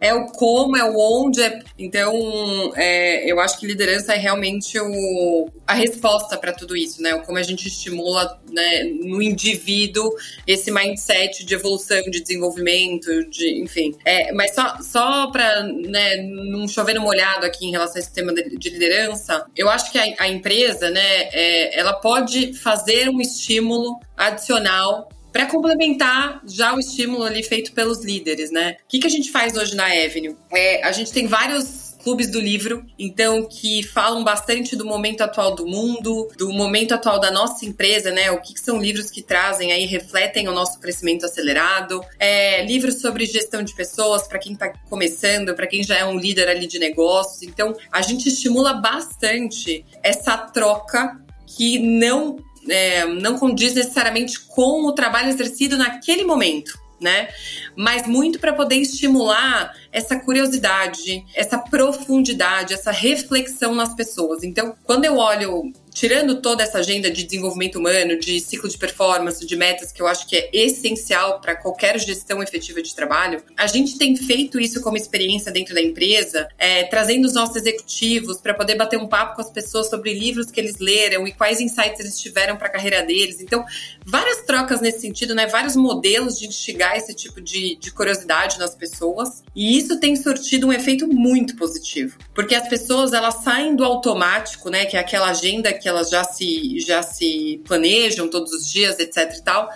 é 0.00 0.14
o 0.14 0.26
como, 0.26 0.76
é 0.76 0.84
o 0.84 0.96
onde. 0.96 1.42
É... 1.42 1.60
Então, 1.78 2.72
é, 2.76 3.30
eu 3.30 3.40
acho 3.40 3.58
que 3.58 3.66
liderança 3.66 4.14
é 4.14 4.18
realmente 4.18 4.78
o, 4.78 5.48
a 5.66 5.74
resposta 5.74 6.36
para 6.36 6.52
tudo 6.52 6.76
isso, 6.76 7.02
né? 7.02 7.14
O 7.14 7.22
como 7.22 7.38
a 7.38 7.42
gente 7.42 7.68
estimula 7.68 8.40
né, 8.50 8.84
no 8.84 9.22
indivíduo 9.22 10.10
esse 10.46 10.70
mindset 10.70 11.44
de 11.44 11.54
evolução, 11.54 12.00
de 12.10 12.20
desenvolvimento, 12.20 13.08
de, 13.28 13.60
enfim. 13.60 13.94
É, 14.04 14.32
mas 14.32 14.54
só, 14.54 14.76
só 14.80 15.26
para 15.30 15.62
né, 15.62 16.16
não 16.22 16.66
chover 16.66 16.94
no 16.94 17.02
molhado 17.02 17.46
aqui 17.46 17.66
em 17.66 17.70
relação 17.70 17.96
a 17.96 17.98
esse 18.00 18.12
tema 18.12 18.32
de, 18.32 18.56
de 18.56 18.70
liderança, 18.70 19.44
eu 19.56 19.68
acho 19.68 19.92
que 19.92 19.98
a, 19.98 20.04
a 20.18 20.28
empresa, 20.28 20.90
né, 20.90 21.28
é, 21.32 21.78
ela 21.78 21.92
pode 21.92 22.54
fazer 22.54 23.08
um 23.08 23.20
estímulo 23.20 24.00
adicional 24.16 25.08
para 25.38 25.46
complementar 25.46 26.42
já 26.44 26.74
o 26.74 26.80
estímulo 26.80 27.22
ali 27.22 27.44
feito 27.44 27.70
pelos 27.70 28.04
líderes, 28.04 28.50
né? 28.50 28.76
O 28.84 28.88
que, 28.88 28.98
que 28.98 29.06
a 29.06 29.10
gente 29.10 29.30
faz 29.30 29.56
hoje 29.56 29.76
na 29.76 29.84
Avenue? 29.84 30.34
É, 30.50 30.82
a 30.82 30.90
gente 30.90 31.12
tem 31.12 31.28
vários 31.28 31.96
clubes 32.02 32.28
do 32.28 32.40
livro, 32.40 32.84
então 32.98 33.46
que 33.46 33.84
falam 33.84 34.24
bastante 34.24 34.74
do 34.74 34.84
momento 34.84 35.20
atual 35.20 35.54
do 35.54 35.64
mundo, 35.64 36.28
do 36.36 36.52
momento 36.52 36.92
atual 36.92 37.20
da 37.20 37.30
nossa 37.30 37.64
empresa, 37.64 38.10
né? 38.10 38.32
O 38.32 38.40
que, 38.40 38.52
que 38.52 38.58
são 38.58 38.80
livros 38.80 39.12
que 39.12 39.22
trazem 39.22 39.70
aí, 39.70 39.86
refletem 39.86 40.48
o 40.48 40.52
nosso 40.52 40.80
crescimento 40.80 41.24
acelerado. 41.24 42.00
É, 42.18 42.64
livros 42.64 43.00
sobre 43.00 43.24
gestão 43.24 43.62
de 43.62 43.76
pessoas 43.76 44.26
para 44.26 44.40
quem 44.40 44.54
está 44.54 44.72
começando, 44.90 45.54
para 45.54 45.68
quem 45.68 45.84
já 45.84 45.98
é 45.98 46.04
um 46.04 46.18
líder 46.18 46.48
ali 46.48 46.66
de 46.66 46.80
negócios. 46.80 47.44
Então, 47.44 47.76
a 47.92 48.02
gente 48.02 48.28
estimula 48.28 48.72
bastante 48.72 49.84
essa 50.02 50.36
troca 50.36 51.16
que 51.46 51.78
não 51.78 52.36
é, 52.68 53.04
não 53.06 53.38
condiz 53.38 53.74
necessariamente 53.74 54.40
com 54.40 54.86
o 54.86 54.92
trabalho 54.92 55.28
exercido 55.28 55.76
naquele 55.76 56.24
momento, 56.24 56.78
né? 57.00 57.28
Mas 57.76 58.06
muito 58.06 58.38
para 58.38 58.52
poder 58.52 58.76
estimular 58.76 59.74
essa 59.92 60.18
curiosidade, 60.18 61.24
essa 61.34 61.58
profundidade, 61.58 62.74
essa 62.74 62.90
reflexão 62.90 63.74
nas 63.74 63.94
pessoas. 63.94 64.42
Então, 64.42 64.74
quando 64.84 65.04
eu 65.04 65.16
olho 65.16 65.72
tirando 65.98 66.40
toda 66.40 66.62
essa 66.62 66.78
agenda 66.78 67.10
de 67.10 67.24
desenvolvimento 67.24 67.76
humano, 67.76 68.16
de 68.20 68.38
ciclo 68.38 68.68
de 68.68 68.78
performance, 68.78 69.44
de 69.44 69.56
metas, 69.56 69.90
que 69.90 70.00
eu 70.00 70.06
acho 70.06 70.28
que 70.28 70.36
é 70.36 70.48
essencial 70.52 71.40
para 71.40 71.56
qualquer 71.56 71.98
gestão 71.98 72.40
efetiva 72.40 72.80
de 72.80 72.94
trabalho, 72.94 73.42
a 73.56 73.66
gente 73.66 73.98
tem 73.98 74.14
feito 74.14 74.60
isso 74.60 74.80
como 74.80 74.96
experiência 74.96 75.50
dentro 75.50 75.74
da 75.74 75.82
empresa, 75.82 76.46
é, 76.56 76.84
trazendo 76.84 77.24
os 77.24 77.34
nossos 77.34 77.56
executivos 77.56 78.40
para 78.40 78.54
poder 78.54 78.76
bater 78.76 78.96
um 78.96 79.08
papo 79.08 79.34
com 79.34 79.40
as 79.40 79.50
pessoas 79.50 79.90
sobre 79.90 80.14
livros 80.14 80.52
que 80.52 80.60
eles 80.60 80.78
leram 80.78 81.26
e 81.26 81.32
quais 81.32 81.60
insights 81.60 81.98
eles 81.98 82.16
tiveram 82.20 82.56
para 82.56 82.68
a 82.68 82.70
carreira 82.70 83.02
deles. 83.02 83.40
Então, 83.40 83.64
várias 84.08 84.40
trocas 84.42 84.80
nesse 84.80 85.00
sentido, 85.00 85.34
né? 85.34 85.46
Vários 85.46 85.76
modelos 85.76 86.38
de 86.38 86.46
instigar 86.46 86.96
esse 86.96 87.14
tipo 87.14 87.40
de, 87.40 87.76
de 87.76 87.92
curiosidade 87.92 88.58
nas 88.58 88.74
pessoas. 88.74 89.42
E 89.54 89.76
isso 89.76 90.00
tem 90.00 90.16
surtido 90.16 90.66
um 90.66 90.72
efeito 90.72 91.06
muito 91.06 91.54
positivo, 91.56 92.18
porque 92.34 92.54
as 92.54 92.66
pessoas 92.68 93.12
elas 93.12 93.42
saem 93.44 93.76
do 93.76 93.84
automático, 93.84 94.70
né? 94.70 94.86
Que 94.86 94.96
é 94.96 95.00
aquela 95.00 95.28
agenda 95.28 95.72
que 95.72 95.88
elas 95.88 96.08
já 96.08 96.24
se, 96.24 96.80
já 96.80 97.02
se 97.02 97.60
planejam 97.66 98.28
todos 98.28 98.52
os 98.52 98.72
dias, 98.72 98.98
etc 98.98 99.30
e 99.36 99.42
tal, 99.42 99.68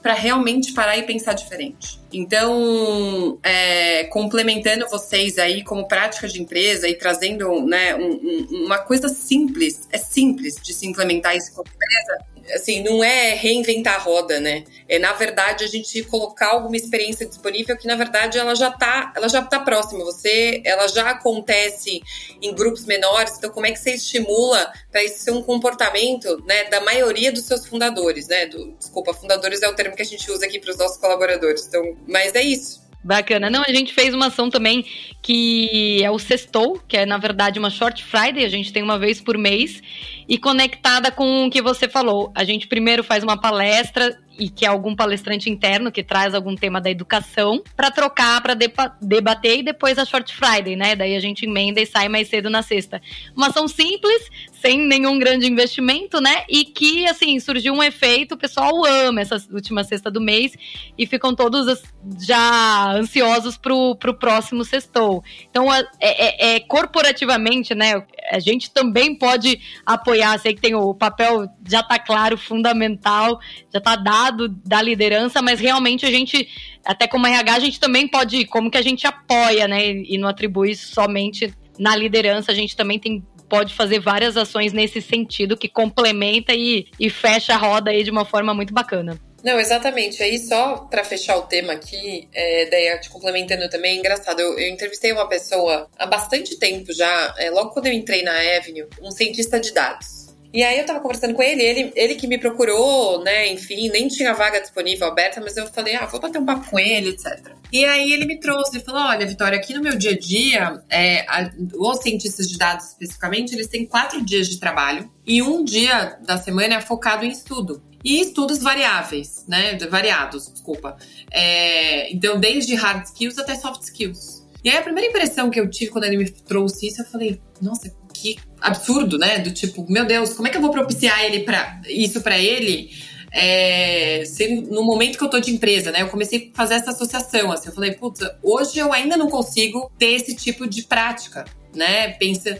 para 0.00 0.14
realmente 0.14 0.72
parar 0.72 0.96
e 0.96 1.02
pensar 1.02 1.34
diferente. 1.34 2.00
Então, 2.12 3.38
é, 3.42 4.04
complementando 4.04 4.88
vocês 4.88 5.36
aí 5.36 5.62
como 5.62 5.86
prática 5.86 6.26
de 6.26 6.40
empresa 6.40 6.88
e 6.88 6.94
trazendo 6.94 7.66
né, 7.66 7.94
um, 7.96 8.12
um, 8.12 8.64
uma 8.64 8.78
coisa 8.78 9.08
simples, 9.08 9.86
é 9.92 9.98
simples 9.98 10.56
de 10.62 10.72
se 10.72 10.86
implementar 10.86 11.36
isso 11.36 11.52
como 11.52 11.68
empresa, 11.68 12.24
assim, 12.54 12.82
não 12.82 13.02
é 13.02 13.34
reinventar 13.34 13.94
a 13.94 13.98
roda, 13.98 14.40
né? 14.40 14.64
É, 14.88 14.98
na 14.98 15.12
verdade, 15.12 15.64
a 15.64 15.68
gente 15.68 16.02
colocar 16.04 16.48
alguma 16.48 16.76
experiência 16.76 17.26
disponível 17.26 17.76
que, 17.76 17.86
na 17.86 17.96
verdade, 17.96 18.38
ela 18.38 18.54
já 18.54 18.70
tá, 18.70 19.12
ela 19.16 19.28
já 19.28 19.42
tá 19.42 19.60
próxima. 19.60 20.04
Você, 20.04 20.62
ela 20.64 20.88
já 20.88 21.10
acontece 21.10 22.02
em 22.40 22.54
grupos 22.54 22.84
menores. 22.84 23.36
Então, 23.38 23.50
como 23.50 23.66
é 23.66 23.72
que 23.72 23.78
você 23.78 23.94
estimula 23.94 24.72
para 24.90 25.04
isso 25.04 25.22
ser 25.22 25.30
um 25.30 25.42
comportamento, 25.42 26.42
né, 26.46 26.64
da 26.64 26.80
maioria 26.80 27.32
dos 27.32 27.44
seus 27.44 27.66
fundadores, 27.66 28.28
né? 28.28 28.46
Do, 28.46 28.72
desculpa, 28.72 29.14
fundadores 29.14 29.62
é 29.62 29.68
o 29.68 29.74
termo 29.74 29.96
que 29.96 30.02
a 30.02 30.06
gente 30.06 30.30
usa 30.30 30.46
aqui 30.46 30.58
para 30.58 30.70
os 30.70 30.76
nossos 30.76 30.96
colaboradores. 30.96 31.66
Então, 31.66 31.96
mas 32.06 32.34
é 32.34 32.42
isso. 32.42 32.89
Bacana. 33.02 33.48
Não, 33.48 33.62
a 33.62 33.72
gente 33.72 33.94
fez 33.94 34.12
uma 34.12 34.26
ação 34.26 34.50
também 34.50 34.84
que 35.22 36.02
é 36.02 36.10
o 36.10 36.18
Sextou, 36.18 36.78
que 36.86 36.96
é 36.96 37.06
na 37.06 37.16
verdade 37.16 37.58
uma 37.58 37.70
Short 37.70 38.04
Friday, 38.04 38.44
a 38.44 38.48
gente 38.48 38.72
tem 38.72 38.82
uma 38.82 38.98
vez 38.98 39.20
por 39.20 39.38
mês, 39.38 39.82
e 40.28 40.36
conectada 40.36 41.10
com 41.10 41.46
o 41.46 41.50
que 41.50 41.62
você 41.62 41.88
falou. 41.88 42.30
A 42.34 42.44
gente 42.44 42.66
primeiro 42.66 43.02
faz 43.02 43.24
uma 43.24 43.40
palestra 43.40 44.18
e 44.40 44.48
que 44.48 44.64
é 44.64 44.68
algum 44.68 44.96
palestrante 44.96 45.50
interno 45.50 45.92
que 45.92 46.02
traz 46.02 46.34
algum 46.34 46.56
tema 46.56 46.80
da 46.80 46.90
educação 46.90 47.62
para 47.76 47.90
trocar, 47.90 48.40
para 48.40 48.54
debater 48.54 49.58
e 49.58 49.62
depois 49.62 49.98
a 49.98 50.04
Short 50.06 50.34
Friday, 50.34 50.74
né? 50.76 50.96
Daí 50.96 51.14
a 51.14 51.20
gente 51.20 51.44
emenda 51.44 51.78
e 51.78 51.84
sai 51.84 52.08
mais 52.08 52.28
cedo 52.28 52.48
na 52.48 52.62
sexta. 52.62 53.02
Uma 53.36 53.48
ação 53.48 53.68
simples, 53.68 54.30
sem 54.50 54.78
nenhum 54.78 55.18
grande 55.18 55.46
investimento, 55.46 56.22
né? 56.22 56.44
E 56.48 56.64
que, 56.64 57.06
assim, 57.06 57.38
surgiu 57.38 57.74
um 57.74 57.82
efeito, 57.82 58.34
o 58.34 58.38
pessoal 58.38 58.82
ama 58.86 59.20
essa 59.20 59.36
última 59.52 59.84
sexta 59.84 60.10
do 60.10 60.22
mês 60.22 60.56
e 60.96 61.06
ficam 61.06 61.34
todos 61.34 61.82
já 62.18 62.92
ansiosos 62.92 63.58
pro, 63.58 63.94
pro 63.96 64.14
próximo 64.14 64.64
sextou. 64.64 65.22
Então, 65.50 65.72
é, 65.72 65.84
é, 66.00 66.56
é 66.56 66.60
corporativamente, 66.60 67.74
né? 67.74 68.02
A 68.32 68.38
gente 68.38 68.70
também 68.70 69.14
pode 69.14 69.60
apoiar, 69.84 70.38
sei 70.38 70.54
que 70.54 70.62
tem 70.62 70.74
o 70.74 70.94
papel, 70.94 71.46
já 71.68 71.82
tá 71.82 71.98
claro, 71.98 72.38
fundamental, 72.38 73.38
já 73.70 73.80
tá 73.80 73.96
dado 73.96 74.29
lado 74.30 74.48
da 74.48 74.80
liderança, 74.80 75.42
mas 75.42 75.60
realmente 75.60 76.06
a 76.06 76.10
gente, 76.10 76.48
até 76.84 77.06
como 77.06 77.26
RH, 77.26 77.54
a 77.54 77.58
gente 77.58 77.80
também 77.80 78.06
pode, 78.06 78.44
como 78.46 78.70
que 78.70 78.78
a 78.78 78.82
gente 78.82 79.06
apoia, 79.06 79.66
né? 79.66 79.86
E 79.86 80.16
não 80.16 80.28
atribui 80.28 80.74
somente 80.74 81.52
na 81.78 81.96
liderança, 81.96 82.52
a 82.52 82.54
gente 82.54 82.76
também 82.76 82.98
tem 82.98 83.24
pode 83.48 83.74
fazer 83.74 83.98
várias 83.98 84.36
ações 84.36 84.72
nesse 84.72 85.02
sentido 85.02 85.56
que 85.56 85.68
complementa 85.68 86.54
e, 86.54 86.86
e 87.00 87.10
fecha 87.10 87.52
a 87.52 87.56
roda 87.56 87.90
aí 87.90 88.04
de 88.04 88.10
uma 88.10 88.24
forma 88.24 88.54
muito 88.54 88.72
bacana. 88.72 89.18
Não, 89.42 89.58
exatamente. 89.58 90.22
Aí, 90.22 90.38
só 90.38 90.76
para 90.76 91.02
fechar 91.02 91.36
o 91.36 91.42
tema 91.42 91.72
aqui, 91.72 92.28
é, 92.32 92.66
daí 92.66 93.00
te 93.00 93.10
complementando 93.10 93.68
também, 93.68 93.96
é 93.96 93.98
engraçado, 93.98 94.38
eu, 94.38 94.56
eu, 94.56 94.68
entrevistei 94.68 95.10
uma 95.12 95.26
pessoa 95.28 95.88
há 95.98 96.06
bastante 96.06 96.58
tempo 96.60 96.92
já, 96.92 97.34
é, 97.38 97.50
logo 97.50 97.70
quando 97.70 97.86
eu 97.86 97.92
entrei 97.92 98.22
na 98.22 98.32
Avenue, 98.56 98.86
um 99.02 99.10
cientista 99.10 99.58
de 99.58 99.72
dados. 99.72 100.19
E 100.52 100.64
aí 100.64 100.78
eu 100.78 100.86
tava 100.86 101.00
conversando 101.00 101.34
com 101.34 101.42
ele, 101.42 101.62
ele, 101.62 101.92
ele 101.94 102.14
que 102.16 102.26
me 102.26 102.36
procurou, 102.36 103.22
né, 103.22 103.52
enfim, 103.52 103.88
nem 103.88 104.08
tinha 104.08 104.34
vaga 104.34 104.60
disponível 104.60 105.06
aberta, 105.06 105.40
mas 105.40 105.56
eu 105.56 105.66
falei, 105.68 105.94
ah, 105.94 106.06
vou 106.06 106.20
bater 106.20 106.40
um 106.40 106.44
papo 106.44 106.68
com 106.68 106.78
ele, 106.78 107.10
etc. 107.10 107.52
E 107.72 107.84
aí 107.84 108.12
ele 108.12 108.26
me 108.26 108.40
trouxe, 108.40 108.76
ele 108.76 108.84
falou, 108.84 109.02
olha, 109.02 109.26
Vitória, 109.26 109.56
aqui 109.56 109.72
no 109.72 109.80
meu 109.80 109.96
dia 109.96 110.10
a 110.10 110.18
dia, 110.18 110.82
é, 110.90 111.20
a, 111.28 111.50
os 111.76 111.98
cientistas 111.98 112.48
de 112.48 112.58
dados 112.58 112.86
especificamente, 112.86 113.54
eles 113.54 113.68
têm 113.68 113.86
quatro 113.86 114.24
dias 114.24 114.48
de 114.48 114.58
trabalho 114.58 115.08
e 115.24 115.40
um 115.40 115.64
dia 115.64 116.18
da 116.26 116.36
semana 116.36 116.74
é 116.74 116.80
focado 116.80 117.24
em 117.24 117.30
estudo. 117.30 117.82
E 118.04 118.20
estudos 118.20 118.58
variáveis, 118.58 119.44
né, 119.46 119.78
variados, 119.88 120.50
desculpa. 120.50 120.96
É, 121.30 122.12
então, 122.12 122.40
desde 122.40 122.74
hard 122.74 123.04
skills 123.04 123.38
até 123.38 123.54
soft 123.54 123.82
skills. 123.82 124.40
E 124.64 124.68
aí 124.68 124.76
a 124.76 124.82
primeira 124.82 125.08
impressão 125.08 125.48
que 125.48 125.60
eu 125.60 125.68
tive 125.70 125.90
quando 125.90 126.04
ele 126.04 126.16
me 126.16 126.30
trouxe 126.30 126.88
isso, 126.88 127.02
eu 127.02 127.06
falei, 127.06 127.40
nossa, 127.60 127.94
que 128.20 128.38
absurdo, 128.60 129.18
né? 129.18 129.38
Do 129.38 129.50
tipo, 129.50 129.86
meu 129.90 130.04
Deus, 130.04 130.32
como 130.32 130.48
é 130.48 130.50
que 130.50 130.56
eu 130.56 130.60
vou 130.60 130.70
propiciar 130.70 131.24
ele 131.24 131.40
para 131.40 131.80
isso 131.88 132.20
para 132.20 132.38
ele? 132.38 132.90
É, 133.32 134.24
no 134.70 134.82
momento 134.82 135.16
que 135.16 135.24
eu 135.24 135.30
tô 135.30 135.38
de 135.38 135.52
empresa, 135.52 135.90
né? 135.92 136.02
Eu 136.02 136.08
comecei 136.08 136.50
a 136.52 136.56
fazer 136.56 136.74
essa 136.74 136.90
associação, 136.90 137.52
assim, 137.52 137.68
eu 137.68 137.74
falei, 137.74 137.92
puta, 137.92 138.38
hoje 138.42 138.78
eu 138.78 138.92
ainda 138.92 139.16
não 139.16 139.30
consigo 139.30 139.90
ter 139.98 140.12
esse 140.14 140.34
tipo 140.34 140.66
de 140.66 140.82
prática, 140.82 141.44
né? 141.74 142.08
Pensa, 142.14 142.58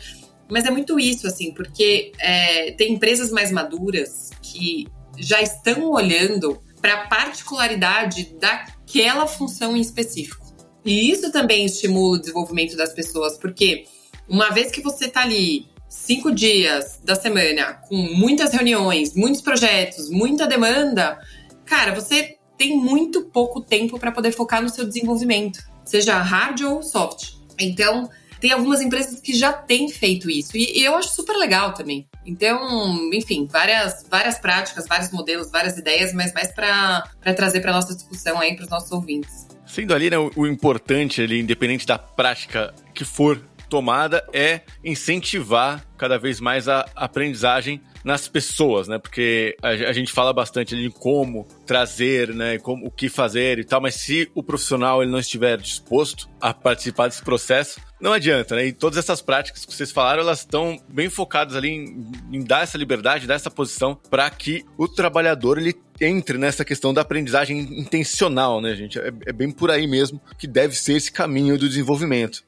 mas 0.48 0.64
é 0.64 0.70
muito 0.70 0.98
isso, 0.98 1.26
assim, 1.26 1.52
porque 1.52 2.12
é, 2.18 2.72
tem 2.72 2.92
empresas 2.92 3.30
mais 3.30 3.50
maduras 3.50 4.30
que 4.42 4.86
já 5.18 5.42
estão 5.42 5.90
olhando 5.90 6.62
para 6.80 6.94
a 6.94 7.06
particularidade 7.08 8.34
daquela 8.40 9.26
função 9.26 9.76
em 9.76 9.80
específico. 9.80 10.50
E 10.84 11.11
isso 11.11 11.30
também 11.30 11.66
estimula 11.66 12.16
o 12.16 12.20
desenvolvimento 12.20 12.76
das 12.76 12.92
pessoas, 12.92 13.36
porque 13.36 13.84
uma 14.31 14.51
vez 14.51 14.70
que 14.70 14.81
você 14.81 15.09
tá 15.09 15.22
ali 15.22 15.66
cinco 15.89 16.33
dias 16.33 17.01
da 17.05 17.16
semana 17.16 17.74
com 17.89 17.97
muitas 17.97 18.53
reuniões, 18.53 19.14
muitos 19.14 19.43
projetos, 19.43 20.09
muita 20.09 20.47
demanda, 20.47 21.18
cara, 21.64 21.93
você 21.93 22.37
tem 22.57 22.76
muito 22.76 23.22
pouco 23.24 23.61
tempo 23.61 23.99
para 23.99 24.12
poder 24.12 24.31
focar 24.31 24.62
no 24.62 24.68
seu 24.68 24.87
desenvolvimento, 24.87 25.59
seja 25.85 26.16
hard 26.18 26.61
ou 26.62 26.83
soft. 26.83 27.33
Então, 27.59 28.09
tem 28.41 28.53
algumas 28.53 28.81
empresas 28.81 29.20
que 29.20 29.35
já 29.35 29.53
têm 29.53 29.89
feito 29.89 30.31
isso 30.31 30.57
e, 30.57 30.78
e 30.78 30.85
eu 30.85 30.95
acho 30.95 31.11
super 31.11 31.37
legal 31.37 31.74
também. 31.74 32.07
Então, 32.24 33.11
enfim, 33.12 33.47
várias, 33.51 34.07
várias 34.09 34.39
práticas, 34.39 34.87
vários 34.87 35.11
modelos, 35.11 35.51
várias 35.51 35.76
ideias, 35.76 36.12
mas 36.14 36.33
mais 36.33 36.53
para 36.55 37.03
trazer 37.37 37.61
para 37.61 37.72
nossa 37.72 37.95
discussão 37.95 38.39
aí 38.39 38.55
para 38.55 38.64
os 38.64 38.70
nossos 38.70 38.93
ouvintes. 38.93 39.49
Sendo 39.66 39.95
ali, 39.95 40.11
né, 40.11 40.18
o, 40.18 40.31
o 40.35 40.47
importante 40.47 41.22
ali, 41.22 41.41
independente 41.41 41.87
da 41.87 41.99
prática 41.99 42.74
que 42.95 43.05
for 43.05 43.41
tomada 43.71 44.27
é 44.33 44.62
incentivar 44.85 45.87
cada 45.97 46.18
vez 46.18 46.41
mais 46.41 46.68
a 46.68 46.87
aprendizagem 46.97 47.81
nas 48.05 48.27
pessoas, 48.27 48.89
né? 48.89 48.99
Porque 48.99 49.57
a, 49.62 49.68
a 49.68 49.93
gente 49.93 50.12
fala 50.12 50.33
bastante 50.33 50.75
de 50.75 50.91
como 50.91 51.47
trazer, 51.66 52.35
né? 52.35 52.59
Como, 52.59 52.87
o 52.87 52.91
que 52.91 53.09
fazer 53.09 53.59
e 53.59 53.64
tal, 53.64 53.81
mas 53.81 53.95
se 53.95 54.31
o 54.35 54.43
profissional 54.43 55.03
ele 55.03 55.11
não 55.11 55.18
estiver 55.18 55.59
disposto 55.59 56.29
a 56.41 56.53
participar 56.53 57.09
desse 57.09 57.23
processo, 57.23 57.81
não 58.01 58.12
adianta, 58.12 58.57
né? 58.57 58.66
E 58.66 58.73
todas 58.73 58.99
essas 58.99 59.21
práticas 59.21 59.64
que 59.64 59.75
vocês 59.75 59.93
falaram, 59.93 60.23
elas 60.23 60.41
estão 60.41 60.81
bem 60.89 61.09
focadas 61.09 61.55
ali 61.55 61.68
em, 61.68 62.11
em 62.33 62.43
dar 62.43 62.62
essa 62.62 62.79
liberdade, 62.79 63.27
dar 63.27 63.35
essa 63.35 63.51
posição 63.51 63.95
para 64.09 64.29
que 64.31 64.64
o 64.79 64.89
trabalhador 64.89 65.59
ele 65.59 65.75
entre 66.01 66.39
nessa 66.39 66.64
questão 66.64 66.95
da 66.95 67.03
aprendizagem 67.03 67.61
intencional, 67.79 68.61
né, 68.61 68.75
gente? 68.75 68.99
É, 68.99 69.12
é 69.27 69.33
bem 69.33 69.51
por 69.51 69.71
aí 69.71 69.87
mesmo 69.87 70.21
que 70.39 70.47
deve 70.47 70.75
ser 70.75 70.95
esse 70.95 71.12
caminho 71.12 71.59
do 71.59 71.68
desenvolvimento. 71.68 72.43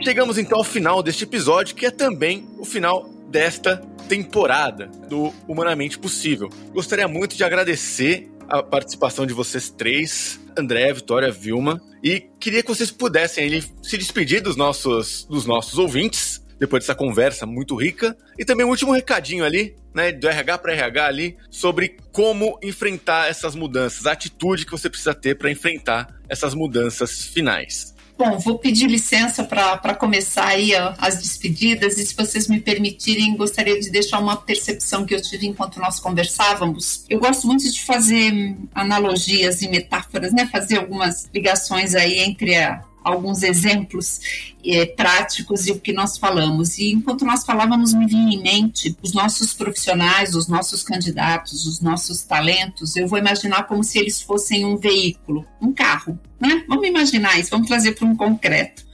Chegamos 0.00 0.38
então 0.38 0.58
ao 0.58 0.64
final 0.64 1.02
deste 1.02 1.24
episódio, 1.24 1.74
que 1.74 1.84
é 1.84 1.90
também 1.90 2.48
o 2.56 2.64
final 2.64 3.08
desta 3.28 3.78
temporada 4.08 4.86
do 5.08 5.34
Humanamente 5.46 5.98
Possível. 5.98 6.48
Gostaria 6.72 7.08
muito 7.08 7.36
de 7.36 7.42
agradecer 7.42 8.30
a 8.48 8.62
participação 8.62 9.26
de 9.26 9.34
vocês 9.34 9.68
três, 9.68 10.40
André, 10.56 10.92
Vitória, 10.92 11.30
Vilma, 11.30 11.82
e 12.02 12.20
queria 12.38 12.62
que 12.62 12.68
vocês 12.68 12.90
pudessem 12.90 13.44
ali, 13.44 13.64
se 13.82 13.98
despedir 13.98 14.40
dos 14.40 14.56
nossos, 14.56 15.24
dos 15.24 15.44
nossos 15.44 15.78
ouvintes, 15.78 16.42
depois 16.58 16.84
dessa 16.84 16.94
conversa 16.94 17.44
muito 17.44 17.74
rica, 17.74 18.16
e 18.38 18.44
também 18.44 18.64
um 18.64 18.70
último 18.70 18.92
recadinho 18.92 19.44
ali, 19.44 19.76
né, 19.92 20.12
do 20.12 20.28
RH 20.28 20.58
para 20.58 20.72
RH 20.72 21.06
ali, 21.06 21.36
sobre 21.50 21.96
como 22.12 22.58
enfrentar 22.62 23.28
essas 23.28 23.54
mudanças, 23.54 24.06
a 24.06 24.12
atitude 24.12 24.64
que 24.64 24.72
você 24.72 24.88
precisa 24.88 25.12
ter 25.12 25.36
para 25.36 25.50
enfrentar 25.50 26.16
essas 26.28 26.54
mudanças 26.54 27.24
finais. 27.26 27.97
Bom, 28.18 28.36
vou 28.36 28.58
pedir 28.58 28.88
licença 28.88 29.44
para 29.44 29.94
começar 29.94 30.48
aí 30.48 30.74
ó, 30.74 30.92
as 30.98 31.18
despedidas 31.18 31.96
e 31.98 32.04
se 32.04 32.16
vocês 32.16 32.48
me 32.48 32.60
permitirem, 32.60 33.36
gostaria 33.36 33.78
de 33.78 33.90
deixar 33.90 34.18
uma 34.18 34.36
percepção 34.36 35.06
que 35.06 35.14
eu 35.14 35.22
tive 35.22 35.46
enquanto 35.46 35.78
nós 35.78 36.00
conversávamos. 36.00 37.04
Eu 37.08 37.20
gosto 37.20 37.46
muito 37.46 37.70
de 37.70 37.80
fazer 37.84 38.56
analogias 38.74 39.62
e 39.62 39.68
metáforas, 39.68 40.32
né? 40.32 40.48
Fazer 40.50 40.78
algumas 40.78 41.30
ligações 41.32 41.94
aí 41.94 42.18
entre 42.18 42.56
a, 42.56 42.82
alguns 43.08 43.42
exemplos 43.42 44.20
é, 44.64 44.86
práticos 44.86 45.66
e 45.66 45.72
o 45.72 45.80
que 45.80 45.92
nós 45.92 46.18
falamos. 46.18 46.78
E 46.78 46.92
enquanto 46.92 47.24
nós 47.24 47.44
falávamos, 47.44 47.94
me 47.94 48.06
vinha 48.06 48.34
em 48.34 48.42
mente 48.42 48.96
os 49.02 49.12
nossos 49.12 49.52
profissionais, 49.54 50.34
os 50.34 50.48
nossos 50.48 50.82
candidatos, 50.82 51.66
os 51.66 51.80
nossos 51.80 52.22
talentos. 52.22 52.96
Eu 52.96 53.08
vou 53.08 53.18
imaginar 53.18 53.64
como 53.64 53.82
se 53.82 53.98
eles 53.98 54.20
fossem 54.20 54.64
um 54.64 54.76
veículo, 54.76 55.46
um 55.60 55.72
carro, 55.72 56.18
né? 56.40 56.64
Vamos 56.68 56.86
imaginar 56.86 57.38
isso, 57.38 57.50
vamos 57.50 57.68
trazer 57.68 57.92
para 57.92 58.06
um 58.06 58.16
concreto. 58.16 58.88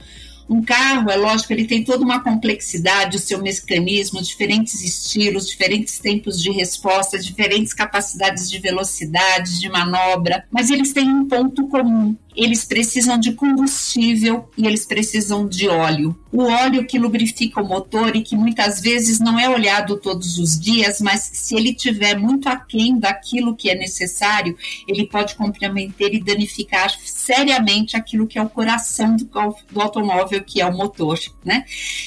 Um 0.47 0.61
carro, 0.61 1.09
é 1.09 1.15
lógico, 1.15 1.51
ele 1.53 1.65
tem 1.65 1.83
toda 1.83 2.03
uma 2.03 2.19
complexidade, 2.19 3.17
o 3.17 3.19
seu 3.19 3.41
mecanismo, 3.41 4.21
diferentes 4.21 4.83
estilos, 4.83 5.47
diferentes 5.47 5.97
tempos 5.97 6.39
de 6.39 6.51
resposta, 6.51 7.17
diferentes 7.17 7.73
capacidades 7.73 8.49
de 8.49 8.59
velocidade, 8.59 9.59
de 9.59 9.67
manobra, 9.69 10.45
mas 10.51 10.69
eles 10.69 10.93
têm 10.93 11.09
um 11.09 11.27
ponto 11.27 11.67
comum, 11.67 12.15
eles 12.35 12.65
precisam 12.65 13.17
de 13.17 13.33
combustível 13.33 14.49
e 14.57 14.65
eles 14.65 14.85
precisam 14.85 15.47
de 15.47 15.67
óleo. 15.67 16.17
O 16.31 16.43
óleo 16.43 16.85
que 16.85 16.99
lubrifica 16.99 17.61
o 17.61 17.67
motor 17.67 18.15
e 18.15 18.21
que 18.21 18.35
muitas 18.35 18.81
vezes 18.81 19.19
não 19.19 19.39
é 19.39 19.49
olhado 19.49 19.97
todos 19.97 20.37
os 20.37 20.59
dias, 20.59 20.99
mas 20.99 21.29
se 21.33 21.55
ele 21.55 21.73
tiver 21.73 22.17
muito 22.17 22.49
aquém 22.49 22.99
daquilo 22.99 23.55
que 23.55 23.69
é 23.69 23.75
necessário, 23.75 24.57
ele 24.87 25.07
pode 25.07 25.35
comprometer 25.35 26.13
e 26.13 26.21
danificar 26.21 26.93
seriamente 27.03 27.95
aquilo 27.95 28.27
que 28.27 28.37
é 28.37 28.41
o 28.41 28.49
coração 28.49 29.15
do, 29.15 29.25
do 29.71 29.81
automóvel, 29.81 30.43
que 30.43 30.59
é 30.59 30.65
o 30.65 30.75
motor, 30.75 31.17
né? 31.43 31.63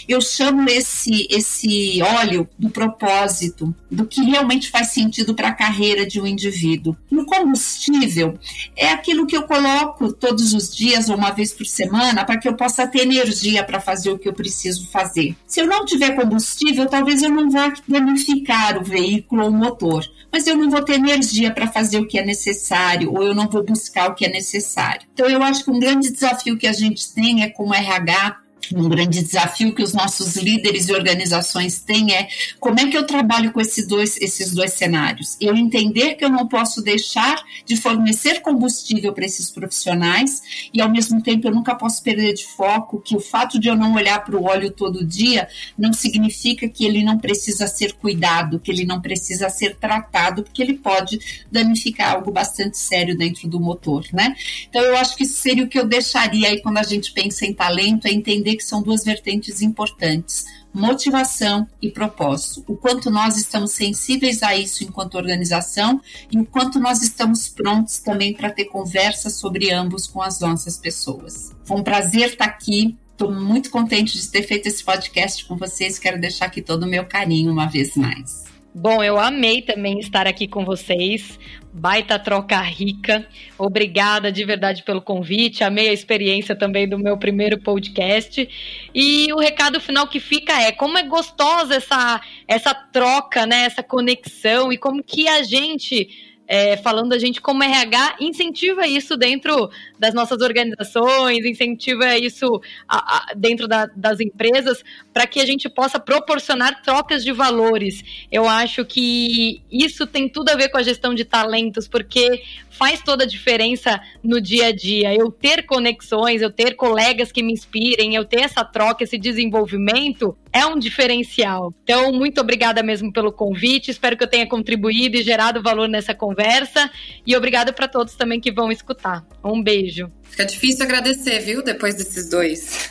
Eu 0.06 0.20
chamo 0.20 0.68
esse 0.68 1.26
esse 1.30 2.02
óleo 2.02 2.48
do 2.58 2.70
propósito, 2.70 3.74
do 3.90 4.06
que 4.06 4.22
realmente 4.22 4.70
faz 4.70 4.88
sentido 4.88 5.34
para 5.34 5.48
a 5.48 5.54
carreira 5.54 6.06
de 6.06 6.20
um 6.20 6.26
indivíduo. 6.26 6.96
No 7.10 7.24
combustível 7.24 8.38
é 8.76 8.90
aquilo 8.90 9.26
que 9.26 9.36
eu 9.36 9.42
coloco 9.44 10.12
todos 10.18 10.54
os 10.54 10.74
dias 10.74 11.08
ou 11.08 11.16
uma 11.16 11.30
vez 11.30 11.52
por 11.52 11.66
semana 11.66 12.24
para 12.24 12.38
que 12.38 12.48
eu 12.48 12.54
possa 12.54 12.86
ter 12.86 13.02
energia 13.02 13.64
para 13.64 13.80
fazer 13.80 14.10
o 14.10 14.18
que 14.18 14.28
eu 14.28 14.32
preciso 14.32 14.88
fazer. 14.88 15.36
Se 15.46 15.60
eu 15.60 15.66
não 15.66 15.84
tiver 15.84 16.16
combustível, 16.16 16.86
talvez 16.86 17.22
eu 17.22 17.30
não 17.30 17.50
vá 17.50 17.72
danificar 17.86 18.78
o 18.78 18.84
veículo 18.84 19.44
ou 19.44 19.50
o 19.50 19.54
motor, 19.54 20.04
mas 20.32 20.46
eu 20.46 20.56
não 20.56 20.70
vou 20.70 20.82
ter 20.82 20.94
energia 20.94 21.50
para 21.50 21.68
fazer 21.68 21.98
o 21.98 22.06
que 22.06 22.18
é 22.18 22.24
necessário 22.24 23.12
ou 23.12 23.22
eu 23.22 23.34
não 23.34 23.48
vou 23.48 23.62
buscar 23.62 24.10
o 24.10 24.14
que 24.14 24.26
é 24.26 24.28
necessário. 24.28 25.06
Então 25.12 25.26
eu 25.26 25.42
acho 25.42 25.64
que 25.64 25.70
um 25.70 25.80
grande 25.80 26.10
desafio 26.10 26.58
que 26.58 26.66
a 26.66 26.72
gente 26.72 27.12
tem 27.12 27.42
é 27.42 27.48
como 27.48 27.74
RH 27.74 28.47
um 28.74 28.88
grande 28.88 29.22
desafio 29.22 29.74
que 29.74 29.82
os 29.82 29.92
nossos 29.92 30.36
líderes 30.36 30.88
e 30.88 30.92
organizações 30.92 31.80
têm 31.80 32.12
é 32.14 32.28
como 32.58 32.80
é 32.80 32.86
que 32.88 32.96
eu 32.96 33.06
trabalho 33.06 33.52
com 33.52 33.60
esses 33.60 33.86
dois, 33.86 34.16
esses 34.20 34.52
dois 34.52 34.72
cenários. 34.72 35.36
Eu 35.40 35.56
entender 35.56 36.14
que 36.14 36.24
eu 36.24 36.30
não 36.30 36.46
posso 36.46 36.82
deixar 36.82 37.42
de 37.64 37.76
fornecer 37.76 38.40
combustível 38.40 39.12
para 39.12 39.24
esses 39.24 39.50
profissionais 39.50 40.42
e, 40.72 40.80
ao 40.80 40.90
mesmo 40.90 41.22
tempo, 41.22 41.46
eu 41.46 41.54
nunca 41.54 41.74
posso 41.74 42.02
perder 42.02 42.34
de 42.34 42.46
foco 42.46 43.00
que 43.00 43.16
o 43.16 43.20
fato 43.20 43.58
de 43.58 43.68
eu 43.68 43.76
não 43.76 43.94
olhar 43.94 44.24
para 44.24 44.36
o 44.36 44.44
óleo 44.44 44.70
todo 44.70 45.04
dia 45.04 45.48
não 45.76 45.92
significa 45.92 46.68
que 46.68 46.84
ele 46.84 47.02
não 47.02 47.18
precisa 47.18 47.66
ser 47.66 47.94
cuidado, 47.94 48.58
que 48.58 48.70
ele 48.70 48.84
não 48.84 49.00
precisa 49.00 49.48
ser 49.48 49.76
tratado, 49.76 50.42
porque 50.42 50.62
ele 50.62 50.74
pode 50.74 51.18
danificar 51.50 52.14
algo 52.14 52.30
bastante 52.30 52.76
sério 52.76 53.16
dentro 53.16 53.48
do 53.48 53.60
motor, 53.60 54.04
né? 54.12 54.34
Então, 54.68 54.82
eu 54.82 54.96
acho 54.96 55.16
que 55.16 55.24
isso 55.24 55.36
seria 55.36 55.64
o 55.64 55.68
que 55.68 55.78
eu 55.78 55.86
deixaria 55.86 56.48
aí 56.48 56.60
quando 56.60 56.78
a 56.78 56.82
gente 56.82 57.12
pensa 57.12 57.46
em 57.46 57.52
talento, 57.52 58.06
é 58.06 58.10
entender 58.10 58.57
que 58.58 58.64
são 58.64 58.82
duas 58.82 59.04
vertentes 59.04 59.62
importantes: 59.62 60.44
motivação 60.74 61.66
e 61.80 61.90
propósito. 61.90 62.64
O 62.68 62.76
quanto 62.76 63.10
nós 63.10 63.36
estamos 63.36 63.70
sensíveis 63.70 64.42
a 64.42 64.54
isso 64.54 64.84
enquanto 64.84 65.14
organização 65.14 66.00
e 66.30 66.38
o 66.38 66.44
quanto 66.44 66.78
nós 66.78 67.00
estamos 67.00 67.48
prontos 67.48 68.00
também 68.00 68.34
para 68.34 68.50
ter 68.50 68.66
conversas 68.66 69.34
sobre 69.34 69.72
ambos 69.72 70.06
com 70.06 70.20
as 70.20 70.40
nossas 70.40 70.76
pessoas. 70.76 71.54
Foi 71.64 71.78
um 71.78 71.82
prazer 71.82 72.30
estar 72.30 72.44
aqui. 72.44 72.98
Estou 73.12 73.32
muito 73.32 73.70
contente 73.70 74.20
de 74.20 74.28
ter 74.28 74.42
feito 74.42 74.66
esse 74.66 74.84
podcast 74.84 75.44
com 75.46 75.56
vocês. 75.56 75.98
Quero 75.98 76.20
deixar 76.20 76.46
aqui 76.46 76.60
todo 76.60 76.82
o 76.82 76.88
meu 76.88 77.04
carinho 77.04 77.50
uma 77.50 77.66
vez 77.66 77.96
mais. 77.96 78.47
Bom, 78.74 79.02
eu 79.02 79.18
amei 79.18 79.62
também 79.62 79.98
estar 79.98 80.26
aqui 80.26 80.46
com 80.46 80.64
vocês. 80.64 81.38
Baita 81.72 82.18
troca 82.18 82.60
rica. 82.60 83.26
Obrigada 83.56 84.30
de 84.30 84.44
verdade 84.44 84.82
pelo 84.82 85.00
convite. 85.00 85.64
Amei 85.64 85.88
a 85.88 85.92
experiência 85.92 86.54
também 86.54 86.88
do 86.88 86.98
meu 86.98 87.16
primeiro 87.16 87.58
podcast. 87.58 88.48
E 88.94 89.32
o 89.32 89.38
recado 89.38 89.80
final 89.80 90.06
que 90.06 90.20
fica 90.20 90.60
é 90.60 90.70
como 90.70 90.98
é 90.98 91.02
gostosa 91.02 91.76
essa 91.76 92.20
essa 92.46 92.74
troca, 92.74 93.46
né, 93.46 93.64
essa 93.64 93.82
conexão 93.82 94.72
e 94.72 94.78
como 94.78 95.02
que 95.02 95.26
a 95.28 95.42
gente 95.42 96.27
é, 96.48 96.78
falando 96.78 97.12
a 97.12 97.18
gente 97.18 97.42
como 97.42 97.62
RH 97.62 98.16
incentiva 98.20 98.86
isso 98.86 99.16
dentro 99.18 99.70
das 99.98 100.14
nossas 100.14 100.40
organizações, 100.40 101.44
incentiva 101.44 102.16
isso 102.16 102.60
a, 102.88 103.16
a, 103.16 103.34
dentro 103.34 103.68
da, 103.68 103.84
das 103.94 104.18
empresas 104.18 104.82
para 105.12 105.26
que 105.26 105.40
a 105.40 105.44
gente 105.44 105.68
possa 105.68 106.00
proporcionar 106.00 106.82
trocas 106.82 107.22
de 107.22 107.32
valores. 107.32 108.02
Eu 108.32 108.48
acho 108.48 108.84
que 108.86 109.62
isso 109.70 110.06
tem 110.06 110.26
tudo 110.26 110.48
a 110.48 110.56
ver 110.56 110.70
com 110.70 110.78
a 110.78 110.82
gestão 110.82 111.14
de 111.14 111.24
talentos, 111.24 111.86
porque 111.86 112.42
faz 112.78 113.02
toda 113.02 113.24
a 113.24 113.26
diferença 113.26 114.00
no 114.22 114.40
dia 114.40 114.68
a 114.68 114.72
dia. 114.72 115.12
Eu 115.12 115.32
ter 115.32 115.66
conexões, 115.66 116.40
eu 116.40 116.50
ter 116.50 116.76
colegas 116.76 117.32
que 117.32 117.42
me 117.42 117.52
inspirem, 117.52 118.14
eu 118.14 118.24
ter 118.24 118.42
essa 118.42 118.64
troca, 118.64 119.02
esse 119.02 119.18
desenvolvimento 119.18 120.38
é 120.52 120.64
um 120.64 120.78
diferencial. 120.78 121.74
Então, 121.82 122.12
muito 122.12 122.40
obrigada 122.40 122.82
mesmo 122.82 123.12
pelo 123.12 123.32
convite. 123.32 123.90
Espero 123.90 124.16
que 124.16 124.22
eu 124.22 124.28
tenha 124.28 124.48
contribuído 124.48 125.16
e 125.16 125.22
gerado 125.22 125.60
valor 125.60 125.88
nessa 125.88 126.14
conversa. 126.14 126.88
E 127.26 127.36
obrigada 127.36 127.72
para 127.72 127.88
todos 127.88 128.14
também 128.14 128.40
que 128.40 128.52
vão 128.52 128.70
escutar. 128.70 129.26
Um 129.44 129.60
beijo. 129.60 130.10
Fica 130.22 130.44
difícil 130.44 130.84
agradecer, 130.84 131.40
viu? 131.40 131.62
Depois 131.62 131.96
desses 131.96 132.30
dois. 132.30 132.88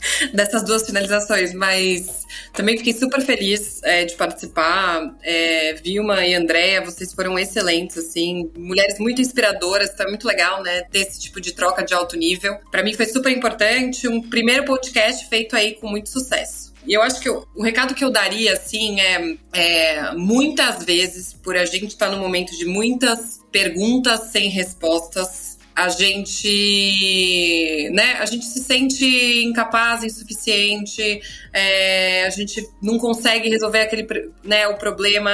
dessas 0.32 0.62
duas 0.62 0.84
finalizações, 0.86 1.52
mas 1.54 2.26
também 2.52 2.76
fiquei 2.76 2.92
super 2.92 3.20
feliz 3.20 3.80
é, 3.82 4.04
de 4.04 4.14
participar. 4.14 5.14
É, 5.22 5.74
Vilma 5.74 6.24
e 6.24 6.34
Andréia, 6.34 6.84
vocês 6.84 7.12
foram 7.12 7.38
excelentes, 7.38 7.98
assim, 7.98 8.50
mulheres 8.56 8.98
muito 8.98 9.20
inspiradoras, 9.20 9.90
é 9.98 10.06
muito 10.06 10.26
legal, 10.26 10.62
né, 10.62 10.82
ter 10.82 11.00
esse 11.00 11.20
tipo 11.20 11.40
de 11.40 11.52
troca 11.52 11.82
de 11.82 11.94
alto 11.94 12.16
nível. 12.16 12.56
Para 12.70 12.82
mim 12.82 12.94
foi 12.94 13.06
super 13.06 13.30
importante, 13.30 14.08
um 14.08 14.22
primeiro 14.22 14.64
podcast 14.64 15.28
feito 15.28 15.56
aí 15.56 15.74
com 15.74 15.88
muito 15.88 16.08
sucesso. 16.08 16.68
E 16.86 16.94
eu 16.94 17.02
acho 17.02 17.20
que 17.20 17.28
eu, 17.28 17.46
o 17.54 17.62
recado 17.62 17.94
que 17.94 18.02
eu 18.02 18.10
daria, 18.10 18.54
assim, 18.54 18.98
é, 19.00 19.36
é 19.52 20.14
muitas 20.14 20.84
vezes, 20.84 21.34
por 21.34 21.56
a 21.56 21.64
gente 21.64 21.88
estar 21.88 22.08
tá 22.08 22.16
no 22.16 22.22
momento 22.22 22.56
de 22.56 22.64
muitas 22.64 23.40
perguntas 23.52 24.30
sem 24.30 24.48
respostas, 24.48 25.47
a 25.78 25.88
gente, 25.90 27.88
né, 27.92 28.14
a 28.14 28.26
gente 28.26 28.44
se 28.44 28.58
sente 28.58 29.04
incapaz, 29.44 30.02
insuficiente, 30.02 31.20
é, 31.52 32.26
a 32.26 32.30
gente 32.30 32.68
não 32.82 32.98
consegue 32.98 33.48
resolver 33.48 33.82
aquele, 33.82 34.04
né, 34.42 34.66
o 34.66 34.76
problema 34.76 35.30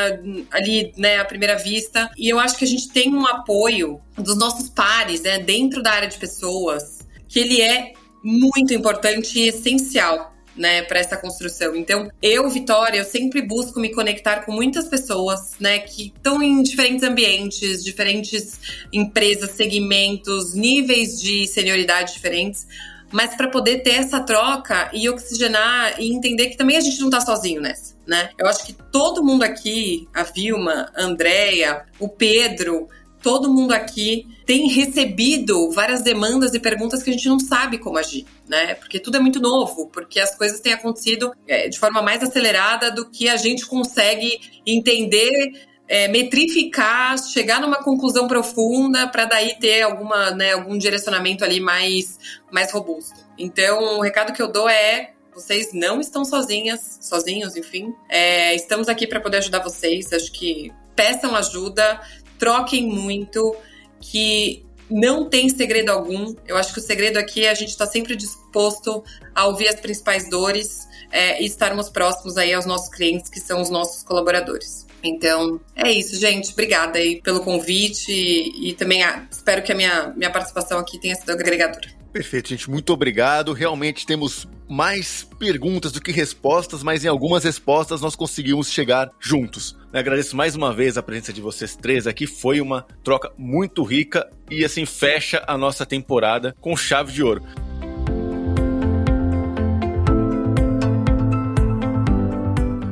ali, 0.51 0.93
né, 0.99 1.17
à 1.17 1.25
primeira 1.25 1.57
vista. 1.57 2.11
E 2.15 2.29
eu 2.29 2.39
acho 2.39 2.59
que 2.59 2.65
a 2.67 2.69
gente 2.69 2.91
tem 2.91 3.15
um 3.15 3.27
apoio 3.27 4.03
dos 4.19 4.37
nossos 4.37 4.69
pares, 4.69 5.23
né, 5.23 5.39
dentro 5.39 5.83
da 5.83 5.93
área 5.93 6.09
de 6.09 6.19
pessoas, 6.19 6.99
que 7.27 7.41
ele 7.41 7.63
é 7.63 7.95
muito 8.23 8.75
importante 8.75 9.39
e 9.39 9.49
essencial 9.49 10.34
né, 10.57 10.83
para 10.83 10.99
essa 10.99 11.17
construção. 11.17 11.75
Então, 11.75 12.11
eu, 12.23 12.49
Vitória, 12.49 12.99
eu 12.99 13.05
sempre 13.05 13.43
busco 13.43 13.81
me 13.81 13.93
conectar 13.93 14.45
com 14.45 14.53
muitas 14.53 14.89
pessoas, 14.89 15.55
né, 15.59 15.79
que 15.81 16.13
estão 16.15 16.43
em 16.43 16.63
diferentes 16.63 17.03
ambientes, 17.03 17.83
diferentes 17.85 18.61
empresas, 18.93 19.51
segmentos, 19.51 20.55
níveis 20.55 21.21
de 21.21 21.47
senioridade 21.47 22.13
diferentes, 22.13 22.67
mas 23.11 23.37
para 23.37 23.49
poder 23.49 23.79
ter 23.83 23.95
essa 23.95 24.21
troca 24.21 24.91
e 24.93 25.09
oxigenar 25.09 26.01
e 26.01 26.13
entender 26.13 26.49
que 26.49 26.57
também 26.57 26.77
a 26.77 26.81
gente 26.81 26.99
não 26.99 27.09
está 27.09 27.21
sozinho 27.21 27.61
nessa, 27.61 27.95
né? 28.05 28.31
Eu 28.37 28.49
acho 28.49 28.67
que 28.67 28.73
todo 28.73 29.23
mundo 29.23 29.45
aqui, 29.45 30.09
a 30.13 30.25
Vilma, 30.25 30.91
a 30.97 31.03
Andrea, 31.05 31.85
o 32.01 32.09
Pedro, 32.09 32.89
todo 33.25 33.51
mundo 33.51 33.73
aqui 33.73 34.29
tem 34.45 34.69
recebido 34.69 35.71
várias 35.71 36.03
demandas 36.03 36.53
e 36.53 36.61
perguntas 36.61 37.03
que 37.03 37.09
a 37.09 37.13
gente 37.15 37.27
não 37.27 37.41
sabe 37.41 37.79
como 37.79 37.97
agir, 37.97 38.27
né? 38.47 38.75
Porque 38.75 39.01
tudo 39.01 39.17
é 39.17 39.21
muito 39.21 39.41
novo, 39.41 39.89
porque 39.89 40.21
as 40.21 40.37
coisas 40.37 40.61
têm 40.61 40.75
acontecido 40.75 41.35
é, 41.49 41.67
de 41.67 41.79
forma 41.79 42.03
mais 42.03 42.23
acelerada 42.23 42.91
do 42.91 43.09
que 43.09 43.27
a 43.27 43.37
gente 43.37 43.65
consegue 43.65 44.39
entender. 44.67 45.73
É, 45.87 46.09
metrificar, 46.09 47.19
chegar 47.19 47.61
numa 47.61 47.77
conclusão 47.77 48.27
profunda 48.27 49.07
para 49.07 49.27
daí 49.27 49.55
ter 49.61 49.83
alguma, 49.83 50.31
né, 50.31 50.55
algum 50.55 50.79
direcionamento 50.79 51.45
ali 51.45 51.61
mais, 51.61 52.19
mais 52.51 52.73
robusto. 52.73 53.21
Então, 53.37 53.99
o 53.99 54.01
recado 54.01 54.33
que 54.33 54.41
eu 54.41 54.51
dou 54.51 54.67
é 54.67 55.11
vocês 55.35 55.75
não 55.75 56.01
estão 56.01 56.25
sozinhas, 56.25 57.01
sozinhos, 57.03 57.55
enfim. 57.55 57.95
É, 58.09 58.55
estamos 58.55 58.89
aqui 58.89 59.07
para 59.07 59.21
poder 59.21 59.37
ajudar 59.39 59.59
vocês. 59.59 60.11
Acho 60.11 60.33
que 60.33 60.73
peçam 60.97 61.37
ajuda, 61.37 62.01
troquem 62.45 62.87
muito, 62.87 63.57
que 63.99 64.67
não 64.91 65.31
tem 65.31 65.49
segredo 65.49 65.89
algum. 65.89 66.35
Eu 66.47 66.59
acho 66.59 66.75
que 66.75 66.79
o 66.79 66.83
segredo 66.83 67.17
aqui 67.17 67.47
é 67.47 67.51
a 67.51 67.55
gente 67.55 67.71
estar 67.71 67.87
tá 67.87 67.91
sempre 67.91 68.15
disposto 68.15 69.03
a 69.35 69.47
ouvir 69.47 69.67
as 69.67 69.81
principais 69.81 70.29
dores 70.29 70.87
é, 71.11 71.43
e 71.43 71.47
estarmos 71.47 71.89
próximos 71.89 72.37
aí 72.37 72.53
aos 72.53 72.67
nossos 72.67 72.91
clientes, 72.91 73.31
que 73.31 73.41
são 73.41 73.63
os 73.63 73.71
nossos 73.71 74.03
colaboradores. 74.03 74.87
Então, 75.03 75.59
é 75.75 75.91
isso, 75.91 76.21
gente. 76.21 76.53
Obrigada 76.53 76.99
aí 76.99 77.23
pelo 77.23 77.41
convite 77.41 78.13
e, 78.13 78.69
e 78.69 78.75
também 78.75 79.01
espero 79.31 79.63
que 79.63 79.73
a 79.73 79.75
minha, 79.75 80.13
minha 80.15 80.31
participação 80.31 80.79
aqui 80.79 80.99
tenha 80.99 81.15
sido 81.15 81.31
agregadora. 81.31 81.89
Perfeito, 82.13 82.51
gente. 82.51 82.71
Muito 82.71 82.93
obrigado. 82.93 83.55
Realmente 83.55 84.05
temos 84.05 84.47
mais 84.69 85.27
perguntas 85.39 85.93
do 85.93 86.01
que 86.01 86.13
respostas, 86.13 86.83
mas 86.83 87.07
em 87.07 87.09
algumas 87.09 87.43
respostas 87.43 88.03
nós 88.03 88.15
conseguimos 88.15 88.71
chegar 88.71 89.11
juntos. 89.19 89.77
Eu 89.95 90.01
agradeço 90.01 90.37
mais 90.37 90.57
uma 90.57 90.75
vez 90.75 90.99
a 90.99 91.03
presença 91.05 91.33
de 91.33 91.41
vocês 91.41 91.77
três 91.77 92.09
aqui. 92.09 92.27
Foi 92.27 92.61
uma 92.61 92.85
troca 93.05 93.31
muito 93.39 93.85
rica 93.85 94.29
e 94.51 94.65
assim 94.65 94.85
fecha 94.85 95.45
a 95.47 95.57
nossa 95.57 95.87
temporada 95.87 96.53
com 96.61 96.77
chave 96.77 97.13
de 97.13 97.23
ouro. 97.23 97.45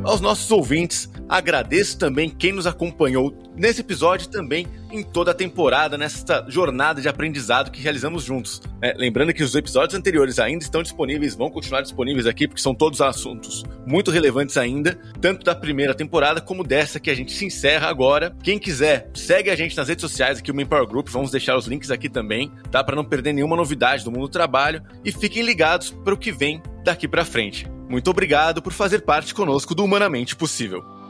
Aos 0.05 0.21
nossos 0.21 0.49
ouvintes, 0.53 1.11
agradeço 1.29 1.99
também 1.99 2.31
quem 2.31 2.53
nos 2.53 2.69
acompanhou 2.69 3.37
nesse 3.57 3.81
episódio 3.81 4.29
também 4.29 4.69
em 4.93 5.03
toda 5.03 5.31
a 5.31 5.35
temporada, 5.35 5.97
nessa 5.97 6.45
jornada 6.49 7.01
de 7.01 7.09
aprendizado 7.09 7.71
que 7.71 7.81
realizamos 7.81 8.25
juntos. 8.25 8.61
É, 8.81 8.95
lembrando 8.97 9.33
que 9.33 9.43
os 9.43 9.55
episódios 9.55 9.99
anteriores 9.99 10.39
ainda 10.39 10.63
estão 10.63 10.83
disponíveis, 10.83 11.35
vão 11.35 11.51
continuar 11.51 11.83
disponíveis 11.83 12.27
aqui, 12.27 12.47
porque 12.47 12.61
são 12.61 12.75
todos 12.75 13.01
assuntos 13.01 13.65
muito 13.87 14.11
relevantes 14.11 14.57
ainda, 14.57 14.99
tanto 15.21 15.45
da 15.45 15.55
primeira 15.55 15.95
temporada 15.95 16.41
como 16.41 16.63
dessa 16.63 17.01
que 17.01 17.11
a 17.11 17.15
gente 17.15 17.33
se 17.33 17.45
encerra 17.45 17.89
agora. 17.89 18.35
Quem 18.43 18.59
quiser, 18.59 19.11
segue 19.15 19.51
a 19.51 19.57
gente 19.57 19.77
nas 19.77 19.89
redes 19.89 20.03
sociais 20.03 20.39
aqui, 20.39 20.51
o 20.51 20.55
Manpower 20.55 20.87
Group, 20.87 21.09
vamos 21.09 21.31
deixar 21.31 21.57
os 21.57 21.67
links 21.67 21.91
aqui 21.91 22.09
também, 22.09 22.51
tá? 22.71 22.85
Para 22.85 22.97
não 22.97 23.05
perder 23.05 23.33
nenhuma 23.33 23.57
novidade 23.57 24.05
do 24.05 24.11
mundo 24.11 24.23
do 24.23 24.29
trabalho 24.29 24.83
e 25.05 25.11
fiquem 25.11 25.43
ligados 25.43 25.91
para 25.91 26.15
o 26.15 26.19
que 26.19 26.31
vem 26.31 26.63
daqui 26.85 27.09
para 27.09 27.25
frente. 27.25 27.71
Muito 27.89 28.11
obrigado 28.11 28.63
por 28.63 28.73
fazer 28.73 29.01
parte 29.01 29.35
conosco 29.35 29.75
do 29.75 29.85
Humanamente 29.85 30.35
Possível. 30.35 31.02